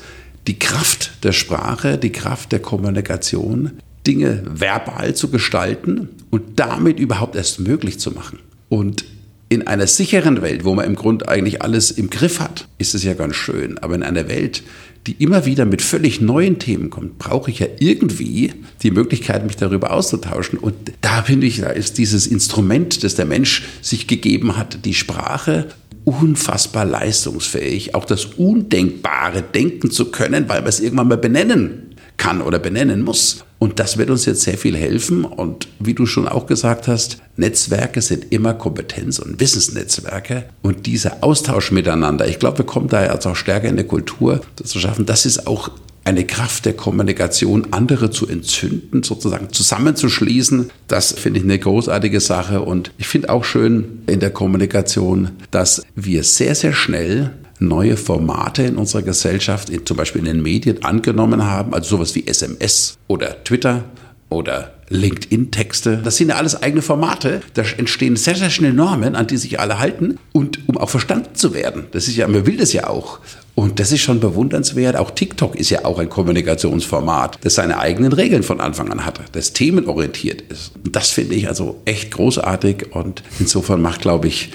die 0.48 0.58
Kraft 0.58 1.24
der 1.24 1.34
Sprache, 1.34 2.00
die 2.00 2.12
Kraft 2.12 2.52
der 2.52 2.64
Kommunikation, 2.64 3.74
Dinge 4.08 4.42
verbal 4.50 5.14
zu 5.14 5.30
gestalten 5.30 6.10
und 6.32 6.42
damit 6.56 7.00
überhaupt 7.00 7.36
erst 7.36 7.60
möglich 7.60 8.00
zu 8.00 8.10
machen. 8.10 8.40
Und 8.70 9.06
in 9.50 9.68
einer 9.68 9.88
sicheren 9.88 10.42
Welt, 10.42 10.66
wo 10.66 10.76
man 10.76 10.86
im 10.86 10.96
Grunde 10.96 11.28
eigentlich 11.30 11.62
alles 11.62 11.92
im 11.92 12.10
Griff 12.10 12.40
hat, 12.40 12.68
ist 12.78 12.96
es 12.96 13.04
ja 13.04 13.14
ganz 13.14 13.36
schön. 13.36 13.78
Aber 13.78 13.96
in 13.96 14.04
einer 14.04 14.28
Welt, 14.28 14.64
die 15.06 15.14
immer 15.14 15.46
wieder 15.46 15.66
mit 15.66 15.82
völlig 15.82 16.20
neuen 16.20 16.60
Themen 16.60 16.90
kommt, 16.90 17.18
brauche 17.18 17.50
ich 17.50 17.60
ja 17.60 17.68
irgendwie 17.80 18.54
die 18.84 18.92
Möglichkeit, 18.92 19.46
mich 19.46 19.56
darüber 19.56 19.92
auszutauschen. 19.92 20.60
Und 20.60 20.76
da 21.02 21.24
finde 21.24 21.48
ich, 21.48 21.62
da 21.62 21.70
ist 21.70 21.98
dieses 21.98 22.28
Instrument, 22.28 23.04
das 23.04 23.16
der 23.16 23.26
Mensch 23.26 23.64
sich 23.82 24.08
gegeben 24.08 24.58
hat, 24.58 24.86
die 24.86 24.94
Sprache, 24.94 25.68
unfassbar 26.04 26.86
leistungsfähig, 26.86 27.96
auch 27.96 28.06
das 28.06 28.26
Undenkbare 28.26 29.42
denken 29.42 29.92
zu 29.92 30.12
können, 30.12 30.50
weil 30.50 30.64
wir 30.64 30.70
es 30.70 30.80
irgendwann 30.80 31.08
mal 31.08 31.18
benennen 31.18 31.87
kann 32.18 32.42
oder 32.42 32.60
benennen 32.60 33.04
muss. 33.04 33.46
Und 33.60 33.80
das 33.80 33.98
wird 33.98 34.10
uns 34.10 34.26
jetzt 34.26 34.42
sehr 34.42 34.58
viel 34.58 34.76
helfen. 34.76 35.26
Und 35.26 35.68
wie 35.80 35.94
du 35.94 36.06
schon 36.06 36.28
auch 36.28 36.46
gesagt 36.46 36.88
hast, 36.88 37.18
Netzwerke 37.38 38.02
sind 38.02 38.32
immer 38.32 38.54
Kompetenz- 38.54 39.20
und 39.20 39.40
Wissensnetzwerke. 39.40 40.46
Und 40.62 40.86
dieser 40.86 41.24
Austausch 41.24 41.72
miteinander, 41.72 42.28
ich 42.28 42.40
glaube, 42.40 42.60
wir 42.60 42.66
kommen 42.66 42.88
da 42.88 43.12
jetzt 43.12 43.26
auch 43.26 43.36
stärker 43.36 43.68
in 43.68 43.76
der 43.78 43.88
Kultur 43.88 44.42
das 44.58 44.70
zu 44.70 44.80
schaffen. 44.80 45.06
Das 45.06 45.26
ist 45.26 45.48
auch 45.48 45.72
eine 46.08 46.26
Kraft 46.26 46.66
der 46.66 46.74
Kommunikation, 46.74 47.68
andere 47.72 48.10
zu 48.12 48.28
entzünden, 48.28 49.04
sozusagen 49.04 49.52
zusammenzuschließen. 49.52 50.72
Das 50.88 51.12
finde 51.12 51.40
ich 51.40 51.46
eine 51.46 51.60
großartige 51.60 52.22
Sache. 52.22 52.62
Und 52.62 52.92
ich 52.98 53.08
finde 53.08 53.30
auch 53.30 53.44
schön 53.44 54.04
in 54.08 54.22
der 54.22 54.30
Kommunikation, 54.30 55.32
dass 55.52 55.84
wir 55.96 56.24
sehr, 56.24 56.56
sehr 56.56 56.72
schnell 56.72 57.34
neue 57.60 57.98
Formate 57.98 58.64
in 58.64 58.78
unserer 58.78 59.02
Gesellschaft, 59.02 59.70
in, 59.70 59.86
zum 59.86 59.98
Beispiel 59.98 60.20
in 60.20 60.26
den 60.26 60.42
Medien, 60.42 60.84
angenommen 60.84 61.46
haben, 61.46 61.74
also 61.74 61.98
sowas 61.98 62.16
wie 62.16 62.28
SMS 62.28 62.98
oder 63.08 63.44
Twitter 63.44 63.86
oder 64.30 64.74
LinkedIn-Texte. 64.90 66.02
Das 66.04 66.18
sind 66.18 66.30
ja 66.30 66.36
alles 66.36 66.62
eigene 66.62 66.82
Formate. 66.82 67.42
Da 67.54 67.64
entstehen 67.78 68.16
sehr, 68.16 68.36
sehr 68.36 68.50
schnell 68.50 68.74
Normen, 68.74 69.16
an 69.16 69.28
die 69.28 69.38
sich 69.38 69.60
alle 69.60 69.80
halten 69.80 70.18
und 70.32 70.68
um 70.68 70.78
auch 70.78 70.90
verstanden 70.90 71.36
zu 71.36 71.54
werden. 71.54 71.88
Das 71.92 72.08
ist 72.08 72.16
ja, 72.16 72.28
man 72.28 72.46
will 72.46 72.58
das 72.58 72.74
ja 72.74 72.88
auch. 72.88 73.20
Und 73.56 73.80
das 73.80 73.92
ist 73.92 74.02
schon 74.02 74.20
bewundernswert. 74.20 74.96
Auch 74.96 75.12
TikTok 75.12 75.56
ist 75.56 75.72
ja 75.72 75.84
auch 75.84 75.98
ein 76.00 76.10
Kommunikationsformat, 76.10 77.40
das 77.42 77.56
seine 77.56 77.80
eigenen 77.80 78.14
Regeln 78.14 78.44
von 78.44 78.62
Anfang 78.62 78.92
an 78.92 79.06
hatte, 79.06 79.24
das 79.32 79.54
themenorientiert 79.54 80.42
ist. 80.42 80.74
Und 80.84 80.96
das 80.96 81.10
finde 81.10 81.36
ich 81.36 81.48
also 81.48 81.82
echt 81.86 82.12
großartig 82.12 82.92
und 82.92 83.24
insofern 83.40 83.82
macht, 83.82 84.02
glaube 84.02 84.28
ich, 84.28 84.52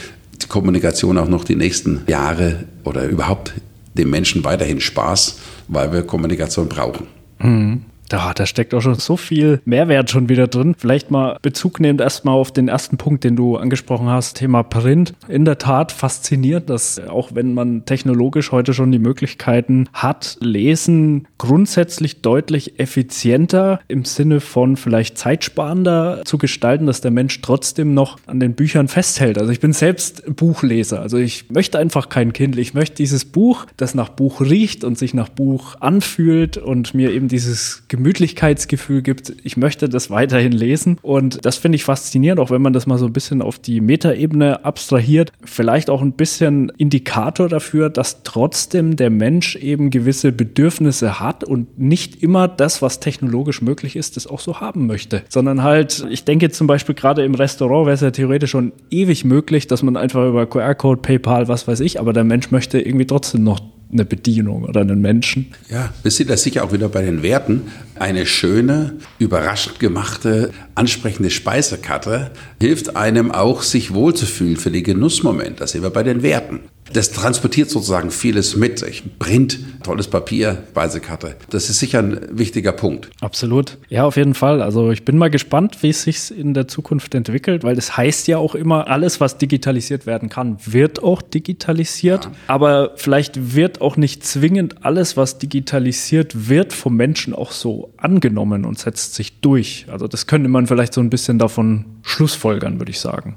Kommunikation 0.49 1.19
auch 1.19 1.29
noch 1.29 1.45
die 1.45 1.57
nächsten 1.57 2.03
Jahre 2.07 2.65
oder 2.85 3.05
überhaupt 3.05 3.53
dem 3.95 4.11
Menschen 4.11 4.45
weiterhin 4.45 4.81
Spaß, 4.81 5.39
weil 5.69 5.93
wir 5.93 6.03
Kommunikation 6.03 6.69
brauchen. 6.69 7.07
Mhm. 7.39 7.83
Da, 8.13 8.35
da 8.35 8.45
steckt 8.45 8.75
auch 8.75 8.83
schon 8.83 8.97
so 8.97 9.17
viel 9.17 9.63
Mehrwert 9.65 10.11
schon 10.11 10.29
wieder 10.29 10.47
drin. 10.47 10.75
Vielleicht 10.77 11.11
mal 11.11 11.39
Bezug 11.41 11.81
nehmend 11.81 12.03
erstmal 12.03 12.35
auf 12.35 12.53
den 12.53 12.69
ersten 12.69 12.99
Punkt, 12.99 13.25
den 13.25 13.37
du 13.37 13.57
angesprochen 13.57 14.09
hast, 14.09 14.37
Thema 14.37 14.63
Print. 14.63 15.15
In 15.29 15.47
der 15.47 15.57
Tat 15.57 15.93
fasziniert, 15.93 16.69
dass 16.69 17.01
auch 17.01 17.31
wenn 17.35 17.55
man 17.55 17.87
technologisch 17.87 18.53
heute 18.53 18.75
schon 18.75 18.93
die 18.93 18.99
Möglichkeiten 18.99 19.89
hat, 19.95 20.37
Lesen 20.41 21.27
grundsätzlich 21.39 22.21
deutlich 22.21 22.79
effizienter 22.79 23.81
im 23.89 24.05
Sinne 24.05 24.41
von 24.41 24.77
vielleicht 24.77 25.17
zeitsparender 25.17 26.21
zu 26.27 26.37
gestalten, 26.37 26.85
dass 26.85 27.01
der 27.01 27.13
Mensch 27.13 27.41
trotzdem 27.41 27.95
noch 27.95 28.19
an 28.27 28.41
den 28.41 28.53
Büchern 28.53 28.89
festhält. 28.89 29.39
Also 29.39 29.53
ich 29.53 29.61
bin 29.61 29.73
selbst 29.73 30.37
Buchleser. 30.37 31.01
Also 31.01 31.17
ich 31.17 31.49
möchte 31.49 31.79
einfach 31.79 32.11
kein 32.11 32.35
Kindle. 32.35 32.61
Ich 32.61 32.75
möchte 32.75 32.97
dieses 32.97 33.25
Buch, 33.25 33.65
das 33.79 33.95
nach 33.95 34.11
Buch 34.11 34.43
riecht 34.43 34.85
und 34.85 34.99
sich 34.99 35.15
nach 35.15 35.31
Buch 35.31 35.77
anfühlt 35.81 36.59
und 36.59 36.93
mir 36.93 37.11
eben 37.11 37.29
dieses 37.29 37.85
Gemüse 37.89 38.02
Gemütlichkeitsgefühl 38.03 39.01
gibt. 39.01 39.33
Ich 39.45 39.57
möchte 39.57 39.89
das 39.89 40.11
weiterhin 40.11 40.51
lesen 40.51 40.99
und 41.03 41.45
das 41.47 41.57
finde 41.57 41.77
ich 41.77 41.85
faszinierend, 41.85 42.41
auch 42.41 42.51
wenn 42.51 42.61
man 42.61 42.73
das 42.73 42.87
mal 42.89 42.99
so 42.99 43.07
ein 43.07 43.13
bisschen 43.13 43.41
auf 43.41 43.61
die 43.61 43.81
Metaebene 43.81 44.65
abstrahiert. 44.65 45.31
Vielleicht 45.45 45.89
auch 45.89 46.03
ein 46.03 46.15
bisschen 46.15 46.73
Indikator 46.79 47.49
dafür, 47.49 47.91
dass 47.91 48.25
trotzdem 48.25 48.97
der 48.97 49.11
Mensch 49.11 49.55
eben 49.55 49.91
gewisse 49.91 50.33
Bedürfnisse 50.33 51.21
hat 51.21 51.45
und 51.45 51.79
nicht 51.79 52.25
immer 52.25 52.49
das, 52.49 52.83
was 52.83 52.99
technologisch 52.99 53.63
möglich 53.63 53.95
ist, 53.95 54.17
das 54.17 54.27
auch 54.27 54.41
so 54.41 54.61
haben 54.61 54.89
möchte, 54.89 55.23
sondern 55.29 55.63
halt, 55.63 56.05
ich 56.11 56.25
denke 56.25 56.51
zum 56.51 56.67
Beispiel 56.67 56.97
gerade 56.97 57.25
im 57.25 57.37
Restaurant 57.37 57.87
wäre 57.87 57.95
es 57.95 58.01
ja 58.01 58.11
theoretisch 58.11 58.51
schon 58.51 58.73
ewig 58.91 59.25
möglich, 59.25 59.69
dass 59.69 59.85
man 59.85 59.97
einfach 59.97 60.27
über 60.27 60.47
QR-Code, 60.47 61.03
PayPal, 61.03 61.47
was 61.47 61.69
weiß 61.69 61.79
ich, 61.81 62.01
aber 62.01 62.13
der 62.13 62.25
Mensch 62.25 62.51
möchte 62.51 62.81
irgendwie 62.81 63.07
trotzdem 63.07 63.45
noch 63.45 63.61
eine 63.93 64.05
Bedienung 64.05 64.65
oder 64.65 64.81
einen 64.81 65.01
Menschen. 65.01 65.53
Ja, 65.69 65.93
wir 66.03 66.11
sind 66.11 66.31
da 66.31 66.37
sicher 66.37 66.65
auch 66.65 66.73
wieder 66.73 66.89
bei 66.89 67.03
den 67.03 67.23
Werten. 67.23 67.63
Eine 67.99 68.27
schöne, 68.27 68.95
überraschend 69.19 69.79
gemachte, 69.79 70.51
ansprechende 70.75 71.31
Speisekarte 71.31 72.31
hilft 72.61 72.97
einem 72.97 73.31
auch, 73.31 73.63
sich 73.63 73.93
wohlzufühlen 73.93 74.57
für 74.57 74.71
den 74.71 74.83
Genussmoment. 74.83 75.61
Da 75.61 75.67
sind 75.67 75.83
wir 75.83 75.91
bei 75.91 76.03
den 76.03 76.23
Werten 76.23 76.61
das 76.93 77.11
transportiert 77.11 77.71
sozusagen 77.71 78.11
vieles 78.11 78.57
mit 78.57 78.79
sich. 78.79 79.03
Print, 79.19 79.59
tolles 79.83 80.09
Papier, 80.09 80.63
Speisekarte. 80.71 81.37
Das 81.51 81.71
ist 81.71 81.79
sicher 81.79 82.01
ein 82.01 82.21
wichtiger 82.31 82.73
Punkt. 82.73 83.11
Absolut. 83.21 83.79
Ja, 83.89 84.05
auf 84.05 84.17
jeden 84.17 84.35
Fall. 84.35 84.63
Also 84.63 84.91
ich 84.91 85.05
bin 85.05 85.19
mal 85.19 85.31
gespannt, 85.31 85.83
wie 85.83 85.91
es 85.91 86.03
sich 86.03 86.37
in 86.37 86.55
der 86.55 86.69
Zukunft 86.69 87.15
entwickelt, 87.15 87.65
weil 87.65 87.75
das 87.75 87.97
heißt 87.97 88.29
ja 88.29 88.39
auch 88.39 88.55
immer, 88.55 88.89
alles, 88.89 89.21
was 89.21 89.39
digitalisiert 89.39 90.07
werden 90.07 90.29
kann, 90.29 90.59
wird 90.65 91.03
auch 91.03 91.23
digitalisiert. 91.23 92.25
Ja. 92.25 92.31
Aber 92.47 92.93
vielleicht 92.97 93.55
wird 93.55 93.81
auch 93.81 93.97
nicht 93.97 94.25
zwingend 94.25 94.85
alles, 94.85 95.17
was 95.17 95.39
digitalisiert 95.39 96.49
wird, 96.49 96.73
vom 96.73 96.97
Menschen 96.97 97.35
auch 97.35 97.53
so 97.53 97.93
angenommen 97.97 98.65
und 98.65 98.79
setzt 98.79 99.15
sich 99.15 99.41
durch. 99.41 99.87
Also 99.91 100.09
das 100.09 100.27
könnte 100.27 100.49
man 100.49 100.67
vielleicht 100.67 100.95
so 100.95 101.01
ein 101.01 101.11
bisschen 101.11 101.39
davon 101.39 101.85
schlussfolgern, 102.03 102.79
würde 102.79 102.91
ich 102.91 103.01
sagen 103.01 103.37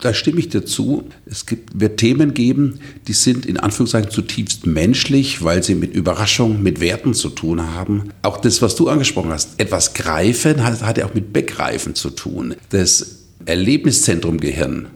da 0.00 0.14
stimme 0.14 0.40
ich 0.40 0.48
dir 0.48 0.64
zu. 0.64 1.04
Es 1.26 1.46
gibt, 1.46 1.78
wird 1.78 1.98
Themen 1.98 2.34
geben, 2.34 2.80
die 3.06 3.12
sind 3.12 3.46
in 3.46 3.58
Anführungszeichen 3.58 4.10
zutiefst 4.10 4.66
menschlich, 4.66 5.42
weil 5.44 5.62
sie 5.62 5.74
mit 5.74 5.94
Überraschung, 5.94 6.62
mit 6.62 6.80
Werten 6.80 7.14
zu 7.14 7.30
tun 7.30 7.74
haben. 7.74 8.10
Auch 8.22 8.38
das, 8.38 8.62
was 8.62 8.76
du 8.76 8.88
angesprochen 8.88 9.30
hast, 9.30 9.60
etwas 9.60 9.94
greifen, 9.94 10.64
hat, 10.64 10.82
hat 10.82 10.98
ja 10.98 11.06
auch 11.06 11.14
mit 11.14 11.32
Begreifen 11.32 11.94
zu 11.94 12.10
tun. 12.10 12.54
Das 12.70 13.18
Erlebniszentrum 13.44 14.38
Gehirn 14.38 14.88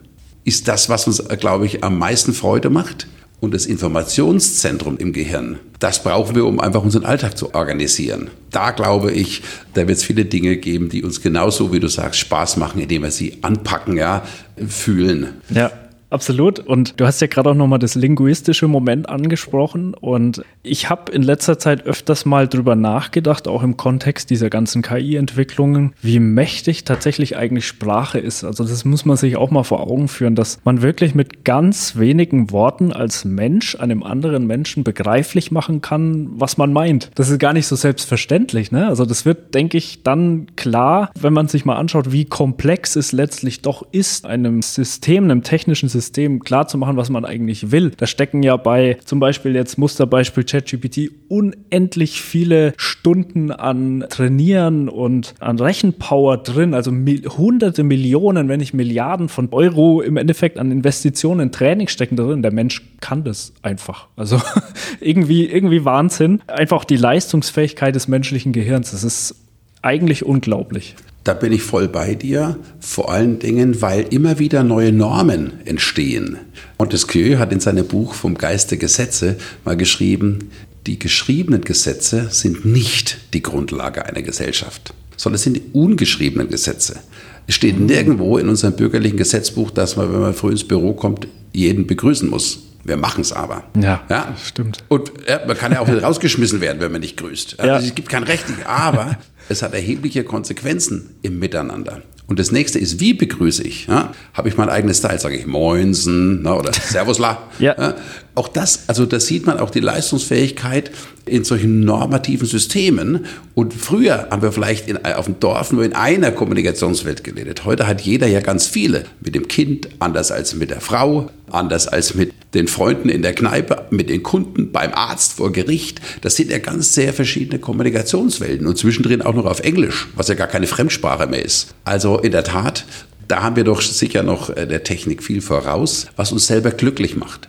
ist 0.45 0.69
das, 0.69 0.89
was 0.89 1.07
uns, 1.07 1.23
glaube 1.41 1.67
ich, 1.67 1.83
am 1.85 1.99
meisten 1.99 2.35
Freude 2.35 2.71
macht 2.71 3.07
und 3.45 3.55
das 3.55 3.67
Informationszentrum 3.67 4.97
im 4.99 5.13
Gehirn, 5.13 5.59
das 5.79 6.03
brauchen 6.03 6.35
wir, 6.35 6.47
um 6.47 6.61
einfach 6.61 6.83
unseren 6.83 7.05
Alltag 7.05 7.37
zu 7.37 7.55
organisieren. 7.55 8.31
Da 8.51 8.71
glaube 8.71 9.13
ich, 9.13 9.43
da 9.75 9.87
wird 9.87 9.99
es 9.99 10.05
viele 10.05 10.25
Dinge 10.25 10.57
geben, 10.57 10.89
die 10.89 11.05
uns 11.05 11.21
genauso, 11.21 11.73
wie 11.73 11.81
du 11.81 11.89
sagst, 11.89 12.21
Spaß 12.21 12.57
machen, 12.57 12.81
indem 12.81 13.03
wir 13.03 13.11
sie 13.11 13.39
anpacken, 13.43 13.97
ja, 13.97 14.25
fühlen. 14.67 15.35
Ja. 15.51 15.71
Absolut. 16.15 16.61
Und 16.61 17.01
du 17.01 17.07
hast 17.07 17.21
ja 17.21 17.27
gerade 17.27 17.51
auch 17.51 17.55
nochmal 17.55 17.81
das 17.81 17.97
linguistische 17.97 18.69
Moment 18.69 19.09
angesprochen. 19.09 19.95
Und 19.95 20.45
ich 20.63 20.89
habe 20.89 21.11
in 21.11 21.25
letzter 21.25 21.59
Zeit 21.59 21.87
öfters 21.87 22.25
mal 22.25 22.47
drüber 22.47 22.77
nachgedacht, 22.77 23.49
auch 23.49 23.65
im 23.65 23.77
Kontext 23.77 24.31
dieser 24.31 24.49
ganzen 24.49 24.81
KI-Entwicklungen, 24.81 25.93
wie 26.03 26.21
mächtig 26.21 26.85
tatsächlich 26.85 27.37
eigentlich 27.37 27.67
Sprache 27.67 28.21
ist. 28.21 28.45
Also 28.45 28.63
das 28.63 28.85
muss 28.85 29.05
man 29.05 29.17
sich 29.17 29.37
auch 29.37 29.51
mal 29.51 29.65
vor 29.65 29.81
Augen 29.81 30.07
führen, 30.07 30.37
dass 30.37 30.61
man 30.63 30.83
wirklich 30.83 31.17
mit 31.17 31.45
ganz 31.45 31.97
wenigen 31.97 32.53
Worten 32.53 32.93
als 32.93 33.25
Mensch 33.25 33.75
einem 33.75 34.05
anderen 34.05 34.47
Menschen 34.47 34.85
begreiflich 34.85 35.51
machen 35.51 35.81
kann, 35.81 36.29
was 36.37 36.59
man 36.59 36.73
meint. 36.73 37.11
Das 37.17 37.29
ist 37.29 37.41
gar 37.41 37.55
nicht 37.55 37.67
so 37.67 37.75
selbstverständlich. 37.75 38.71
Ne? 38.71 38.87
Also 38.87 39.05
das 39.05 39.27
wird, 39.27 39.53
denke 39.53 39.79
ich, 39.79 40.05
dann 40.05 40.47
klar, 40.55 41.11
wenn 41.21 41.33
man 41.33 41.49
sich 41.49 41.65
mal 41.65 41.75
anschaut, 41.75 42.13
wie 42.13 42.25
komplex 42.25 42.95
es 42.95 43.11
letztlich 43.11 43.63
doch 43.63 43.85
ist, 43.91 44.27
einem 44.27 44.63
System, 44.63 45.25
einem 45.25 45.43
technischen 45.43 45.89
System, 45.89 46.04
System 46.05 46.41
klar 46.41 46.69
zu 46.69 46.79
machen, 46.79 46.97
was 46.97 47.11
man 47.11 47.25
eigentlich 47.25 47.71
will. 47.71 47.93
Da 47.97 48.07
stecken 48.07 48.43
ja 48.43 48.57
bei 48.57 48.99
zum 49.05 49.21
Beispiel 49.21 49.55
jetzt 49.55 49.79
Musterbeispiel 49.79 50.45
ChatGPT 50.45 51.11
unendlich 51.29 52.21
viele 52.21 52.75
Stunden 52.77 53.51
an 53.51 54.05
Trainieren 54.09 54.89
und 54.89 55.35
an 55.41 55.59
Rechenpower 55.59 56.39
drin, 56.39 56.75
also 56.75 56.91
hunderte 56.91 57.83
Millionen, 57.83 58.49
wenn 58.49 58.61
nicht 58.61 58.75
Milliarden 58.75 59.29
von 59.29 59.49
Euro 59.53 60.01
im 60.03 60.17
Endeffekt 60.17 60.59
an 60.59 60.71
Investitionen 60.71 61.41
in 61.41 61.53
Training 61.53 61.89
stecken 61.89 62.17
drin. 62.17 62.43
Der 62.43 62.53
Mensch 62.53 62.83
kann 63.01 63.25
das 63.25 63.53
einfach. 63.63 64.09
Also 64.17 64.41
irgendwie, 65.01 65.47
irgendwie 65.47 65.85
Wahnsinn. 65.85 66.41
Einfach 66.47 66.85
die 66.85 66.97
Leistungsfähigkeit 66.97 67.95
des 67.95 68.09
menschlichen 68.09 68.53
Gehirns. 68.53 68.91
Das 68.91 69.05
ist 69.05 69.44
eigentlich 69.85 70.25
unglaublich. 70.25 70.95
Da 71.25 71.33
bin 71.33 71.53
ich 71.53 71.63
voll 71.63 71.89
bei 71.89 72.15
dir, 72.15 72.59
vor 72.81 73.11
allen 73.11 73.39
Dingen, 73.39 73.81
weil 73.81 74.03
immer 74.11 74.39
wieder 74.39 74.63
neue 74.63 74.93
Normen 74.93 75.55
entstehen. 75.65 76.39
Montesquieu 76.79 77.39
hat 77.39 77.51
in 77.51 77.61
seinem 77.61 77.87
Buch 77.87 78.13
vom 78.13 78.37
Geist 78.37 78.71
der 78.71 78.79
Gesetze 78.79 79.37
mal 79.65 79.77
geschrieben, 79.77 80.51
die 80.87 80.99
geschriebenen 80.99 81.63
Gesetze 81.63 82.29
sind 82.31 82.67
nicht 82.67 83.19
die 83.33 83.43
Grundlage 83.43 84.05
einer 84.05 84.21
Gesellschaft, 84.21 84.93
sondern 85.17 85.37
es 85.37 85.43
sind 85.45 85.57
die 85.57 85.63
ungeschriebenen 85.73 86.51
Gesetze. 86.51 87.01
Es 87.47 87.55
steht 87.55 87.81
nirgendwo 87.81 88.37
in 88.37 88.51
unserem 88.51 88.77
bürgerlichen 88.77 89.17
Gesetzbuch, 89.17 89.71
dass 89.71 89.97
man, 89.97 90.13
wenn 90.13 90.21
man 90.21 90.35
früh 90.35 90.51
ins 90.51 90.65
Büro 90.65 90.93
kommt, 90.93 91.27
jeden 91.53 91.87
begrüßen 91.87 92.29
muss. 92.29 92.61
Wir 92.85 92.99
machen 92.99 93.23
es 93.23 93.33
aber. 93.33 93.65
Ja, 93.81 94.03
ja, 94.11 94.37
stimmt. 94.45 94.85
Und 94.89 95.11
ja, 95.27 95.41
man 95.47 95.57
kann 95.57 95.73
ja 95.73 95.81
auch 95.81 95.89
rausgeschmissen 96.03 96.61
werden, 96.61 96.81
wenn 96.81 96.93
man 96.93 97.01
nicht 97.01 97.17
grüßt. 97.17 97.61
Also 97.61 97.73
ja. 97.73 97.79
Es 97.79 97.95
gibt 97.95 98.11
kein 98.11 98.25
Recht, 98.25 98.45
aber 98.67 99.17
es 99.49 99.63
hat 99.63 99.75
erhebliche 99.75 100.25
Konsequenzen 100.25 101.17
im 101.23 101.39
Miteinander. 101.39 102.03
Und 102.27 102.39
das 102.39 102.51
nächste 102.51 102.79
ist, 102.79 103.01
wie 103.01 103.13
begrüße 103.13 103.63
ich? 103.63 103.87
Ja? 103.87 104.13
Habe 104.33 104.49
ich 104.49 104.57
mein 104.57 104.71
eigenes 104.71 104.99
Style? 104.99 105.19
Sage 105.19 105.37
ich 105.37 105.47
Moinsen 105.47 106.43
na, 106.43 106.55
oder 106.55 106.73
Servusla? 106.73 107.51
ja. 107.59 107.75
ja. 107.79 107.95
Auch 108.35 108.49
das, 108.49 108.89
also 108.89 109.05
das 109.05 109.27
sieht 109.27 109.47
man 109.47 109.59
auch 109.59 109.71
die 109.71 109.81
Leistungsfähigkeit 109.81 110.91
in 111.27 111.45
solchen 111.45 111.81
normativen 111.81 112.49
Systemen. 112.49 113.27
Und 113.55 113.75
früher 113.75 114.29
haben 114.31 114.43
wir 114.43 114.53
vielleicht 114.53 114.89
in, 114.89 115.05
auf 115.05 115.27
dem 115.27 115.39
Dorf 115.39 115.73
nur 115.73 115.85
in 115.85 115.93
einer 115.93 116.33
Kommunikationswelt 116.33 117.23
gelebt. 117.23 117.65
Heute 117.65 117.87
hat 117.87 118.01
jeder 118.01 118.27
ja 118.27 118.41
ganz 118.41 118.67
viele. 118.67 119.05
Mit 119.21 119.35
dem 119.35 119.47
Kind, 119.47 119.89
anders 119.99 120.33
als 120.33 120.55
mit 120.55 120.71
der 120.71 120.81
Frau, 120.81 121.31
anders 121.51 121.87
als 121.87 122.15
mit 122.15 122.33
den 122.55 122.69
Freunden 122.69 123.09
in 123.09 123.23
der 123.23 123.35
Kneipe, 123.35 123.87
mit 123.91 124.09
den 124.09 124.23
Kunden, 124.23 124.73
beim 124.73 124.93
Arzt, 124.95 125.35
vor 125.35 125.53
Gericht. 125.53 126.01
Das 126.23 126.37
sind 126.37 126.51
ja 126.51 126.59
ganz 126.59 126.95
sehr 126.95 127.13
verschiedene 127.13 127.61
Kommunikationswelten 127.61 128.67
und 128.67 128.79
zwischendrin 128.79 129.23
auch 129.23 129.34
noch 129.35 129.47
auf 129.47 129.61
Englisch, 129.61 130.09
was 130.17 130.29
ja 130.29 130.35
gar 130.35 130.47
keine 130.47 130.67
Fremdsprache 130.67 131.27
mehr 131.27 131.45
ist. 131.45 131.75
Also 131.85 132.19
in 132.19 132.33
der 132.33 132.45
Tat, 132.45 132.85
da 133.29 133.43
haben 133.43 133.57
wir 133.57 133.65
doch 133.65 133.81
sicher 133.81 134.23
noch 134.23 134.51
äh, 134.51 134.67
der 134.67 134.85
Technik 134.85 135.23
viel 135.23 135.41
voraus, 135.41 136.07
was 136.17 136.33
uns 136.33 136.47
selber 136.47 136.71
glücklich 136.71 137.17
macht. 137.17 137.49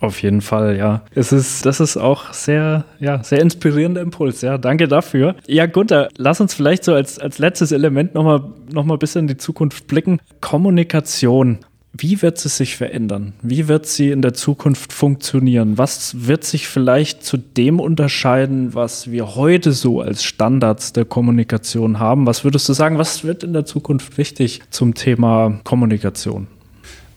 Auf 0.00 0.22
jeden 0.22 0.42
Fall, 0.42 0.76
ja. 0.76 1.02
Es 1.14 1.32
ist, 1.32 1.64
das 1.64 1.80
ist 1.80 1.96
auch 1.96 2.32
sehr, 2.34 2.84
ja, 3.00 3.24
sehr 3.24 3.40
inspirierender 3.40 4.02
Impuls, 4.02 4.42
ja. 4.42 4.58
Danke 4.58 4.86
dafür. 4.86 5.34
Ja, 5.46 5.64
Gunther, 5.64 6.08
lass 6.18 6.42
uns 6.42 6.52
vielleicht 6.52 6.84
so 6.84 6.92
als, 6.92 7.18
als 7.18 7.38
letztes 7.38 7.72
Element 7.72 8.14
nochmal 8.14 8.42
noch 8.70 8.84
mal 8.84 8.94
ein 8.94 8.98
bisschen 8.98 9.22
in 9.22 9.28
die 9.28 9.36
Zukunft 9.38 9.86
blicken. 9.86 10.20
Kommunikation. 10.42 11.60
Wie 11.96 12.22
wird 12.22 12.38
sie 12.38 12.48
sich 12.48 12.76
verändern? 12.76 13.34
Wie 13.40 13.68
wird 13.68 13.86
sie 13.86 14.10
in 14.10 14.20
der 14.20 14.34
Zukunft 14.34 14.92
funktionieren? 14.92 15.78
Was 15.78 16.26
wird 16.26 16.42
sich 16.42 16.66
vielleicht 16.66 17.24
zu 17.24 17.36
dem 17.36 17.78
unterscheiden, 17.78 18.74
was 18.74 19.12
wir 19.12 19.36
heute 19.36 19.70
so 19.70 20.00
als 20.00 20.24
Standards 20.24 20.92
der 20.92 21.04
Kommunikation 21.04 22.00
haben? 22.00 22.26
Was 22.26 22.42
würdest 22.42 22.68
du 22.68 22.72
sagen, 22.72 22.98
was 22.98 23.22
wird 23.22 23.44
in 23.44 23.52
der 23.52 23.64
Zukunft 23.64 24.18
wichtig 24.18 24.62
zum 24.70 24.94
Thema 24.94 25.60
Kommunikation? 25.62 26.48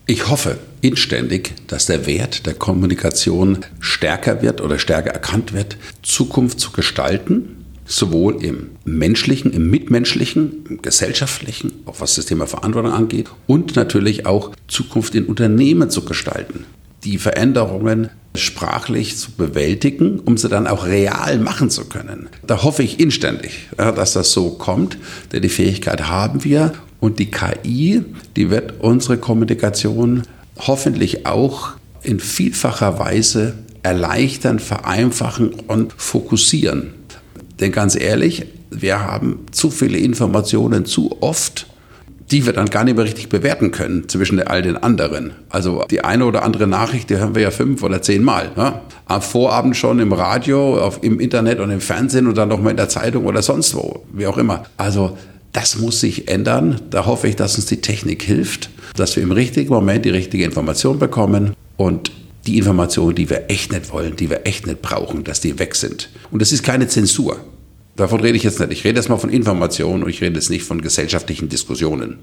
Ich 0.06 0.30
hoffe 0.30 0.60
inständig, 0.82 1.56
dass 1.66 1.88
der 1.88 2.06
Wert 2.06 2.46
der 2.46 2.54
Kommunikation 2.54 3.66
stärker 3.80 4.44
wird 4.44 4.62
oder 4.62 4.78
stärker 4.78 5.10
erkannt 5.10 5.54
wird, 5.54 5.78
Zukunft 6.04 6.60
zu 6.60 6.72
gestalten, 6.72 7.57
sowohl 7.88 8.44
im 8.44 8.72
menschlichen, 8.86 9.52
im 9.52 9.70
mitmenschlichen, 9.70 10.66
im 10.70 10.82
gesellschaftlichen, 10.82 11.72
auch 11.86 12.02
was 12.02 12.16
das 12.16 12.26
Thema 12.26 12.46
Verantwortung 12.46 12.92
angeht, 12.92 13.30
und 13.48 13.76
natürlich 13.76 14.26
auch 14.26 14.52
Zukunft 14.68 15.16
in 15.16 15.26
Unternehmen 15.26 15.90
zu 15.90 16.04
gestalten. 16.04 16.66
Die 17.04 17.18
Veränderungen 17.18 18.10
sprachlich 18.36 19.18
zu 19.18 19.32
bewältigen, 19.32 20.20
um 20.20 20.38
sie 20.38 20.50
dann 20.50 20.68
auch 20.68 20.86
real 20.86 21.40
machen 21.40 21.70
zu 21.70 21.86
können. 21.86 22.30
Da 22.46 22.64
hoffe 22.64 22.84
ich 22.84 23.00
inständig, 23.00 23.70
dass 23.78 24.14
das 24.14 24.32
so 24.32 24.52
kommt, 24.52 24.98
denn 25.32 25.42
die 25.42 25.50
Fähigkeit 25.50 26.08
haben 26.08 26.44
wir 26.44 26.74
und 27.00 27.20
die 27.20 27.32
KI, 27.32 28.04
die 28.36 28.50
wird 28.50 28.76
unsere 28.80 29.18
Kommunikation 29.18 30.24
hoffentlich 30.58 31.26
auch 31.26 31.70
in 32.04 32.20
vielfacher 32.20 33.00
Weise 33.00 33.56
erleichtern, 33.84 34.60
vereinfachen 34.60 35.54
und 35.68 35.94
fokussieren. 35.98 36.94
Denn 37.60 37.72
ganz 37.72 37.96
ehrlich, 37.96 38.46
wir 38.70 39.02
haben 39.02 39.46
zu 39.52 39.72
viele 39.72 39.98
Informationen 39.98 40.86
zu 40.86 41.18
oft, 41.22 41.68
die 42.32 42.46
wir 42.46 42.54
dann 42.54 42.70
gar 42.70 42.84
nicht 42.84 42.96
mehr 42.96 43.06
richtig 43.06 43.30
bewerten 43.30 43.72
können 43.72 44.10
zwischen 44.10 44.42
all 44.42 44.62
den 44.62 44.76
anderen. 44.76 45.32
Also 45.50 45.86
die 45.90 46.04
eine 46.04 46.26
oder 46.26 46.44
andere 46.44 46.68
Nachricht, 46.68 47.10
die 47.10 47.18
hören 47.18 47.36
wir 47.36 47.42
ja 47.42 47.52
fünf 47.52 47.82
oder 47.84 48.02
zehn 48.02 48.24
Mal. 48.24 48.52
Ne? 48.56 48.82
Am 49.06 49.22
Vorabend 49.22 49.78
schon 49.78 50.00
im 50.00 50.12
Radio, 50.12 50.78
auf, 50.78 51.04
im 51.04 51.20
Internet 51.20 51.60
und 51.60 51.72
im 51.72 51.80
Fernsehen 51.80 52.28
und 52.28 52.38
dann 52.38 52.50
nochmal 52.50 52.72
in 52.72 52.78
der 52.78 52.90
Zeitung 52.90 53.26
oder 53.26 53.42
sonst 53.42 53.74
wo, 53.76 54.04
wie 54.12 54.28
auch 54.28 54.38
immer. 54.38 54.66
Also 54.76 55.18
das 55.54 55.78
muss 55.78 56.02
sich 56.02 56.28
ändern. 56.28 56.82
Da 56.90 57.06
hoffe 57.06 57.30
ich, 57.30 57.38
dass 57.38 57.56
uns 57.56 57.68
die 57.68 57.82
Technik 57.82 58.24
hilft, 58.24 58.70
dass 58.96 59.16
wir 59.16 59.24
im 59.24 59.32
richtigen 59.32 59.74
Moment 59.74 60.04
die 60.04 60.10
richtige 60.10 60.44
Information 60.44 61.00
bekommen 61.00 61.54
und 61.78 62.12
die 62.48 62.58
Informationen, 62.58 63.16
die 63.16 63.30
wir 63.30 63.50
echt 63.50 63.72
nicht 63.72 63.92
wollen, 63.92 64.16
die 64.16 64.30
wir 64.30 64.46
echt 64.46 64.66
nicht 64.66 64.82
brauchen, 64.82 65.24
dass 65.24 65.42
die 65.42 65.60
weg 65.60 65.76
sind. 65.76 66.10
Und 66.32 66.42
das 66.42 66.52
ist 66.52 66.64
keine 66.64 66.88
Zensur. 66.88 67.40
Davon 67.96 68.22
rede 68.22 68.38
ich 68.38 68.44
jetzt 68.44 68.60
nicht. 68.60 68.72
Ich 68.72 68.84
rede 68.84 68.98
jetzt 68.98 69.10
mal 69.10 69.18
von 69.18 69.30
Informationen 69.30 70.04
und 70.04 70.10
ich 70.10 70.22
rede 70.22 70.36
jetzt 70.36 70.50
nicht 70.50 70.64
von 70.64 70.82
gesellschaftlichen 70.82 71.50
Diskussionen. 71.50 72.20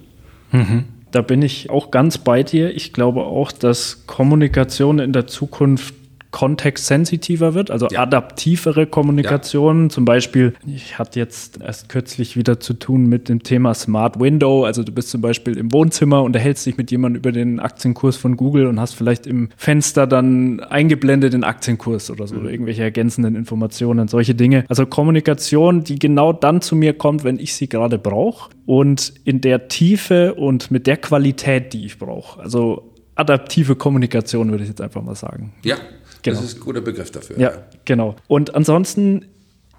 Mhm. 0.53 0.85
Da 1.11 1.21
bin 1.21 1.43
ich 1.43 1.69
auch 1.71 1.91
ganz 1.91 2.19
bei 2.19 2.43
dir. 2.43 2.75
Ich 2.75 2.93
glaube 2.93 3.23
auch, 3.23 3.53
dass 3.53 4.07
Kommunikation 4.07 4.99
in 4.99 5.13
der 5.13 5.27
Zukunft 5.27 5.95
kontextsensitiver 6.35 7.55
wird, 7.55 7.71
also 7.71 7.87
ja. 7.93 8.01
adaptivere 8.01 8.89
Kommunikation. 8.89 9.85
Ja. 9.85 9.89
Zum 9.91 10.05
Beispiel, 10.05 10.55
ich 10.67 10.99
hatte 10.99 11.21
jetzt 11.21 11.61
erst 11.63 11.89
kürzlich 11.89 12.37
wieder 12.37 12.59
zu 12.59 12.75
tun 12.75 13.07
mit 13.07 13.29
dem 13.29 13.45
Thema 13.45 13.73
Smart 13.73 14.19
Window. 14.19 14.65
Also 14.65 14.83
du 14.83 14.91
bist 14.91 15.11
zum 15.11 15.21
Beispiel 15.21 15.57
im 15.57 15.73
Wohnzimmer 15.73 16.25
und 16.25 16.35
erhältst 16.35 16.67
dich 16.67 16.77
mit 16.77 16.91
jemandem 16.91 17.21
über 17.21 17.31
den 17.31 17.61
Aktienkurs 17.61 18.17
von 18.17 18.37
Google 18.37 18.67
und 18.67 18.81
hast 18.81 18.95
vielleicht 18.95 19.29
im 19.29 19.51
Fenster 19.57 20.09
dann 20.09 20.59
eingeblendet 20.59 21.35
den 21.35 21.45
Aktienkurs 21.45 22.11
oder 22.11 22.27
so, 22.27 22.35
mhm. 22.35 22.41
oder 22.41 22.51
irgendwelche 22.51 22.83
ergänzenden 22.83 23.37
Informationen, 23.37 24.09
solche 24.09 24.35
Dinge. 24.35 24.65
Also 24.67 24.87
Kommunikation, 24.87 25.85
die 25.85 26.01
genau 26.01 26.33
dann 26.33 26.61
zu 26.61 26.75
mir 26.75 26.95
kommt, 26.95 27.23
wenn 27.23 27.39
ich 27.39 27.55
sie 27.55 27.69
gerade 27.69 27.97
brauche 27.97 28.51
und 28.67 29.15
in 29.23 29.41
der 29.41 29.69
Tiefe 29.69 30.35
und 30.35 30.73
mit 30.73 30.89
der 30.89 30.97
Qualität, 30.97 31.73
die 31.75 31.87
ich 31.87 31.97
brauche. 31.97 32.41
Also 32.41 32.91
adaptive 33.15 33.77
Kommunikation, 33.77 34.51
würde 34.51 34.65
ich 34.65 34.71
jetzt 34.71 34.81
einfach 34.81 35.03
mal 35.03 35.15
sagen. 35.15 35.53
Ja, 35.63 35.77
Genau. 36.25 36.41
Das 36.41 36.45
ist 36.45 36.57
ein 36.57 36.61
guter 36.61 36.81
Begriff 36.81 37.11
dafür. 37.11 37.39
Ja, 37.39 37.51
ja, 37.51 37.63
genau. 37.85 38.17
Und 38.27 38.55
ansonsten 38.55 39.27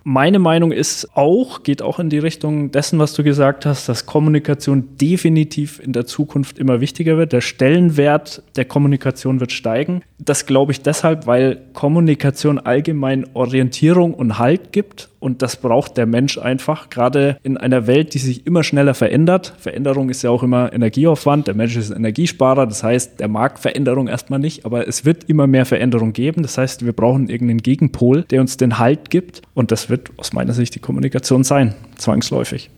meine 0.07 0.37
Meinung 0.37 0.71
ist 0.71 1.17
auch, 1.17 1.63
geht 1.63 1.81
auch 1.81 1.97
in 1.97 2.11
die 2.11 2.19
Richtung 2.19 2.69
dessen, 2.69 2.99
was 2.99 3.15
du 3.15 3.23
gesagt 3.23 3.65
hast, 3.65 3.89
dass 3.89 4.05
Kommunikation 4.05 4.95
definitiv 5.01 5.79
in 5.79 5.93
der 5.93 6.05
Zukunft 6.05 6.59
immer 6.59 6.79
wichtiger 6.79 7.17
wird. 7.17 7.33
Der 7.33 7.41
Stellenwert 7.41 8.43
der 8.55 8.65
Kommunikation 8.65 9.39
wird 9.39 9.51
steigen. 9.51 10.03
Das 10.19 10.45
glaube 10.45 10.73
ich 10.73 10.81
deshalb, 10.81 11.25
weil 11.25 11.59
Kommunikation 11.73 12.59
allgemein 12.59 13.25
Orientierung 13.33 14.13
und 14.13 14.37
Halt 14.37 14.71
gibt. 14.71 15.09
Und 15.25 15.41
das 15.41 15.55
braucht 15.55 15.97
der 15.97 16.05
Mensch 16.05 16.37
einfach, 16.37 16.91
gerade 16.91 17.37
in 17.41 17.57
einer 17.57 17.87
Welt, 17.87 18.13
die 18.13 18.19
sich 18.19 18.45
immer 18.45 18.63
schneller 18.63 18.93
verändert. 18.93 19.55
Veränderung 19.57 20.09
ist 20.09 20.21
ja 20.21 20.29
auch 20.29 20.43
immer 20.43 20.71
Energieaufwand. 20.71 21.47
Der 21.47 21.55
Mensch 21.55 21.75
ist 21.75 21.89
ein 21.89 21.97
Energiesparer. 21.97 22.67
Das 22.67 22.83
heißt, 22.83 23.19
der 23.19 23.27
mag 23.27 23.57
Veränderung 23.57 24.07
erstmal 24.07 24.39
nicht, 24.39 24.65
aber 24.65 24.87
es 24.87 25.03
wird 25.03 25.23
immer 25.23 25.47
mehr 25.47 25.65
Veränderung 25.65 26.13
geben. 26.13 26.43
Das 26.43 26.59
heißt, 26.59 26.85
wir 26.85 26.93
brauchen 26.93 27.27
irgendeinen 27.27 27.63
Gegenpol, 27.63 28.21
der 28.21 28.39
uns 28.39 28.57
den 28.57 28.77
Halt 28.77 29.09
gibt. 29.09 29.41
Und 29.55 29.71
das 29.71 29.89
wird 29.89 29.95
wird 29.95 30.11
aus 30.17 30.33
meiner 30.33 30.53
Sicht 30.53 30.75
die 30.75 30.79
Kommunikation 30.79 31.43
sein, 31.43 31.73
zwangsläufig. 31.97 32.69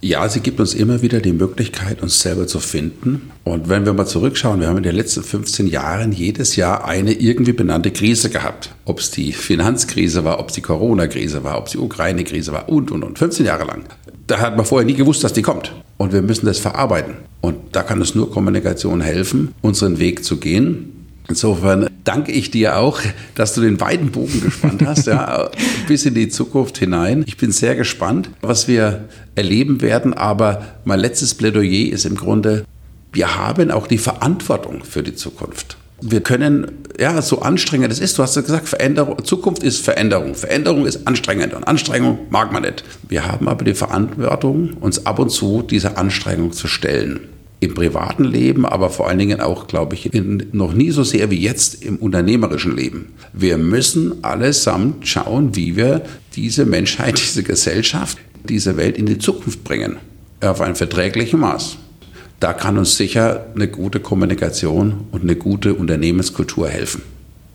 Ja, 0.00 0.28
sie 0.28 0.40
gibt 0.40 0.60
uns 0.60 0.74
immer 0.74 1.00
wieder 1.00 1.20
die 1.20 1.32
Möglichkeit, 1.32 2.02
uns 2.02 2.20
selber 2.20 2.46
zu 2.46 2.60
finden. 2.60 3.30
Und 3.42 3.68
wenn 3.68 3.86
wir 3.86 3.94
mal 3.94 4.06
zurückschauen, 4.06 4.60
wir 4.60 4.68
haben 4.68 4.76
in 4.76 4.82
den 4.82 4.94
letzten 4.94 5.22
15 5.22 5.66
Jahren 5.66 6.12
jedes 6.12 6.56
Jahr 6.56 6.84
eine 6.84 7.12
irgendwie 7.12 7.52
benannte 7.52 7.90
Krise 7.90 8.28
gehabt. 8.28 8.74
Ob 8.84 9.00
es 9.00 9.10
die 9.10 9.32
Finanzkrise 9.32 10.24
war, 10.24 10.40
ob 10.40 10.48
es 10.48 10.54
die 10.54 10.60
Corona-Krise 10.60 11.42
war, 11.42 11.58
ob 11.58 11.66
es 11.66 11.72
die 11.72 11.78
Ukraine-Krise 11.78 12.52
war 12.52 12.68
und, 12.68 12.90
und, 12.90 13.02
und. 13.02 13.18
15 13.18 13.46
Jahre 13.46 13.64
lang. 13.64 13.84
Da 14.26 14.40
hat 14.40 14.56
man 14.56 14.66
vorher 14.66 14.86
nie 14.86 14.94
gewusst, 14.94 15.24
dass 15.24 15.32
die 15.32 15.42
kommt. 15.42 15.72
Und 15.96 16.12
wir 16.12 16.22
müssen 16.22 16.46
das 16.46 16.58
verarbeiten. 16.58 17.14
Und 17.40 17.56
da 17.72 17.82
kann 17.82 18.00
es 18.00 18.14
nur 18.14 18.30
Kommunikation 18.30 19.00
helfen, 19.00 19.54
unseren 19.62 19.98
Weg 19.98 20.24
zu 20.24 20.38
gehen. 20.38 21.03
Insofern 21.28 21.88
danke 22.04 22.32
ich 22.32 22.50
dir 22.50 22.76
auch, 22.76 23.00
dass 23.34 23.54
du 23.54 23.62
den 23.62 23.80
weiten 23.80 24.10
Bogen 24.10 24.42
gespannt 24.42 24.82
hast, 24.84 25.06
ja, 25.06 25.50
bis 25.88 26.04
in 26.04 26.14
die 26.14 26.28
Zukunft 26.28 26.76
hinein. 26.78 27.24
Ich 27.26 27.38
bin 27.38 27.50
sehr 27.50 27.76
gespannt, 27.76 28.30
was 28.42 28.68
wir 28.68 29.08
erleben 29.34 29.80
werden. 29.80 30.12
Aber 30.12 30.62
mein 30.84 31.00
letztes 31.00 31.34
Plädoyer 31.34 31.92
ist 31.92 32.04
im 32.04 32.16
Grunde, 32.16 32.64
wir 33.12 33.36
haben 33.36 33.70
auch 33.70 33.86
die 33.86 33.98
Verantwortung 33.98 34.84
für 34.84 35.02
die 35.02 35.14
Zukunft. 35.14 35.78
Wir 36.02 36.20
können, 36.20 36.82
ja, 36.98 37.22
so 37.22 37.40
anstrengend 37.40 37.90
es 37.90 38.00
ist, 38.00 38.18
du 38.18 38.22
hast 38.22 38.36
ja 38.36 38.42
gesagt, 38.42 38.68
Veränderung, 38.68 39.24
Zukunft 39.24 39.62
ist 39.62 39.82
Veränderung. 39.82 40.34
Veränderung 40.34 40.84
ist 40.84 41.06
anstrengend 41.06 41.54
und 41.54 41.64
Anstrengung 41.64 42.18
mag 42.28 42.52
man 42.52 42.64
nicht. 42.64 42.84
Wir 43.08 43.26
haben 43.26 43.48
aber 43.48 43.64
die 43.64 43.74
Verantwortung, 43.74 44.74
uns 44.80 45.06
ab 45.06 45.18
und 45.18 45.30
zu 45.30 45.62
dieser 45.62 45.96
Anstrengung 45.96 46.52
zu 46.52 46.68
stellen 46.68 47.20
im 47.64 47.74
privaten 47.74 48.24
Leben, 48.24 48.66
aber 48.66 48.90
vor 48.90 49.08
allen 49.08 49.18
Dingen 49.18 49.40
auch, 49.40 49.66
glaube 49.66 49.94
ich, 49.94 50.12
in, 50.12 50.48
noch 50.52 50.72
nie 50.72 50.90
so 50.90 51.02
sehr 51.02 51.30
wie 51.30 51.40
jetzt 51.40 51.82
im 51.82 51.96
unternehmerischen 51.96 52.76
Leben. 52.76 53.12
Wir 53.32 53.58
müssen 53.58 54.22
allesamt 54.22 55.06
schauen, 55.08 55.56
wie 55.56 55.76
wir 55.76 56.02
diese 56.34 56.64
Menschheit, 56.64 57.18
diese 57.18 57.42
Gesellschaft, 57.42 58.18
diese 58.48 58.76
Welt 58.76 58.98
in 58.98 59.06
die 59.06 59.18
Zukunft 59.18 59.64
bringen. 59.64 59.96
Auf 60.40 60.60
ein 60.60 60.74
verträgliches 60.74 61.38
Maß. 61.38 61.78
Da 62.40 62.52
kann 62.52 62.76
uns 62.76 62.96
sicher 62.96 63.46
eine 63.54 63.68
gute 63.68 64.00
Kommunikation 64.00 65.06
und 65.12 65.22
eine 65.22 65.36
gute 65.36 65.74
Unternehmenskultur 65.74 66.68
helfen. 66.68 67.02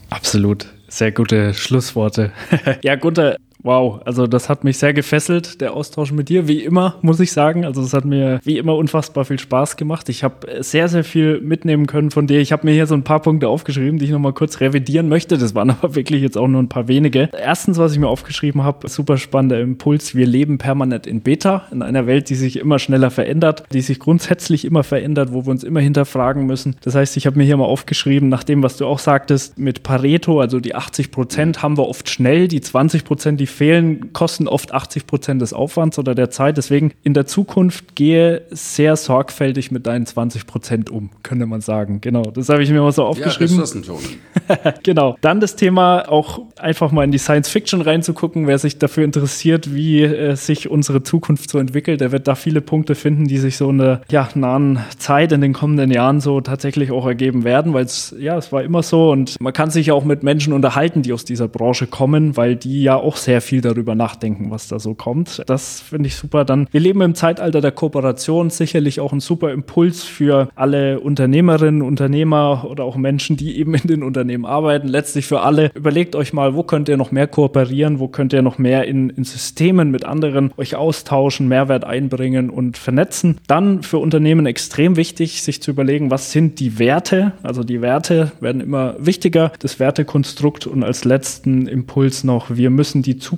Absolut. 0.10 0.68
Sehr 0.88 1.12
gute 1.12 1.53
Schlussworte. 1.53 2.32
ja, 2.82 2.95
Gunther, 2.95 3.38
Wow, 3.62 4.01
also 4.05 4.26
das 4.26 4.47
hat 4.47 4.64
mich 4.64 4.78
sehr 4.78 4.93
gefesselt, 4.93 5.60
der 5.60 5.74
Austausch 5.74 6.14
mit 6.14 6.30
dir, 6.30 6.47
wie 6.47 6.64
immer, 6.64 6.95
muss 7.01 7.20
ich 7.20 7.34
sagen. 7.34 7.66
Also 7.66 7.82
es 7.82 7.93
hat 7.93 8.05
mir 8.05 8.39
wie 8.43 8.57
immer 8.57 8.76
unfassbar 8.76 9.26
viel 9.26 9.38
Spaß 9.38 9.76
gemacht. 9.76 10.07
Ich 10.07 10.24
habe 10.24 10.64
sehr, 10.64 10.88
sehr 10.88 11.03
viel 11.03 11.41
mitnehmen 11.41 11.86
können 11.86 12.10
von 12.10 12.26
dir. 12.26 12.39
Ich 12.39 12.53
habe 12.53 12.66
mir 12.66 12.74
hier 12.74 12.88
so 12.88 12.95
ein 12.95 13.03
paar 13.03 13.22
Punkte 13.22 13.49
aufgeschrieben, 13.49 13.99
die 13.99 14.05
ich 14.05 14.12
nochmal 14.12 14.32
kurz 14.32 14.62
revidieren 14.62 15.10
möchte. 15.10 15.38
Das 15.38 15.55
waren 15.55 15.70
aber 15.82 15.95
wirklich 15.95 16.22
jetzt 16.22 16.38
auch 16.38 16.47
nur 16.47 16.62
ein 16.62 16.70
paar 16.70 16.88
wenige. 16.88 17.30
Erstens, 17.34 17.78
was 17.78 17.91
ich 17.91 17.99
mir 17.99 18.07
aufgeschrieben 18.07 18.64
habe, 18.64 18.88
super 18.88 19.18
spannender 19.18 19.60
Impuls. 19.60 20.16
Wir 20.16 20.26
leben 20.26 20.57
permanent 20.57 21.05
in 21.05 21.20
Beta, 21.20 21.64
in 21.72 21.82
einer 21.82 22.07
Welt, 22.07 22.30
die 22.30 22.36
sich 22.36 22.60
immer 22.60 22.80
schneller 22.80 23.12
verändert, 23.12 23.64
die 23.74 23.82
sich 23.82 23.99
grundsätzlich 23.99 24.64
immer 24.64 24.84
verändert, 24.84 25.34
wo 25.34 25.45
wir 25.45 25.51
uns 25.51 25.66
immer 25.66 25.82
hinterfragen 25.82 26.45
müssen. 26.45 26.78
Das 26.82 26.95
heißt, 26.95 27.18
ich 27.18 27.26
habe 27.26 27.38
mir 27.38 27.43
hier 27.43 27.57
mal 27.57 27.66
aufgeschrieben, 27.66 28.30
nach 28.30 28.45
dem, 28.45 28.64
was 28.64 28.78
du 28.78 28.86
auch 28.86 28.99
sagtest, 28.99 29.60
mit 29.60 29.84
Pareto, 29.84 30.39
also 30.39 30.62
die 30.62 30.76
80 30.76 31.12
Prozent 31.12 31.62
haben 31.62 31.78
wir 31.78 31.88
oft 31.88 32.10
schnell, 32.10 32.47
die 32.47 32.62
20 32.62 33.03
Prozent, 33.03 33.39
die 33.41 33.49
fehlen, 33.50 34.14
kosten 34.14 34.47
oft 34.47 34.74
80 34.74 35.08
Prozent 35.08 35.41
des 35.41 35.54
Aufwands 35.54 36.00
oder 36.00 36.16
der 36.16 36.30
Zeit. 36.30 36.58
Deswegen 36.58 36.93
in 37.04 37.14
der 37.14 37.26
Zukunft 37.26 37.95
gehe 37.95 38.43
sehr 38.50 38.95
sorgfältig 38.95 39.72
mit 39.72 39.88
deinen 39.88 40.06
20 40.06 40.47
Prozent 40.47 40.89
um, 40.89 41.10
könnte 41.24 41.45
man 41.45 41.62
sagen. 41.62 42.02
Genau, 42.02 42.24
das 42.24 42.50
habe 42.50 42.64
ich 42.64 42.70
mir 42.70 42.82
mal 42.82 42.91
so 42.91 43.06
aufgeschrieben. 43.06 43.56
Ja, 43.56 43.62
Ressourcenton. 43.62 44.00
genau. 44.84 45.18
Dann 45.22 45.39
das 45.39 45.56
Thema 45.56 46.10
auch 46.10 46.41
einfach 46.58 46.91
mal 46.91 47.04
in 47.04 47.12
die 47.12 47.18
Science 47.18 47.50
Fiction 47.50 47.82
reinzugucken. 47.82 48.47
Wer 48.47 48.60
sich 48.60 48.78
dafür 48.78 49.04
interessiert, 49.04 49.74
wie 49.74 50.04
äh, 50.04 50.36
sich 50.36 50.70
unsere 50.70 51.04
Zukunft 51.04 51.50
so 51.50 51.60
entwickelt, 51.60 52.02
der 52.02 52.12
wird 52.12 52.28
da 52.28 52.36
viele 52.36 52.62
Punkte 52.62 52.95
finden, 52.95 53.28
die 53.28 53.38
sich 53.38 53.58
so 53.58 53.70
in 53.70 53.80
der 53.80 54.02
ja, 54.10 54.30
nahen 54.36 54.80
Zeit 54.97 55.32
in 55.32 55.41
den 55.41 55.54
kommenden 55.54 55.91
Jahren 55.91 56.20
so 56.20 56.41
tatsächlich 56.41 56.91
auch 56.91 57.06
ergeben 57.06 57.43
werden, 57.43 57.74
weil 57.74 57.86
es 57.86 58.16
ja, 58.18 58.38
es 58.38 58.52
war 58.52 58.64
immer 58.64 58.84
so 58.84 59.12
und 59.12 59.39
man 59.39 59.54
kann 59.54 59.70
sich 59.70 59.88
ja 59.88 59.93
auch 59.93 60.04
mit 60.04 60.24
Menschen 60.24 60.54
unterhalten, 60.54 61.02
die 61.02 61.14
aus 61.14 61.26
dieser 61.26 61.47
Branche 61.47 61.88
kommen, 61.88 62.38
weil 62.38 62.56
die 62.56 62.84
ja 62.84 62.95
auch 62.95 63.18
sehr 63.18 63.38
viel 63.41 63.61
darüber 63.61 63.95
nachdenken, 63.95 64.51
was 64.51 64.67
da 64.67 64.79
so 64.79 64.93
kommt. 64.93 65.41
Das 65.47 65.81
finde 65.81 66.07
ich 66.07 66.15
super. 66.15 66.45
Dann, 66.45 66.67
wir 66.71 66.79
leben 66.79 67.01
im 67.01 67.15
Zeitalter 67.15 67.61
der 67.61 67.71
Kooperation, 67.71 68.49
sicherlich 68.49 68.99
auch 68.99 69.13
ein 69.13 69.19
super 69.19 69.51
Impuls 69.51 70.03
für 70.03 70.49
alle 70.55 70.99
Unternehmerinnen, 70.99 71.81
Unternehmer 71.81 72.65
oder 72.69 72.83
auch 72.83 72.97
Menschen, 72.97 73.37
die 73.37 73.57
eben 73.57 73.73
in 73.73 73.87
den 73.87 74.03
Unternehmen 74.03 74.45
arbeiten. 74.45 74.87
Letztlich 74.87 75.25
für 75.25 75.41
alle. 75.41 75.71
Überlegt 75.73 76.15
euch 76.15 76.33
mal, 76.33 76.55
wo 76.55 76.63
könnt 76.63 76.89
ihr 76.89 76.97
noch 76.97 77.11
mehr 77.11 77.27
kooperieren, 77.27 77.99
wo 77.99 78.07
könnt 78.07 78.33
ihr 78.33 78.41
noch 78.41 78.57
mehr 78.57 78.85
in, 78.85 79.09
in 79.09 79.23
Systemen 79.23 79.91
mit 79.91 80.05
anderen 80.05 80.51
euch 80.57 80.75
austauschen, 80.75 81.47
Mehrwert 81.47 81.83
einbringen 81.83 82.49
und 82.49 82.77
vernetzen. 82.77 83.37
Dann 83.47 83.83
für 83.83 83.97
Unternehmen 83.97 84.45
extrem 84.45 84.95
wichtig, 84.95 85.41
sich 85.43 85.61
zu 85.61 85.71
überlegen, 85.71 86.11
was 86.11 86.31
sind 86.31 86.59
die 86.59 86.79
Werte? 86.79 87.33
Also 87.43 87.63
die 87.63 87.81
Werte 87.81 88.31
werden 88.39 88.61
immer 88.61 88.95
wichtiger, 88.99 89.51
das 89.59 89.79
Wertekonstrukt 89.79 90.67
und 90.67 90.83
als 90.83 91.05
letzten 91.05 91.67
Impuls 91.67 92.23
noch, 92.23 92.49
wir 92.49 92.69
müssen 92.69 93.01
die 93.01 93.17
Zukunft 93.17 93.28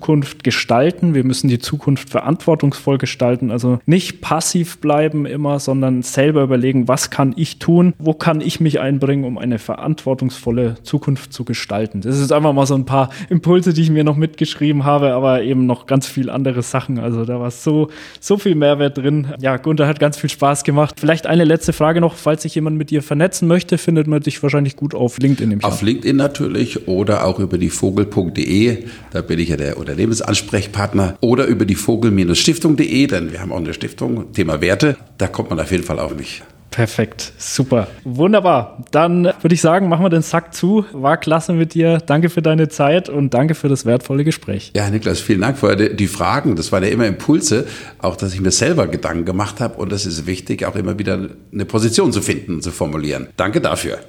gestalten, 0.44 1.14
wir 1.14 1.24
müssen 1.24 1.48
die 1.48 1.60
Zukunft 1.60 2.10
verantwortungsvoll 2.10 2.98
gestalten, 2.98 3.52
also 3.52 3.80
nicht 3.86 4.22
passiv 4.22 4.78
bleiben 4.80 5.26
immer, 5.26 5.60
sondern 5.60 6.02
selber 6.02 6.44
überlegen, 6.44 6.88
was 6.88 7.10
kann 7.10 7.34
ich 7.36 7.60
tun, 7.60 7.94
wo 8.00 8.14
kann 8.14 8.42
ich 8.42 8.60
mich 8.60 8.80
einbringen, 8.80 9.26
um 9.26 9.38
eine 9.38 9.60
verantwortungsvolle 9.60 10.76
Zukunft 10.84 11.34
zu 11.34 11.46
gestalten. 11.46 12.02
Das 12.02 12.20
ist 12.20 12.32
einfach 12.32 12.54
mal 12.54 12.66
so 12.66 12.76
ein 12.76 12.86
paar 12.86 13.10
Impulse, 13.30 13.74
die 13.74 13.82
ich 13.82 13.90
mir 13.90 14.04
noch 14.04 14.16
mitgeschrieben 14.16 14.84
habe, 14.84 15.14
aber 15.14 15.44
eben 15.44 15.66
noch 15.66 15.86
ganz 15.86 16.08
viel 16.08 16.30
andere 16.30 16.62
Sachen. 16.62 17.00
Also 17.00 17.26
da 17.26 17.40
war 17.40 17.52
so, 17.52 17.90
so 18.20 18.38
viel 18.38 18.56
Mehrwert 18.56 18.98
drin. 18.98 19.28
Ja, 19.40 19.58
Gunther 19.58 19.88
hat 19.88 20.00
ganz 20.00 20.18
viel 20.18 20.30
Spaß 20.30 20.64
gemacht. 20.64 21.00
Vielleicht 21.00 21.28
eine 21.28 21.44
letzte 21.44 21.74
Frage 21.74 22.02
noch, 22.02 22.16
falls 22.16 22.44
sich 22.44 22.56
jemand 22.56 22.78
mit 22.78 22.90
dir 22.90 23.04
vernetzen 23.04 23.48
möchte, 23.48 23.78
findet 23.78 24.08
man 24.08 24.22
dich 24.22 24.42
wahrscheinlich 24.42 24.76
gut 24.76 24.96
auf 24.96 25.18
LinkedIn 25.18 25.64
Auf 25.64 25.82
LinkedIn 25.82 26.16
natürlich 26.16 26.88
oder 26.88 27.26
auch 27.26 27.40
über 27.40 27.58
die 27.58 27.70
vogel.de, 27.70 28.86
da 29.12 29.22
bin 29.22 29.40
ich 29.40 29.50
ja 29.50 29.58
der 29.58 29.78
Unternehmensansprechpartner, 29.82 31.18
oder 31.22 31.46
über 31.46 31.66
die 31.66 31.76
vogel-stiftung.de, 31.76 33.08
denn 33.08 33.32
wir 33.32 33.42
haben 33.42 33.52
auch 33.52 33.58
eine 33.58 33.74
Stiftung, 33.74 34.32
Thema 34.34 34.62
Werte, 34.62 34.98
da 35.18 35.28
kommt 35.28 35.50
man 35.50 35.60
auf 35.60 35.72
jeden 35.72 35.84
Fall 35.84 36.00
auf 36.00 36.16
mich. 36.16 36.42
Perfekt, 36.72 37.34
super, 37.38 37.88
wunderbar. 38.06 38.86
Dann 38.92 39.26
würde 39.26 39.54
ich 39.54 39.60
sagen, 39.60 39.90
machen 39.90 40.06
wir 40.06 40.10
den 40.10 40.22
Sack 40.22 40.54
zu. 40.54 40.86
War 40.94 41.18
klasse 41.18 41.52
mit 41.52 41.74
dir. 41.74 41.98
Danke 41.98 42.30
für 42.30 42.42
deine 42.42 42.70
Zeit 42.70 43.10
und 43.10 43.34
danke 43.34 43.56
für 43.56 43.68
das 43.68 43.86
wertvolle 43.86 44.24
Gespräch. 44.24 44.72
Ja, 44.74 44.90
Niklas, 44.90 45.20
vielen 45.20 45.42
Dank 45.42 45.58
für 45.58 45.76
die 45.76 46.08
Fragen. 46.08 46.56
Das 46.56 46.72
waren 46.72 46.84
ja 46.84 46.90
immer 46.90 47.08
Impulse, 47.08 47.68
auch 48.00 48.16
dass 48.16 48.34
ich 48.34 48.40
mir 48.40 48.52
selber 48.52 48.88
Gedanken 48.88 49.26
gemacht 49.26 49.60
habe. 49.60 49.76
Und 49.82 49.92
das 49.92 50.06
ist 50.06 50.26
wichtig, 50.28 50.66
auch 50.66 50.78
immer 50.78 50.98
wieder 50.98 51.30
eine 51.52 51.66
Position 51.66 52.14
zu 52.14 52.22
finden, 52.22 52.62
zu 52.62 52.72
formulieren. 52.72 53.28
Danke 53.36 53.60
dafür. 53.60 54.00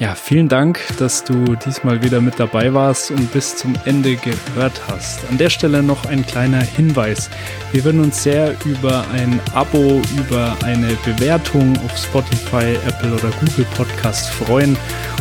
Ja, 0.00 0.14
vielen 0.14 0.48
Dank, 0.48 0.78
dass 1.00 1.24
du 1.24 1.56
diesmal 1.56 2.04
wieder 2.04 2.20
mit 2.20 2.38
dabei 2.38 2.72
warst 2.72 3.10
und 3.10 3.32
bis 3.32 3.56
zum 3.56 3.74
Ende 3.84 4.14
gehört 4.14 4.80
hast. 4.86 5.28
An 5.28 5.38
der 5.38 5.50
Stelle 5.50 5.82
noch 5.82 6.06
ein 6.06 6.24
kleiner 6.24 6.60
Hinweis. 6.60 7.28
Wir 7.72 7.82
würden 7.82 8.04
uns 8.04 8.22
sehr 8.22 8.54
über 8.64 9.04
ein 9.12 9.40
Abo, 9.54 10.00
über 10.16 10.56
eine 10.62 10.96
Bewertung 11.04 11.76
auf 11.84 11.98
Spotify, 11.98 12.76
Apple 12.86 13.12
oder 13.12 13.30
Google 13.40 13.66
Podcast 13.74 14.30
freuen 14.30 14.76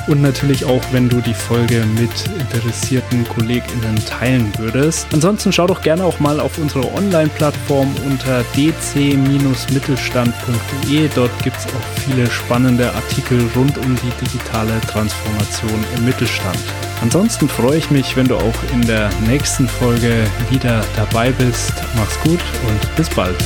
und 0.07 0.21
natürlich 0.21 0.63
auch, 0.63 0.84
wenn 0.91 1.09
du 1.09 1.19
die 1.21 1.34
Folge 1.34 1.84
mit 1.99 2.11
interessierten 2.39 3.28
KollegInnen 3.28 3.97
teilen 4.05 4.53
würdest. 4.57 5.07
Ansonsten 5.11 5.51
schau 5.51 5.65
doch 5.67 5.82
gerne 5.82 6.03
auch 6.03 6.19
mal 6.19 6.39
auf 6.39 6.57
unsere 6.57 6.89
Online-Plattform 6.93 7.93
unter 8.05 8.43
dc-mittelstand.de. 8.55 11.09
Dort 11.13 11.43
gibt 11.43 11.57
es 11.57 11.65
auch 11.65 11.84
viele 12.05 12.30
spannende 12.30 12.93
Artikel 12.93 13.49
rund 13.55 13.78
um 13.80 13.95
die 13.95 14.11
digitale 14.68 14.82
Transformation 14.82 15.86
im 15.95 16.05
Mittelstand. 16.05 16.59
Ansonsten 17.01 17.47
freue 17.47 17.78
ich 17.78 17.89
mich, 17.91 18.15
wenn 18.15 18.28
du 18.28 18.36
auch 18.36 18.55
in 18.74 18.82
der 18.86 19.09
nächsten 19.28 19.68
Folge 19.68 20.26
wieder 20.49 20.84
dabei 20.95 21.32
bist. 21.32 21.74
Mach's 21.95 22.20
gut 22.22 22.39
und 22.68 22.95
bis 22.95 23.09
bald. 23.09 23.38